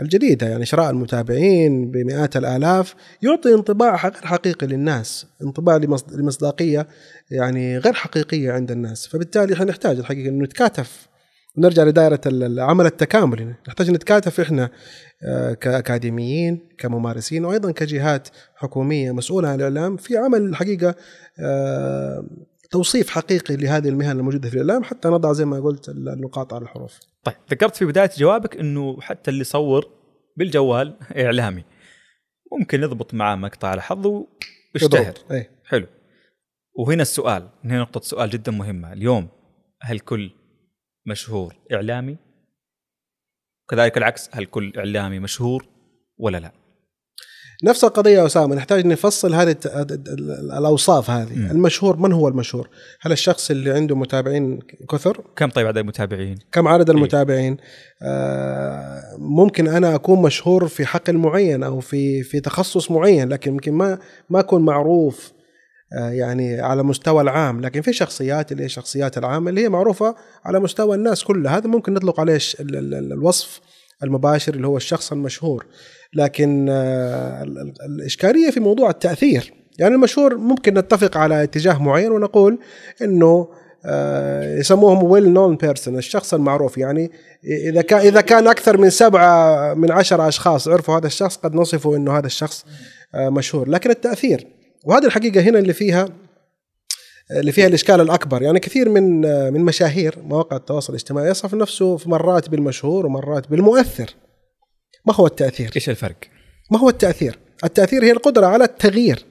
الجديدة. 0.00 0.46
يعني 0.48 0.66
شراء 0.66 0.90
المتابعين 0.90 1.90
بمئات 1.90 2.36
الآلاف 2.36 2.94
يعطي 3.22 3.54
انطباع 3.54 3.96
غير 3.96 4.12
حقيقي 4.24 4.66
للناس. 4.66 5.26
انطباع 5.42 5.76
لمصداقية 6.12 6.88
يعني 7.30 7.78
غير 7.78 7.92
حقيقية 7.92 8.52
عند 8.52 8.70
الناس. 8.70 9.06
فبالتالي 9.06 9.54
إحنا 9.54 9.64
نحتاج 9.64 9.98
الحقيقة 9.98 10.28
إنه 10.28 10.44
نتكاتف 10.44 11.08
ونرجع 11.56 11.82
لدائرة 11.82 12.20
العمل 12.26 12.86
التكاملي 12.86 13.54
نحتاج 13.68 13.90
نتكاتف 13.90 14.40
إحنا 14.40 14.70
آه، 15.22 15.52
كاكاديميين 15.52 16.68
كممارسين 16.78 17.44
وأيضا 17.44 17.72
كجهات 17.72 18.28
حكومية 18.56 19.12
مسؤولة 19.12 19.48
عن 19.48 19.54
الإعلام 19.54 19.96
في 19.96 20.16
عمل 20.16 20.42
الحقيقة 20.42 20.94
آه، 21.40 22.26
توصيف 22.70 23.10
حقيقي 23.10 23.56
لهذه 23.56 23.88
المهن 23.88 24.18
الموجودة 24.18 24.50
في 24.50 24.54
الإعلام 24.54 24.84
حتى 24.84 25.08
نضع 25.08 25.32
زي 25.32 25.44
ما 25.44 25.60
قلت 25.60 25.88
النقاط 25.88 26.54
على 26.54 26.62
الحروف. 26.62 26.98
طيب 27.24 27.34
ذكرت 27.50 27.76
في 27.76 27.84
بداية 27.84 28.10
جوابك 28.18 28.56
إنه 28.56 29.00
حتى 29.00 29.30
اللي 29.30 29.40
يصور 29.40 29.90
بالجوال 30.36 30.96
إعلامي 31.24 31.64
ممكن 32.58 32.80
نضبط 32.80 33.14
معاه 33.14 33.36
مقطع 33.36 33.68
على 33.68 33.82
حظه 33.82 34.26
ويشتهر. 34.74 35.14
أي. 35.30 35.50
حلو. 35.64 35.86
وهنا 36.74 37.02
السؤال 37.02 37.48
هنا 37.64 37.78
نقطة 37.80 38.00
سؤال 38.00 38.30
جدا 38.30 38.52
مهمة 38.52 38.92
اليوم 38.92 39.28
هل 39.82 40.00
كل 40.00 40.30
مشهور 41.06 41.54
إعلامي؟ 41.72 42.16
كذلك 43.70 43.96
العكس 43.96 44.30
هل 44.32 44.44
كل 44.44 44.72
إعلامي 44.76 45.18
مشهور 45.18 45.66
ولا 46.18 46.38
لا؟ 46.38 46.52
نفس 47.64 47.84
القضية 47.84 48.26
أسامة 48.26 48.54
نحتاج 48.54 48.86
نفصل 48.86 49.34
هذه 49.34 49.56
الأوصاف 50.58 51.10
هذه. 51.10 51.38
م. 51.38 51.50
المشهور 51.50 51.96
من 51.96 52.12
هو 52.12 52.28
المشهور؟ 52.28 52.68
هل 53.00 53.12
الشخص 53.12 53.50
اللي 53.50 53.70
عنده 53.70 53.96
متابعين 53.96 54.58
كثر؟ 54.90 55.24
كم 55.36 55.50
طيب 55.50 55.66
عدد 55.66 55.78
المتابعين؟ 55.78 56.38
كم 56.52 56.68
عدد 56.68 56.90
إيه. 56.90 56.96
المتابعين؟ 56.96 57.56
آه 58.02 59.16
ممكن 59.18 59.68
أنا 59.68 59.94
أكون 59.94 60.22
مشهور 60.22 60.68
في 60.68 60.86
حقل 60.86 61.16
معين 61.16 61.62
أو 61.62 61.80
في 61.80 62.22
في 62.22 62.40
تخصص 62.40 62.90
معين 62.90 63.28
لكن 63.28 63.52
يمكن 63.52 63.72
ما 63.72 63.98
ما 64.30 64.40
أكون 64.40 64.62
معروف 64.64 65.32
يعني 65.94 66.60
على 66.60 66.82
مستوى 66.82 67.22
العام. 67.22 67.60
لكن 67.60 67.80
في 67.80 67.92
شخصيات 67.92 68.52
اللي 68.52 68.62
هي 68.62 68.66
الشخصيات 68.66 69.18
العامة 69.18 69.50
اللي 69.50 69.64
هي 69.64 69.68
معروفة 69.68 70.14
على 70.44 70.60
مستوى 70.60 70.96
الناس 70.96 71.24
كلها. 71.24 71.56
هذا 71.56 71.66
ممكن 71.66 71.94
نطلق 71.94 72.20
عليه 72.20 72.38
الوصف 72.60 73.60
المباشر 74.02 74.54
اللي 74.54 74.66
هو 74.66 74.76
الشخص 74.76 75.12
المشهور. 75.12 75.66
لكن 76.14 76.66
آه، 76.70 77.42
الإشكالية 77.86 78.50
في 78.50 78.60
موضوع 78.60 78.90
التأثير. 78.90 79.52
يعني 79.78 79.94
المشهور 79.94 80.36
ممكن 80.36 80.74
نتفق 80.74 81.16
على 81.16 81.42
اتجاه 81.42 81.82
معين 81.82 82.12
ونقول 82.12 82.58
إنه 83.02 83.48
آه، 83.84 84.58
يسموهم 84.58 85.02
ويل 85.02 85.32
نون 85.32 85.56
بيرسون 85.56 85.98
الشخص 85.98 86.34
المعروف. 86.34 86.78
يعني 86.78 87.10
إذا 87.44 87.82
كان 87.82 88.00
إذا 88.00 88.20
كان 88.20 88.48
أكثر 88.48 88.76
من 88.76 88.90
سبعة 88.90 89.74
من 89.74 89.90
عشرة 89.90 90.28
أشخاص 90.28 90.68
عرفوا 90.68 90.98
هذا 90.98 91.06
الشخص 91.06 91.36
قد 91.36 91.54
نصفه 91.54 91.96
إنه 91.96 92.18
هذا 92.18 92.26
الشخص 92.26 92.64
مشهور. 93.14 93.68
لكن 93.68 93.90
التأثير. 93.90 94.46
وهذه 94.84 95.04
الحقيقة 95.04 95.40
هنا 95.40 95.58
اللي 95.58 95.72
فيها 95.72 96.08
اللي 97.30 97.52
فيها 97.52 97.66
الإشكال 97.66 98.00
الأكبر. 98.00 98.42
يعني 98.42 98.60
كثير 98.60 98.88
من 98.88 99.20
من 99.52 99.60
مشاهير 99.60 100.14
مواقع 100.18 100.56
التواصل 100.56 100.92
الاجتماعي 100.92 101.30
يصف 101.30 101.54
نفسه 101.54 101.96
في 101.96 102.10
مرات 102.10 102.48
بالمشهور 102.48 103.06
ومرات 103.06 103.48
بالمؤثر. 103.50 104.14
ما 105.06 105.14
هو 105.14 105.26
التأثير؟ 105.26 105.70
إيش 105.76 105.88
الفرق؟ 105.88 106.16
ما 106.70 106.78
هو 106.78 106.88
التأثير؟ 106.88 107.38
التأثير 107.64 108.04
هي 108.04 108.12
القدرة 108.12 108.46
على 108.46 108.64
التغيير. 108.64 109.24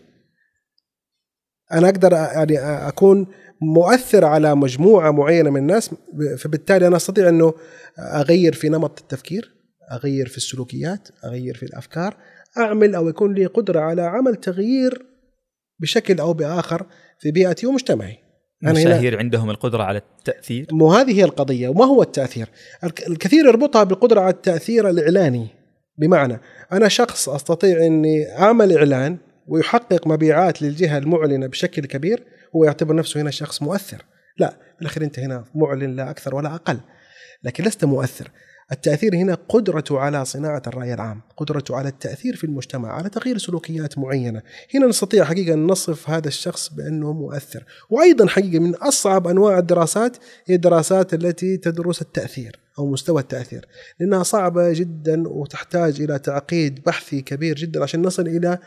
أنا 1.73 1.89
أقدر 1.89 2.11
يعني 2.11 2.59
أكون 2.87 3.27
مؤثر 3.61 4.25
على 4.25 4.55
مجموعة 4.55 5.11
معينة 5.11 5.49
من 5.49 5.61
الناس 5.61 5.89
فبالتالي 6.37 6.87
أنا 6.87 6.95
أستطيع 6.95 7.29
إنه 7.29 7.53
أغير 7.99 8.53
في 8.53 8.69
نمط 8.69 8.99
التفكير 8.99 9.55
أغير 9.91 10.27
في 10.27 10.37
السلوكيات 10.37 11.07
أغير 11.25 11.57
في 11.57 11.63
الأفكار 11.63 12.17
أعمل 12.57 12.95
أو 12.95 13.09
يكون 13.09 13.33
لي 13.33 13.45
قدرة 13.45 13.79
على 13.79 14.01
عمل 14.01 14.35
تغيير 14.35 15.10
بشكل 15.81 16.19
أو 16.19 16.33
بآخر 16.33 16.85
في 17.19 17.31
بيئتي 17.31 17.67
ومجتمعي 17.67 18.17
المشاهير 18.67 19.19
عندهم 19.19 19.49
القدرة 19.49 19.83
على 19.83 19.97
التأثير. 19.97 20.67
مو 20.71 20.93
هذه 20.93 21.19
هي 21.19 21.23
القضية 21.23 21.69
وما 21.69 21.85
هو 21.85 22.01
التأثير؟ 22.01 22.49
الكثير 22.83 23.45
يربطها 23.45 23.83
بالقدرة 23.83 24.21
على 24.21 24.33
التأثير 24.33 24.89
الإعلاني. 24.89 25.47
بمعنى 25.97 26.39
أنا 26.71 26.87
شخص 26.87 27.29
أستطيع 27.29 27.85
إني 27.85 28.37
أعمل 28.39 28.77
إعلان 28.77 29.17
ويحقق 29.47 30.07
مبيعات 30.07 30.61
للجهة 30.61 30.97
المعلنة 30.97 31.47
بشكل 31.47 31.85
كبير 31.85 32.23
هو 32.55 32.65
يعتبر 32.65 32.95
نفسه 32.95 33.21
هنا 33.21 33.31
شخص 33.31 33.61
مؤثر. 33.61 34.05
لا 34.37 34.49
في 34.49 34.81
الاخير 34.81 35.03
أنت 35.03 35.19
هنا 35.19 35.45
معلن 35.55 35.95
لا 35.95 36.09
أكثر 36.09 36.35
ولا 36.35 36.55
أقل 36.55 36.79
لكن 37.43 37.63
لست 37.63 37.85
مؤثر. 37.85 38.31
التأثير 38.71 39.15
هنا 39.15 39.37
قدرته 39.49 39.99
على 39.99 40.25
صناعة 40.25 40.61
الرأي 40.67 40.93
العام 40.93 41.21
قدرته 41.37 41.75
على 41.75 41.89
التأثير 41.89 42.35
في 42.35 42.43
المجتمع 42.43 42.91
على 42.91 43.09
تغيير 43.09 43.37
سلوكيات 43.37 43.97
معينة. 43.97 44.41
هنا 44.75 44.87
نستطيع 44.87 45.23
حقيقة 45.23 45.53
أن 45.53 45.67
نصف 45.67 46.09
هذا 46.09 46.27
الشخص 46.27 46.73
بأنه 46.73 47.13
مؤثر. 47.13 47.63
وأيضا 47.89 48.27
حقيقة 48.27 48.59
من 48.59 48.75
أصعب 48.75 49.27
أنواع 49.27 49.59
الدراسات 49.59 50.17
هي 50.45 50.55
الدراسات 50.55 51.13
التي 51.13 51.57
تدرس 51.57 52.01
التأثير 52.01 52.59
أو 52.79 52.87
مستوى 52.87 53.21
التأثير 53.21 53.65
لأنها 53.99 54.23
صعبة 54.23 54.73
جدا 54.73 55.27
وتحتاج 55.27 56.01
إلى 56.01 56.19
تعقيد 56.19 56.79
بحثي 56.85 57.21
كبير 57.21 57.55
جدا 57.55 57.83
عشان 57.83 58.01
نصل 58.01 58.27
إلى 58.27 58.57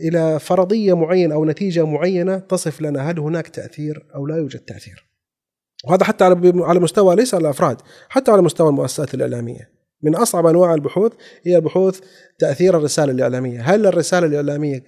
إلى 0.00 0.38
فرضية 0.38 0.96
معينة 0.96 1.34
أو 1.34 1.44
نتيجة 1.44 1.86
معينة 1.86 2.38
تصف 2.38 2.80
لنا 2.80 3.10
هل 3.10 3.18
هناك 3.18 3.48
تأثير 3.48 4.06
أو 4.14 4.26
لا 4.26 4.36
يوجد 4.36 4.60
تأثير. 4.60 5.13
وهذا 5.86 6.04
حتى 6.04 6.24
على 6.44 6.80
مستوى 6.80 7.16
ليس 7.16 7.34
الأفراد 7.34 7.76
حتى 8.08 8.30
على 8.30 8.42
مستوى 8.42 8.68
المؤسسات 8.68 9.14
الإعلامية. 9.14 9.70
من 10.02 10.16
أصعب 10.16 10.46
أنواع 10.46 10.74
البحوث 10.74 11.12
هي 11.42 11.60
بحوث 11.60 12.00
تأثير 12.38 12.76
الرسالة 12.76 13.12
الإعلامية. 13.12 13.60
هل 13.60 13.86
الرسالة 13.86 14.26
الإعلامية 14.26 14.82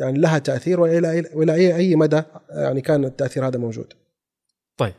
يعني 0.00 0.18
لها 0.18 0.38
تأثير 0.38 0.80
وإلى 0.80 1.24
وإلى 1.34 1.76
اي 1.76 1.96
مدى 1.96 2.22
يعني 2.50 2.80
كان 2.80 3.04
التأثير 3.04 3.46
هذا 3.48 3.58
موجود؟ 3.58 3.92
طيب 4.76 4.94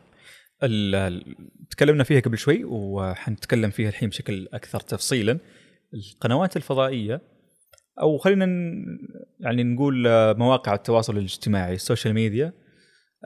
تكلمنا 1.69 2.03
فيها 2.03 2.19
قبل 2.19 2.37
شوي 2.37 2.63
وحنتكلم 2.63 3.69
فيها 3.69 3.89
الحين 3.89 4.09
بشكل 4.09 4.47
أكثر 4.53 4.79
تفصيلا. 4.79 5.39
القنوات 5.93 6.57
الفضائية 6.57 7.21
أو 8.01 8.17
خلينا 8.17 8.45
يعني 9.39 9.63
نقول 9.63 10.03
مواقع 10.37 10.73
التواصل 10.73 11.17
الاجتماعي 11.17 11.73
السوشيال 11.73 12.13
ميديا 12.13 12.53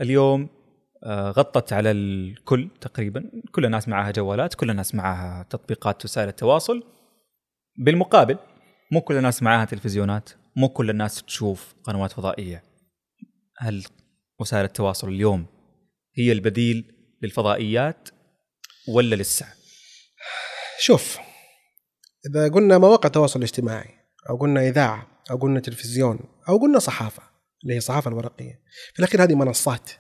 اليوم 0.02 0.50
غطت 1.08 1.74
على 1.74 1.92
الكل 1.92 2.70
تقريبا. 2.82 3.32
كل 3.52 3.66
الناس 3.66 3.88
معها 3.88 4.12
جوالات 4.12 4.54
كل 4.54 4.70
الناس 4.70 4.96
معها 4.96 5.44
تطبيقات 5.44 6.06
وسائل 6.06 6.28
التواصل. 6.28 6.84
بالمقابل 7.78 8.38
مو 8.92 9.02
كل 9.02 9.18
الناس 9.18 9.44
معها 9.44 9.66
تلفزيونات 9.66 10.30
مو 10.56 10.70
كل 10.70 10.90
الناس 10.90 11.24
تشوف 11.24 11.76
قنوات 11.84 12.12
فضائية. 12.12 12.64
هل 13.58 13.84
وسائل 14.40 14.66
التواصل 14.66 15.10
اليوم 15.10 15.46
هي 16.18 16.32
البديل 16.32 16.94
للفضائيات 17.22 18.10
ولا 18.88 19.16
لسه 19.16 19.46
شوف 20.80 21.18
إذا 22.30 22.48
قلنا 22.48 22.78
مواقع 22.78 23.08
التواصل 23.08 23.40
الاجتماعي 23.40 23.90
أو 24.30 24.38
قلنا 24.38 24.68
إذاعة 24.68 25.08
أو 25.32 25.38
قلنا 25.38 25.60
تلفزيون 25.60 26.20
أو 26.50 26.58
قلنا 26.58 26.80
صحافة 26.80 27.24
اللي 27.64 27.74
هي 27.74 27.78
الصحافه 27.78 28.10
الورقية 28.10 28.62
في 28.94 29.00
الأخير 29.00 29.24
هذه 29.24 29.36
منصات. 29.36 29.92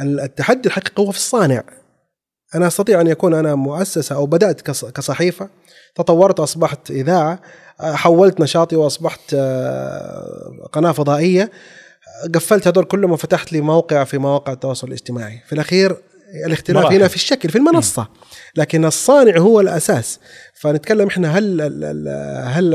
التحدي 0.00 0.68
الحقيقي 0.68 1.02
هو 1.02 1.10
في 1.10 1.18
الصانع. 1.18 1.62
أنا 2.54 2.66
أستطيع 2.66 3.00
أن 3.00 3.06
يكون 3.06 3.34
أنا 3.34 3.54
مؤسسه 3.54 4.14
أو 4.16 4.26
بدأت 4.26 4.60
كصحيفة 4.90 5.48
تطورت 5.94 6.40
وأصبحت 6.40 6.90
إذاعة 6.90 7.40
حولت 7.80 8.40
نشاطي 8.40 8.76
وأصبحت 8.76 9.20
آه، 9.34 10.68
قناة 10.72 10.92
فضائية. 10.92 11.50
قفلت 12.34 12.68
هذول 12.68 12.84
كلهم 12.84 13.12
وفتحت 13.12 13.52
لي 13.52 13.60
موقع 13.60 14.04
في 14.04 14.18
مواقع 14.18 14.52
التواصل 14.52 14.88
الاجتماعي. 14.88 15.40
في 15.46 15.52
الأخير 15.52 15.96
الاختلاف 16.46 16.92
هنا 16.92 17.08
في 17.08 17.16
الشكل 17.16 17.48
في 17.48 17.58
المنصة. 17.58 18.08
لكن 18.56 18.84
الصانع 18.84 19.38
هو 19.38 19.60
الأساس. 19.60 20.20
فنتكلم 20.54 21.06
إحنا 21.06 21.38
هل 21.38 21.60
هل 22.44 22.74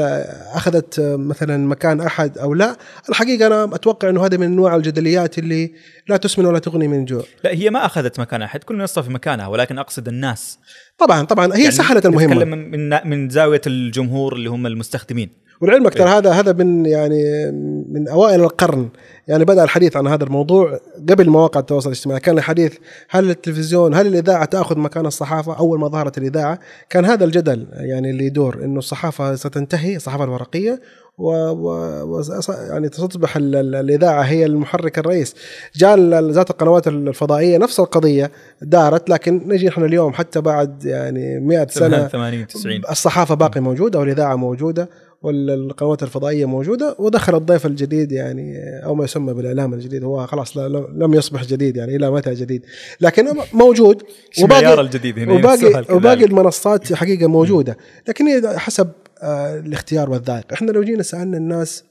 أخذت 0.53 0.99
مثلا 0.99 1.57
مكان 1.67 2.01
أحد 2.01 2.37
أو 2.37 2.53
لا؟ 2.53 2.77
الحقيقة 3.09 3.47
أنا 3.47 3.75
أتوقع 3.75 4.09
إنه 4.09 4.25
هذا 4.25 4.37
من 4.37 4.45
أنواع 4.45 4.75
الجدليات 4.75 5.39
اللي 5.39 5.73
لا 6.09 6.17
تسمن 6.17 6.45
ولا 6.45 6.59
تغني 6.59 6.87
من 6.87 7.05
جوع. 7.05 7.23
لا 7.43 7.51
هي 7.51 7.69
ما 7.69 7.85
أخذت 7.85 8.19
مكان 8.19 8.41
أحد. 8.41 8.63
كل 8.63 8.75
منصة 8.75 9.01
في 9.01 9.11
مكانها 9.11 9.47
ولكن 9.47 9.77
أقصد 9.77 10.07
الناس. 10.07 10.59
طبعا 10.97 11.25
طبعا 11.25 11.55
هي 11.55 11.59
يعني 11.59 11.71
سهلت 11.71 12.05
المهمة. 12.05 12.33
نتكلم 12.33 12.49
من 12.49 13.07
من 13.09 13.29
زاوية 13.29 13.61
الجمهور 13.67 14.35
اللي 14.35 14.49
هم 14.49 14.67
المستخدمين. 14.67 15.29
ولعلمك 15.61 15.93
ترى 15.93 16.09
إيه. 16.09 16.17
هذا 16.17 16.31
هذا 16.31 16.53
من 16.53 16.85
يعني 16.85 17.51
من 17.91 18.07
أوائل 18.07 18.41
القرن. 18.41 18.89
يعني 19.27 19.45
بدأ 19.45 19.63
الحديث 19.63 19.97
عن 19.97 20.07
هذا 20.07 20.23
الموضوع 20.23 20.79
قبل 21.09 21.29
مواقع 21.29 21.59
التواصل 21.59 21.89
الاجتماعي. 21.89 22.19
كان 22.19 22.37
الحديث 22.37 22.73
هل 23.09 23.29
التلفزيون 23.29 23.93
هل 23.93 24.07
الإذاعة 24.07 24.45
تأخذ 24.45 24.79
مكان 24.79 25.05
الصحافة؟ 25.05 25.57
أول 25.57 25.79
ما 25.79 25.87
ظهرت 25.87 26.17
الإذاعة 26.17 26.59
كان 26.89 27.05
هذا 27.05 27.25
الجدل 27.25 27.67
يعني 27.73 28.09
اللي 28.09 28.25
يدور 28.25 28.55
إنه 28.63 28.79
الصحافة 28.79 29.35
ستنتهي 29.35 29.95
الصحافة 29.95 30.23
الورقية 30.23 30.81
و, 31.17 31.29
و... 31.49 32.21
يعني 32.69 32.87
ستصبح 32.87 33.35
ال- 33.37 33.55
ال- 33.55 33.75
الإذاعة 33.75 34.21
هي 34.21 34.45
المحرك 34.45 34.99
الرئيس. 34.99 35.35
جاء 35.75 35.99
ذات 36.31 36.49
القنوات 36.49 36.87
الفضائية 36.87 37.57
نفس 37.57 37.79
القضية 37.79 38.31
دارت 38.61 39.09
لكن 39.09 39.41
نجي 39.47 39.69
إحنا 39.69 39.85
اليوم 39.85 40.13
حتى 40.13 40.41
بعد 40.41 40.85
يعني 40.85 41.39
100 41.39 41.67
سنة 41.69 42.07
80 42.07 42.47
90 42.47 42.81
الصحافة 42.91 43.35
باقي 43.35 43.61
موجودة 43.61 43.99
والإذاعة 43.99 44.35
موجودة. 44.35 44.89
والقنوات 45.25 46.03
الفضائية 46.03 46.45
موجودة 46.45 46.95
ودخل 46.99 47.35
الضيف 47.35 47.65
الجديد 47.65 48.11
يعني 48.11 48.57
أو 48.85 48.95
ما 48.95 49.03
يسمى 49.03 49.33
بالإعلام 49.33 49.73
الجديد 49.73 50.03
هو 50.03 50.27
خلاص 50.27 50.57
لا- 50.57 50.67
لا- 50.67 50.87
لم 51.05 51.13
يصبح 51.13 51.43
جديد 51.43 51.77
يعني 51.77 51.95
إلى 51.95 52.11
متى 52.11 52.33
جديد؟ 52.33 52.65
لكن 53.01 53.25
موجود 53.53 54.03
معيار 54.39 54.81
الجديد 54.81 55.19
هنا؟ 55.19 55.33
وباقي 55.33 55.95
وباقي. 55.95 56.23
المنصات 56.25 56.93
حقيقة 56.93 57.27
موجودة. 57.27 57.77
لكن 58.07 58.27
هي 58.27 58.59
حسب 58.59 58.91
آه، 59.21 59.59
الاختيار 59.59 60.09
والذائق 60.09 60.53
إحنا 60.53 60.71
لو 60.71 60.83
جينا 60.83 61.03
سألنا 61.03 61.37
الناس 61.37 61.83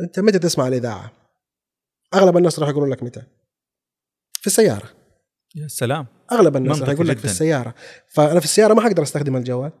أنت 0.00 0.20
متى 0.20 0.38
تسمع 0.38 0.68
الإذاعة؟ 0.68 1.12
أغلب 2.14 2.36
الناس 2.36 2.58
راح 2.58 2.68
يقولون 2.68 2.90
لك 2.90 3.02
متى؟ 3.02 3.22
في 4.40 4.46
السيارة. 4.46 4.90
يا 5.56 5.68
سلام. 5.68 6.06
أغلب 6.32 6.56
الناس 6.56 6.80
راح 6.80 6.88
يقول 6.88 7.08
لك 7.08 7.18
في. 7.18 7.24
السيارة. 7.24 7.74
فأنا 8.08 8.38
في 8.40 8.44
السيارة 8.46 8.74
ما 8.74 8.80
حقدر 8.80 9.02
أستخدم 9.02 9.36
الجوال. 9.36 9.72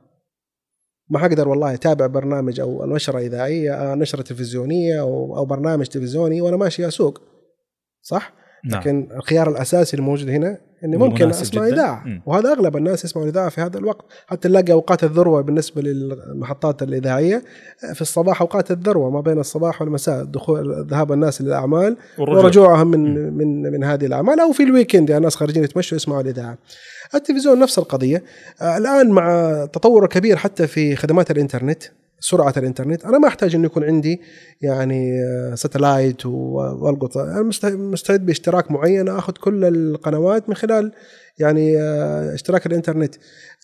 ما 1.08 1.18
حقدر 1.18 1.48
والله 1.48 1.74
أتابع 1.74 2.06
برنامج 2.06 2.60
أو 2.60 2.86
نشرة 2.86 3.18
إذاعية 3.18 3.74
أو 3.74 3.94
نشرة 3.94 4.22
تلفزيونية 4.22 5.00
أو 5.00 5.44
برنامج 5.44 5.86
تلفزيوني 5.86 6.40
وأنا 6.40 6.56
ماشي 6.56 6.88
أسوق 6.88 7.22
صح؟ 8.02 8.43
نعم. 8.64 8.80
لكن 8.80 9.08
الخيار 9.16 9.50
الأساسي 9.50 9.96
الموجود 9.96 10.28
هنا 10.28 10.58
اني 10.84 10.96
ممكن 10.96 11.28
اسمع 11.28 11.66
جداً. 11.66 11.74
إذاعة. 11.74 12.04
وهذا 12.26 12.52
أغلب 12.52 12.76
الناس 12.76 13.04
يسمعوا 13.04 13.26
الاذاعه 13.28 13.48
في 13.48 13.60
هذا 13.60 13.78
الوقت. 13.78 14.04
حتى 14.26 14.48
نلاقي 14.48 14.72
أوقات 14.72 15.04
الذروة 15.04 15.40
بالنسبة 15.40 15.82
للمحطات 15.82 16.82
الإذاعية. 16.82 17.42
في 17.94 18.00
الصباح 18.00 18.40
أوقات 18.40 18.70
الذروة 18.70 19.10
ما 19.10 19.20
بين 19.20 19.38
الصباح 19.38 19.82
والمساء 19.82 20.24
دخول 20.24 20.86
ذهاب 20.90 21.12
الناس 21.12 21.42
للاعمال 21.42 21.96
ورجوعهم 22.18 22.90
من 22.90 23.32
من 23.32 23.72
من 23.72 23.84
هذه 23.84 24.06
الأعمال. 24.06 24.40
أو 24.40 24.52
في 24.52 24.62
الويكند 24.62 25.10
يعني 25.10 25.18
الناس 25.18 25.36
خارجين 25.36 25.64
يتمشوا 25.64 25.96
يسمعوا 25.96 26.20
الإذاعة. 26.20 26.58
التلفزيون 27.14 27.58
نفس 27.58 27.78
القضية. 27.78 28.22
آه، 28.62 28.76
الآن 28.76 29.10
مع 29.10 29.32
التطور 29.64 30.04
الكبير 30.04 30.36
حتى 30.36 30.66
في 30.66 30.96
خدمات 30.96 31.30
الإنترنت 31.30 31.82
سرعة 32.24 32.54
الإنترنت. 32.56 33.04
أنا 33.04 33.18
ما 33.18 33.28
أحتاج 33.28 33.54
إنه 33.54 33.64
يكون 33.66 33.84
عندي 33.84 34.20
يعني 34.62 35.22
آه، 35.22 35.54
ساتلايت 35.54 36.26
و- 36.26 36.30
والقط 36.84 37.16
أنا 37.16 37.42
مست- 37.42 37.64
مستعد 37.66 38.26
باشتراك 38.26 38.70
معين 38.70 39.08
آخذ 39.08 39.32
كل 39.32 39.64
القنوات 39.64 40.48
من 40.48 40.54
خلال 40.54 40.92
يعني 41.38 41.80
آه، 41.80 42.34
اشتراك 42.34 42.66
الإنترنت. 42.66 43.14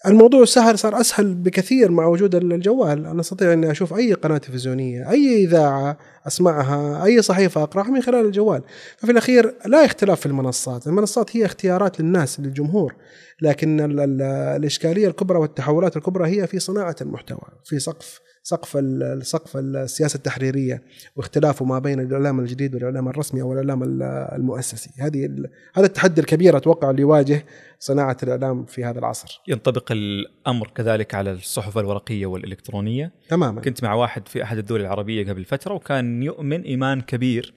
الموضوع 0.06 0.44
سهل 0.44 0.78
صار 0.78 1.00
أسهل 1.00 1.34
بكثير 1.34 1.90
مع 1.90 2.06
وجود 2.06 2.34
الجوال. 2.34 3.06
أنا 3.06 3.20
أستطيع 3.20 3.52
إني 3.52 3.70
أشوف 3.70 3.94
أي 3.94 4.12
قناة 4.12 4.38
تلفزيونية 4.38 5.10
أي 5.10 5.44
إذاعة 5.44 5.98
أسمعها 6.26 7.04
أي 7.04 7.22
صحيفة 7.22 7.62
أقرأها 7.62 7.90
من 7.90 8.02
خلال 8.02 8.24
الجوال. 8.26 8.62
ففي 8.98 9.12
الأخير 9.12 9.54
لا 9.66 9.84
اختلاف 9.84 10.20
في 10.20 10.26
المنصات. 10.26 10.86
المنصات 10.86 11.36
هي 11.36 11.44
اختيارات 11.44 12.00
للناس 12.00 12.40
للجمهور. 12.40 12.94
لكن 13.42 13.80
ال- 13.80 14.00
ال- 14.00 14.22
الإشكالية 14.56 15.08
الكبرى 15.08 15.38
والتحولات 15.38 15.96
الكبرى 15.96 16.28
هي 16.28 16.46
في 16.46 16.58
صناعة 16.58 16.96
المحتوى 17.00 17.40
في 17.64 17.78
سقف 17.78 18.20
سقف 18.42 18.76
ال- 18.76 19.26
سقف 19.26 19.56
السياسة 19.56 20.16
التحريرية 20.16 20.82
واختلافه 21.16 21.64
ما 21.64 21.78
بين 21.78 22.00
الإعلام 22.00 22.40
الجديد 22.40 22.74
والإعلام 22.74 23.08
الرسمي 23.08 23.42
أو 23.42 23.52
الإعلام 23.52 23.82
ال- 23.82 24.02
المؤسسي. 24.32 24.90
هذه 25.02 25.28
هذا 25.74 25.86
التحدي 25.86 26.20
الكبير 26.20 26.56
أتوقع 26.56 26.90
اللي 26.90 27.02
يواجه 27.02 27.46
صناعة 27.78 28.16
الإعلام 28.22 28.64
في 28.64 28.84
هذا 28.84 28.98
العصر. 28.98 29.40
ينطبق 29.48 29.92
الأمر 29.92 30.68
كذلك 30.74 31.14
على 31.14 31.32
الصحف 31.32 31.78
الورقية 31.78 32.26
والإلكترونية. 32.26 33.12
تماما. 33.28 33.60
كنت 33.60 33.84
مع 33.84 33.94
واحد 33.94 34.28
في 34.28 34.42
أحد 34.42 34.58
الدول 34.58 34.80
العربية 34.80 35.28
قبل 35.32 35.44
فترة 35.44 35.74
وكان 35.74 36.22
يؤمن 36.22 36.62
إيمان 36.62 37.00
كبير 37.00 37.54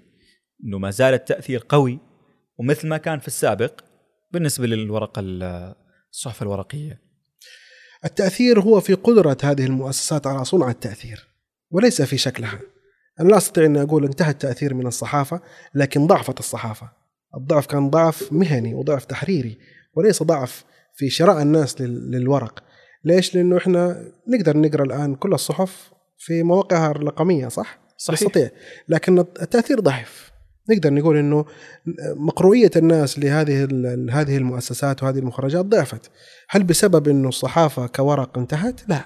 إنه 0.66 0.78
ما 0.78 0.90
زال 0.90 1.14
التأثير 1.14 1.66
قوي 1.70 2.00
ومثل 2.60 2.88
ما 2.88 2.98
كان 2.98 3.20
في 3.20 3.28
السابق 3.28 3.80
بالنسبة 4.32 4.68
للورقة 4.68 5.20
ال- 5.20 5.74
الصحف 6.12 6.42
الورقية. 6.42 7.03
التأثير 8.06 8.60
هو 8.62 8.80
في 8.80 8.94
قدرة 8.94 9.38
هذه 9.44 9.66
المؤسسات 9.66 10.28
على 10.28 10.46
صنع 10.46 10.70
التأثير 10.70 11.28
وليس 11.72 12.02
في 12.02 12.18
شكلها. 12.18 12.60
أنا 13.20 13.30
لا 13.30 13.38
أستطيع 13.38 13.66
أن 13.66 13.78
أقول 13.78 14.06
انتهى 14.06 14.32
التأثير 14.32 14.74
من 14.74 14.88
الصحافة 14.88 15.42
لكن 15.76 16.08
ضعفت 16.08 16.40
الصحافة. 16.40 16.90
الضعف 17.38 17.66
كان 17.66 17.90
ضعف 17.90 18.34
مهني 18.34 18.74
وضعف 18.74 19.06
تحريري 19.06 19.58
وليس 19.96 20.24
ضعف 20.24 20.64
في 20.96 21.10
شراء 21.10 21.42
الناس 21.42 21.82
لل- 21.82 22.12
للورق. 22.12 22.64
ليش؟ 23.06 23.36
لأنه 23.36 23.58
إحنا 23.58 24.12
نقدر 24.28 24.58
نقرأ 24.58 24.84
الآن 24.84 25.16
كل 25.16 25.34
الصحف 25.34 25.92
في 26.18 26.44
مواقعها 26.44 26.92
الرقمية 26.92 27.48
صح؟ 27.48 27.80
صحيح. 27.98 28.22
نستطيع. 28.22 28.50
لكن 28.88 29.20
التأثير 29.20 29.80
ضعف 29.80 30.32
نقدر 30.70 30.94
نقول 30.94 31.18
إنه 31.18 31.46
مقروئيه 32.16 32.72
الناس 32.76 33.20
لهذه 33.20 33.64
هذه 34.12 34.38
المؤسسات 34.38 35.04
وهذه 35.04 35.20
المخرجات 35.20 35.66
ضعفت. 35.66 36.12
هل 36.50 36.64
بسبب 36.64 37.08
إنه 37.08 37.30
الصحافة 37.30 37.88
كورق 37.88 38.38
انتهت؟ 38.38 38.82
لا. 38.88 39.02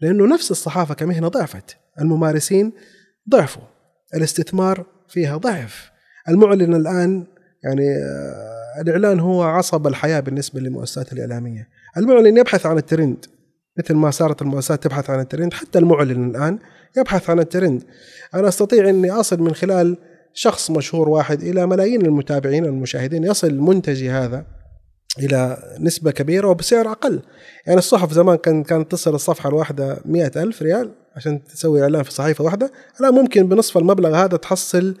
لأنه 0.00 0.34
نفس 0.34 0.50
الصحافة 0.50 0.94
كمهنة 0.94 1.28
ضعفت. 1.28 1.76
الممارسين 2.00 2.72
ضعفوا. 3.30 3.62
الاستثمار 4.14 4.86
فيها 5.08 5.36
ضعف. 5.36 5.90
المعلن 6.28 6.74
الآن 6.74 7.26
يعني 7.64 7.88
آه، 7.88 8.80
الإعلان 8.80 9.20
هو 9.20 9.42
عصب 9.42 9.86
الحياة 9.86 10.20
بالنسبة 10.20 10.60
للمؤسسات 10.60 11.12
الإعلامية. 11.12 11.68
المعلن 11.96 12.36
يبحث 12.36 12.66
عن 12.66 12.78
الترند. 12.78 13.26
مثل 13.78 13.94
ما 13.94 14.10
صارت 14.10 14.42
المؤسسات 14.42 14.82
تبحث 14.82 15.10
عن 15.10 15.20
الترند 15.20 15.54
حتى 15.54 15.78
المعلن 15.78 16.30
الآن 16.30 16.58
يبحث 16.96 17.30
عن 17.30 17.38
الترند. 17.38 17.82
أنا 18.34 18.48
أستطيع 18.48 18.88
إني 18.88 19.10
أصل 19.10 19.40
من 19.40 19.54
خلال 19.54 19.96
شخص 20.34 20.70
مشهور 20.70 21.08
واحد 21.08 21.42
إلى 21.42 21.66
ملايين 21.66 22.06
المتابعين 22.06 22.64
المشاهدين 22.64 23.24
يصل 23.24 23.54
منتجي 23.58 24.10
هذا 24.10 24.44
إلى 25.18 25.56
نسبة 25.80 26.10
كبيرة 26.10 26.48
وبسعر 26.48 26.90
أقل. 26.92 27.20
يعني 27.66 27.78
الصحف 27.78 28.12
زمان 28.12 28.36
كان 28.36 28.62
كانت 28.62 28.92
تصل 28.92 29.14
الصفحة 29.14 29.48
الواحدة 29.48 29.98
مئة 30.04 30.42
ألف 30.42 30.62
ريال 30.62 30.90
عشان 31.16 31.44
تسوي 31.44 31.82
إعلان 31.82 32.02
في 32.02 32.10
صحيفة 32.12 32.44
واحدة. 32.44 32.72
الآن 33.00 33.14
ممكن 33.14 33.48
بنصف 33.48 33.78
المبلغ 33.78 34.14
هذا 34.16 34.36
تحصل 34.36 34.94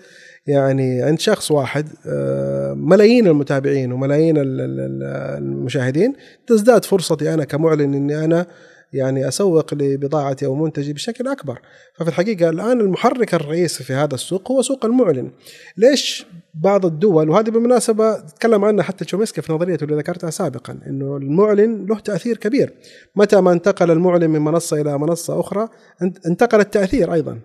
يعني 0.46 1.02
عند 1.02 1.20
شخص 1.20 1.50
واحد 1.50 1.88
آه، 2.06 2.74
ملايين 2.74 3.26
المتابعين 3.26 3.92
وملايين 3.92 4.36
ال- 4.36 4.60
ال- 4.60 4.80
ال- 4.80 5.38
المشاهدين. 5.42 6.12
تزداد 6.46 6.84
فرصتي 6.84 7.34
أنا 7.34 7.44
كمعلن 7.44 7.94
إني 7.94 8.24
أنا 8.24 8.46
يعني 8.94 9.28
أسوق 9.28 9.74
لبضاعتي 9.74 10.46
أو 10.46 10.54
منتجي 10.54 10.92
بشكل 10.92 11.28
أكبر. 11.28 11.58
ففي 11.98 12.08
الحقيقة 12.08 12.48
الآن 12.48 12.80
المحرك 12.80 13.34
الرئيسي 13.34 13.84
في 13.84 13.92
هذا 13.92 14.14
السوق 14.14 14.52
هو 14.52 14.62
سوق 14.62 14.84
المعلن. 14.84 15.30
ليش 15.76 16.26
بعض 16.54 16.86
الدول 16.86 17.30
وهذه 17.30 17.50
بالمناسبة 17.50 18.20
تكلم 18.20 18.64
عنها 18.64 18.82
حتى 18.84 19.04
تشومسكي 19.04 19.42
في 19.42 19.52
نظريته 19.52 19.84
اللي 19.84 19.96
ذكرتها 19.96 20.30
سابقا 20.30 20.78
إنه 20.86 21.16
المعلن 21.16 21.86
له 21.86 21.98
تأثير 21.98 22.36
كبير. 22.36 22.72
متى 23.16 23.40
ما 23.40 23.52
انتقل 23.52 23.90
المعلن 23.90 24.30
من 24.30 24.40
منصة 24.40 24.80
إلى 24.80 24.98
منصة 24.98 25.40
أخرى 25.40 25.68
انت- 26.02 26.26
انتقل 26.26 26.60
التأثير 26.60 27.12
أيضا. 27.14 27.40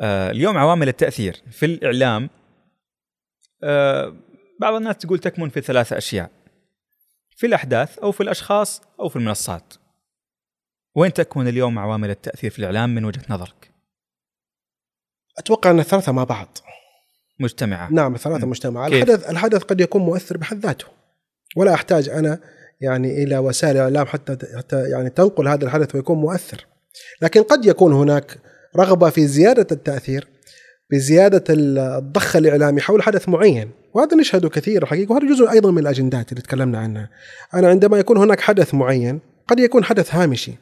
آه، 0.00 0.30
اليوم 0.30 0.56
عوامل 0.58 0.88
التأثير 0.88 1.42
في 1.50 1.66
الإعلام. 1.66 2.28
آه، 3.62 4.14
بعض 4.60 4.74
الناس 4.74 4.96
تقول 4.96 5.18
تكمن 5.18 5.48
في 5.48 5.60
ثلاثة 5.60 5.98
أشياء 5.98 6.30
في 7.36 7.46
الأحداث 7.46 7.98
أو 7.98 8.12
في 8.12 8.22
الأشخاص 8.22 8.82
أو 9.00 9.08
في 9.08 9.16
المنصات. 9.16 9.74
وين 10.94 11.12
تكمن 11.12 11.48
اليوم 11.48 11.78
عوامل 11.78 12.10
التأثير 12.10 12.50
في 12.50 12.58
الإعلام 12.58 12.94
من 12.94 13.04
وجهة 13.04 13.22
نظرك؟ 13.30 13.70
أتوقع 15.38 15.70
أن 15.70 15.78
الثلاثة 15.78 16.12
مع 16.12 16.24
بعض. 16.24 16.58
مجتمعة. 17.40 17.92
نعم. 17.92 18.16
مجتمعة. 18.26 18.88
كيف؟ 18.88 19.02
الحدث 19.02 19.30
الحدث 19.30 19.62
قد 19.62 19.80
يكون 19.80 20.02
مؤثر 20.02 20.36
بحد 20.36 20.58
ذاته. 20.58 20.86
ولا 21.56 21.74
أحتاج 21.74 22.08
أنا 22.08 22.38
يعني 22.80 23.22
إلى 23.22 23.38
وسائل 23.38 23.76
إعلام 23.76 24.06
حتى 24.06 24.56
حتى 24.56 24.90
يعني 24.90 25.10
تنقل 25.10 25.48
هذا 25.48 25.64
الحدث 25.64 25.94
ويكون 25.94 26.18
مؤثر. 26.18 26.66
لكن 27.22 27.42
قد 27.42 27.66
يكون 27.66 27.92
هناك 27.92 28.38
رغبة 28.76 29.10
في 29.10 29.26
زيادة 29.26 29.66
التأثير 29.72 30.28
بزياده 30.90 31.44
الضخ 31.50 32.36
الإعلامي 32.36 32.80
حول 32.80 33.02
حدث 33.02 33.28
معين. 33.28 33.70
وهذا 33.94 34.16
نشهده 34.16 34.48
كثير 34.48 34.82
الحقيقة 34.82 35.12
وهذا 35.12 35.26
جزء 35.26 35.50
أيضا 35.50 35.70
من 35.70 35.78
الأجندات 35.78 36.32
اللي 36.32 36.42
تكلمنا 36.42 36.78
عنها. 36.78 37.10
أنا 37.54 37.68
عندما 37.68 37.98
يكون 37.98 38.16
هناك 38.16 38.40
حدث 38.40 38.74
معين 38.74 39.20
قد 39.52 39.60
يكون 39.60 39.84
حدث 39.84 40.14
هامشي. 40.14 40.52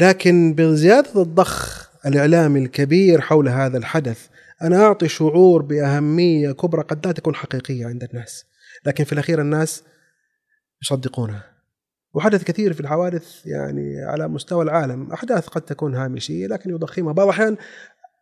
لكن 0.00 0.54
بزيادة 0.54 1.22
الضخ 1.22 1.88
الإعلامي 2.06 2.60
الكبير 2.60 3.20
حول 3.20 3.48
هذا 3.48 3.78
الحدث 3.78 4.26
أنا 4.62 4.84
أعطي 4.84 5.08
شعور 5.08 5.62
بأهمية 5.62 6.52
كبرى 6.52 6.82
قد 6.82 7.06
لا 7.06 7.12
تكون 7.12 7.34
حقيقية 7.34 7.86
عند 7.86 8.04
الناس. 8.04 8.44
لكن 8.86 9.04
في 9.04 9.12
الأخير 9.12 9.40
الناس 9.40 9.82
يصدقونها. 10.82 11.44
وحدث 12.14 12.44
كثير 12.44 12.72
في 12.72 12.80
الحوادث 12.80 13.46
يعني 13.46 14.04
على 14.04 14.28
مستوى 14.28 14.64
العالم. 14.64 15.12
أحداث 15.12 15.46
قد 15.46 15.62
تكون 15.62 15.94
هامشيه 15.94 16.46
لكن 16.46 16.70
يضخمها. 16.70 17.12
بعض 17.12 17.26
الأحيان 17.26 17.56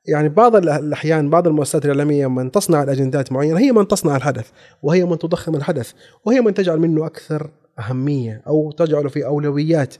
يعني 0.09 0.29
بعض 0.29 0.57
الأحيان 0.57 1.31
بعض 1.31 1.47
المؤسسات 1.47 1.85
الإعلامية 1.85 2.27
من 2.27 2.51
تصنع 2.51 2.83
الأجندات 2.83 3.33
معينة 3.33 3.61
هي 3.61 3.73
من 3.73 3.89
تصنع 3.89 4.17
الحدث 4.17 4.51
وهي 4.83 5.05
من 5.05 5.19
تضخم 5.19 5.55
الحدث 5.55 5.93
وهي 6.25 6.41
من 6.41 6.55
تجعل 6.55 6.79
منه 6.79 7.07
أكثر 7.07 7.51
أهمية 7.81 8.43
أو 8.47 8.71
تجعله 8.71 9.09
في 9.09 9.27
أولويات 9.27 9.95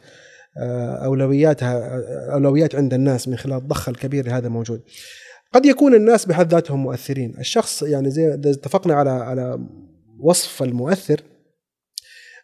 آه، 0.59 1.05
أولوياتها 1.05 2.03
أولويات 2.33 2.75
عند 2.75 2.95
الناس 2.95 3.29
من 3.29 3.37
خلال 3.37 3.57
الضخ 3.57 3.89
الكبير 3.89 4.37
هذا 4.37 4.49
موجود. 4.49 4.83
قد 5.53 5.67
يكون 5.67 5.95
الناس 5.95 6.27
بحد 6.27 6.53
ذاتهم 6.53 6.83
مؤثرين، 6.83 7.35
الشخص 7.39 7.83
يعني 7.83 8.11
زي 8.11 8.35
اتفقنا 8.35 8.95
على 8.95 9.11
على 9.11 9.59
وصف 10.21 10.63
المؤثر 10.63 11.21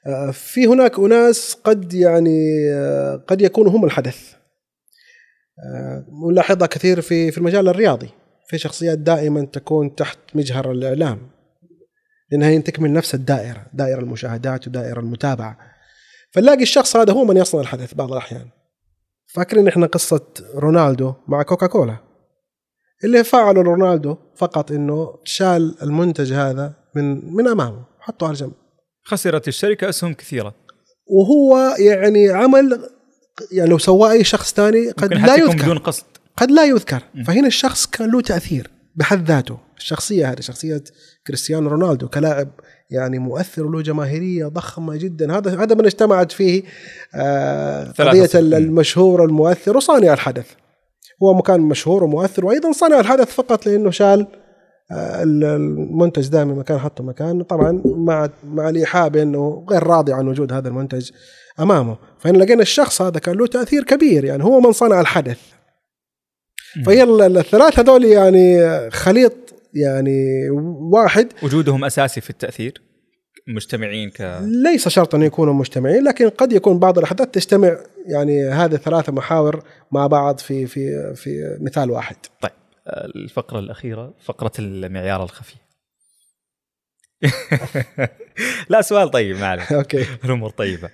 آه، 0.07 0.31
في 0.31 0.67
هناك 0.67 0.99
أناس 0.99 1.55
قد 1.65 1.95
يعني 1.95 2.71
آه، 2.71 3.25
قد 3.27 3.43
يكونوا 3.43 3.73
هم 3.73 3.85
الحدث. 3.85 4.37
ونلاحظها 6.09 6.67
كثير 6.67 7.01
في 7.01 7.31
في 7.31 7.39
المجال 7.39 7.69
الرياضي 7.69 8.09
في 8.49 8.59
شخصيات 8.59 8.99
دائما 8.99 9.45
تكون 9.45 9.95
تحت 9.95 10.19
مجهر 10.35 10.73
الإعلام. 10.73 11.19
لانها 12.31 12.49
هي 12.49 12.59
تكمل 12.59 12.93
نفس 12.93 13.15
الدائرة 13.15 13.67
دائرة 13.73 14.01
المشاهدات 14.01 14.69
ودائرة 14.69 15.01
المتابعة. 15.01 15.59
فنلاقي 16.31 16.63
الشخص 16.63 16.97
هذا 16.97 17.13
هو 17.13 17.25
من 17.25 17.37
يصنع 17.37 17.61
الحدث 17.61 17.95
بعض 17.95 18.13
الأحيان. 18.13 18.49
فاكرين 19.35 19.69
إحنا 19.69 19.87
قصة 19.87 20.27
رونالدو 20.55 21.15
مع 21.29 21.43
كوكا 21.43 21.67
كولا 21.67 21.97
اللي 23.05 23.25
فعله 23.25 23.63
رونالدو 23.63 24.17
فقط 24.37 24.73
إنه 24.73 25.19
شال 25.25 25.83
المنتج 25.83 26.33
هذا 26.33 26.75
من 26.95 27.35
من 27.35 27.49
أمامه 27.49 27.85
حطه 28.01 28.27
على 28.27 28.35
جنب. 28.35 28.53
خسرت 29.05 29.49
الشركة 29.49 29.89
أسهم 29.89 30.15
كثيرة. 30.15 30.55
وهو 31.07 31.77
يعني 31.79 32.31
عمل 32.31 32.91
يعني 33.53 33.71
لو 33.71 33.79
سواه 33.79 34.11
أي 34.11 34.25
شخص 34.25 34.55
ثاني 34.55 34.91
قد 34.91 35.15
لا 35.15 35.35
يذكر. 35.35 35.63
بدون 35.63 35.79
قصد. 35.79 36.05
قد 36.37 36.51
لا 36.51 36.65
يذكر. 36.65 37.03
فهنا 37.27 37.47
الشخص 37.47 37.87
كان 37.87 38.11
له 38.11 38.21
تأثير. 38.21 38.71
بحد 38.97 39.29
ذاته. 39.29 39.59
الشخصية 39.77 40.33
هذه 40.33 40.41
شخصية 40.41 40.85
كريستيانو 41.27 41.69
رونالدو 41.69 42.09
كلاعب 42.09 42.49
يعني 42.91 43.19
مؤثر 43.19 43.67
وله 43.67 43.83
جماهيرية 43.83 44.47
ضخمة 44.47 44.97
جدا. 44.97 45.37
هذا 45.39 45.63
هذا 45.63 45.75
من 45.75 45.85
اجتمعت 45.85 46.33
فيه 46.33 46.63
آه 47.15 47.85
قضية 47.85 48.31
المشهور 48.35 49.25
المؤثر 49.25 49.77
وصانع 49.77 50.13
الحدث. 50.13 50.47
هو 51.23 51.35
مكان 51.35 51.61
مشهور 51.61 52.05
ومؤثر 52.05 52.47
وأيضا 52.47 52.73
صنع 52.73 53.01
الحدث 53.01 53.35
فقط 53.35 53.67
لأنه 53.67 53.91
شال 53.91 54.27
آه 54.91 55.23
المنتج 55.23 56.29
ده 56.29 56.45
من 56.45 56.57
مكان 56.57 56.79
حطه 56.79 57.05
مكان. 57.05 57.43
طبعا 57.43 57.83
مع 57.85 58.29
مع 58.45 58.69
الإيحاء 58.69 59.09
بأنه 59.09 59.67
غير 59.71 59.83
راضي 59.87 60.13
عن 60.13 60.29
وجود 60.29 60.53
هذا 60.53 60.69
المنتج 60.69 61.11
أمامه. 61.61 61.97
فإن 62.19 62.37
لقينا 62.37 62.63
الشخص 62.63 63.03
هذا 63.03 63.19
كان 63.19 63.35
له 63.35 63.47
تأثير 63.47 63.85
كبير 63.85 64.25
يعني 64.25 64.45
هو 64.45 64.61
من 64.61 64.73
صنع 64.73 65.01
الحدث. 65.01 65.39
فهي 66.87 67.03
الثلاث 67.03 67.79
هذول 67.79 68.05
يعني 68.05 68.61
خليط 68.91 69.33
يعني 69.75 70.51
واحد 70.93 71.33
وجودهم 71.43 71.85
أساسي 71.85 72.21
في 72.21 72.31
التأثير 72.31 72.83
مجتمعين 73.49 74.11
ك 74.11 74.41
ليس 74.43 74.89
شرط 74.89 75.15
أن 75.15 75.23
يكونوا 75.23 75.55
مجتمعين 75.55 76.05
لكن 76.05 76.29
قد 76.29 76.53
يكون 76.53 76.79
بعض 76.79 76.99
الأحداث 76.99 77.29
تجتمع 77.29 77.77
يعني 78.07 78.49
هذه 78.49 78.75
الثلاثة 78.75 79.13
محاور 79.13 79.63
مع 79.93 80.07
بعض 80.07 80.39
في 80.39 80.67
في 80.67 81.15
في 81.15 81.59
مثال 81.61 81.91
واحد. 81.91 82.17
طيب 82.41 82.53
الفقرة 82.89 83.59
الأخيرة 83.59 84.15
فقرة 84.25 84.53
المعيار 84.59 85.23
الخفي. 85.23 85.55
لا 88.71 88.83
سؤال 88.83 89.11
طيب 89.11 89.37
معلش 89.37 89.73
أوكي 89.73 90.07
الأمور 90.25 90.51
طيبة. 90.51 90.91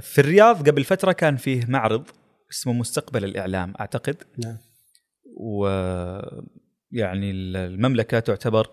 في 0.00 0.20
الرياض 0.20 0.68
قبل 0.68 0.84
فترة 0.84 1.12
كان 1.12 1.36
فيه 1.36 1.64
معرض 1.68 2.04
اسمه 2.50 2.72
مستقبل 2.72 3.24
الإعلام 3.24 3.74
أعتقد. 3.80 4.16
نعم. 4.38 4.56
و 5.38 5.66
يعني 6.92 7.30
المملكة 7.30 8.20
تعتبر 8.20 8.70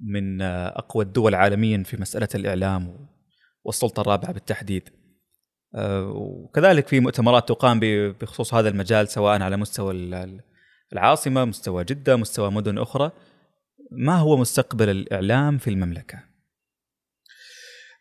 من 0.00 0.42
أقوى 0.42 1.04
الدول 1.04 1.34
عالميا 1.34 1.82
في 1.82 1.96
مسألة 1.96 2.28
الإعلام 2.34 3.08
والسلطة 3.64 4.00
الرابعة 4.00 4.32
بالتحديد. 4.32 4.88
وكذلك 6.04 6.88
في 6.88 7.00
مؤتمرات 7.00 7.48
تقام 7.48 7.80
بخصوص 8.20 8.54
هذا 8.54 8.68
المجال 8.68 9.08
سواء 9.08 9.42
على 9.42 9.56
مستوى 9.56 9.92
العاصمة، 10.92 11.44
مستوى 11.44 11.84
جدة، 11.84 12.16
مستوى 12.16 12.50
مدن 12.50 12.78
أخرى. 12.78 13.10
ما 13.90 14.16
هو 14.16 14.36
مستقبل 14.36 14.88
الإعلام 14.88 15.58
في 15.58 15.70
المملكة؟ 15.70 16.22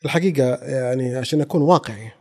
الحقيقة 0.06 0.56
يعني 0.56 1.16
عشان 1.16 1.42
أكون 1.42 1.62
واقعي 1.62 2.12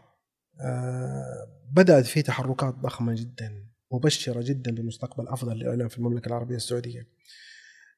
آه، 0.60 1.46
بدأت 1.72 2.06
في 2.06 2.22
تحركات 2.22 2.74
ضخمة 2.74 3.14
جدا 3.14 3.71
مبشرة 3.92 4.42
جدا 4.42 4.70
بمستقبل 4.74 5.28
أفضل 5.28 5.56
للاعلام 5.56 5.88
في 5.88 5.98
المملكة 5.98 6.28
العربية 6.28 6.56
السعودية. 6.56 7.06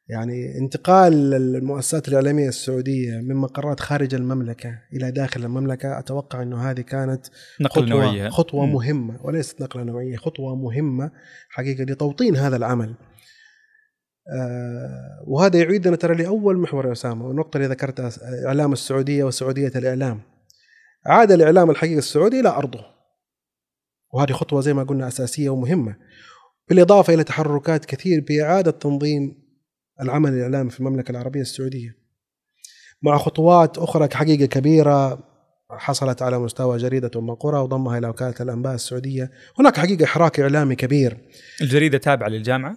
يعني 0.08 0.58
انتقال 0.58 1.34
المؤسسات 1.34 2.08
الإعلامية 2.08 2.48
السعودية 2.48 3.16
من 3.16 3.36
مقرات 3.36 3.80
خارج 3.80 4.14
المملكة 4.14 4.78
إلى 4.92 5.10
داخل 5.10 5.44
المملكة 5.44 5.98
أتوقع 5.98 6.42
إنه 6.42 6.70
هذه 6.70 6.80
كانت 6.80 7.26
نقل 7.60 7.82
خطوة 7.82 7.88
نوعية. 7.88 8.28
خطوة 8.28 8.66
م. 8.66 8.72
مهمة 8.72 9.26
وليست 9.26 9.60
نقلة 9.60 9.82
نوعية 9.82 10.16
خطوة 10.16 10.56
مهمة 10.56 11.10
حقيقة 11.48 11.84
لتوطين 11.84 12.36
هذا 12.36 12.56
العمل. 12.56 12.94
آه 14.38 15.24
وهذا 15.26 15.58
يعيدنا 15.58 15.96
ترى 15.96 16.14
لأول 16.22 16.58
محور 16.58 16.86
يا 16.86 16.92
أسامة 16.92 17.26
والنقطة 17.26 17.56
اللي 17.56 17.68
ذكرتها 17.68 18.10
إعلام 18.46 18.72
السعودية 18.72 19.24
وسعودية 19.24 19.72
الإعلام. 19.76 20.20
عاد 21.06 21.32
الإعلام 21.32 21.70
الحقيقي 21.70 21.98
السعودي 21.98 22.40
إلى 22.40 22.48
أرضه. 22.48 22.93
وهذه 24.14 24.32
خطوة 24.32 24.60
زي 24.60 24.74
ما 24.74 24.82
قلنا 24.82 25.08
أساسية 25.08 25.50
ومهمة. 25.50 25.96
بالإضافة 26.68 27.14
إلى 27.14 27.24
تحركات 27.24 27.84
كثير 27.84 28.24
بإعادة 28.28 28.70
تنظيم 28.70 29.44
العمل 30.00 30.32
الإعلامي 30.32 30.70
في 30.70 30.80
المملكة 30.80 31.10
العربية 31.10 31.40
السعودية. 31.40 31.96
مع 33.02 33.18
خطوات 33.18 33.78
أخرى 33.78 34.08
حقيقة 34.12 34.46
كبيرة 34.46 35.18
حصلت 35.70 36.22
على 36.22 36.38
مستوى 36.38 36.78
جريدة 36.78 37.10
أم 37.16 37.30
القرى 37.30 37.58
وضمها 37.58 37.98
إلى 37.98 38.08
وكالة 38.08 38.34
الأنباء 38.40 38.74
السعودية، 38.74 39.30
هناك 39.58 39.76
حقيقة 39.76 40.06
حراك 40.06 40.40
إعلامي 40.40 40.76
كبير. 40.76 41.18
الجريدة 41.60 41.98
تابعة 41.98 42.28
للجامعة؟ 42.28 42.76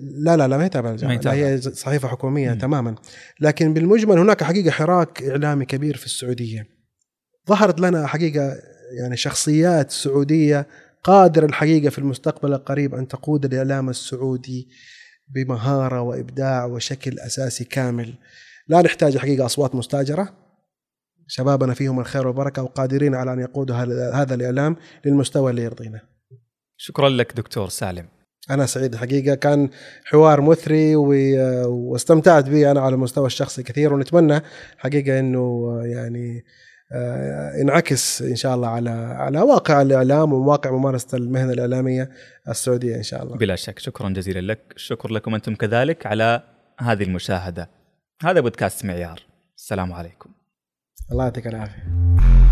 لا 0.00 0.36
لا 0.36 0.48
لا 0.48 0.56
ما 0.56 0.64
هي 0.64 0.68
تابعة 0.68 0.90
للجامعة، 0.90 1.20
لا 1.24 1.32
هي 1.32 1.60
صحيفة 1.60 2.08
حكومية 2.08 2.50
م. 2.50 2.58
تماما. 2.58 2.94
لكن 3.40 3.74
بالمجمل 3.74 4.18
هناك 4.18 4.42
حقيقة 4.44 4.70
حراك 4.70 5.22
إعلامي 5.22 5.64
كبير 5.64 5.96
في 5.96 6.06
السعودية. 6.06 6.66
ظهرت 7.48 7.80
لنا 7.80 8.06
حقيقة 8.06 8.52
يعني 9.00 9.16
شخصيات 9.16 9.90
سعودية 9.90 10.66
قادرة 11.04 11.46
الحقيقة 11.46 11.90
في 11.90 11.98
المستقبل 11.98 12.52
القريب 12.52 12.94
أن 12.94 13.08
تقود 13.08 13.44
الإعلام 13.44 13.88
السعودي 13.88 14.68
بمهارة 15.28 16.00
وإبداع 16.00 16.64
وشكل 16.64 17.18
أساسي 17.18 17.64
كامل. 17.64 18.14
لا 18.68 18.82
نحتاج 18.82 19.18
حقيقة 19.18 19.46
أصوات 19.46 19.74
مستاجرة. 19.74 20.36
شبابنا 21.26 21.74
فيهم 21.74 22.00
الخير 22.00 22.26
والبركة 22.26 22.62
وقادرين 22.62 23.14
على 23.14 23.32
أن 23.32 23.40
يقودوا 23.40 23.76
هذا 24.14 24.34
الإعلام 24.34 24.76
للمستوى 25.04 25.50
اللي 25.50 25.62
يرضينا. 25.62 26.00
شكرا 26.76 27.08
لك 27.08 27.32
دكتور 27.36 27.68
سالم. 27.68 28.08
أنا 28.50 28.66
سعيد 28.66 28.92
الحقيقة 28.92 29.34
كان 29.34 29.70
حوار 30.04 30.40
مثري 30.40 30.96
واستمتعت 30.96 32.48
به 32.48 32.70
أنا 32.70 32.80
على 32.80 32.94
المستوى 32.94 33.26
الشخصي 33.26 33.62
كثير 33.62 33.94
ونتمنى 33.94 34.40
حقيقة 34.78 35.18
إنه 35.18 35.80
يعني 35.84 36.44
ينعكس 37.60 38.22
إن 38.22 38.36
شاء 38.36 38.54
الله 38.54 38.68
على 38.68 38.90
على 38.90 39.40
واقع 39.40 39.82
الإعلام 39.82 40.32
وواقع 40.32 40.70
ممارسة 40.70 41.18
المهنة 41.18 41.52
الإعلامية 41.52 42.10
السعودية 42.48 42.96
إن 42.96 43.02
شاء 43.02 43.22
الله. 43.22 43.36
بلا 43.36 43.56
شك 43.56 43.78
شكرا 43.78 44.08
جزيلا 44.08 44.52
لك، 44.52 44.74
شكر 44.76 45.12
لكم 45.12 45.34
أنتم 45.34 45.54
كذلك 45.54 46.06
على 46.06 46.42
هذه 46.80 47.02
المشاهدة. 47.02 47.70
هذا 48.22 48.40
بودكاست 48.40 48.84
معيار. 48.84 49.20
السلام 49.56 49.92
عليكم. 49.92 50.30
الله 51.12 51.24
يعطيك 51.24 51.46
العافية. 51.46 52.51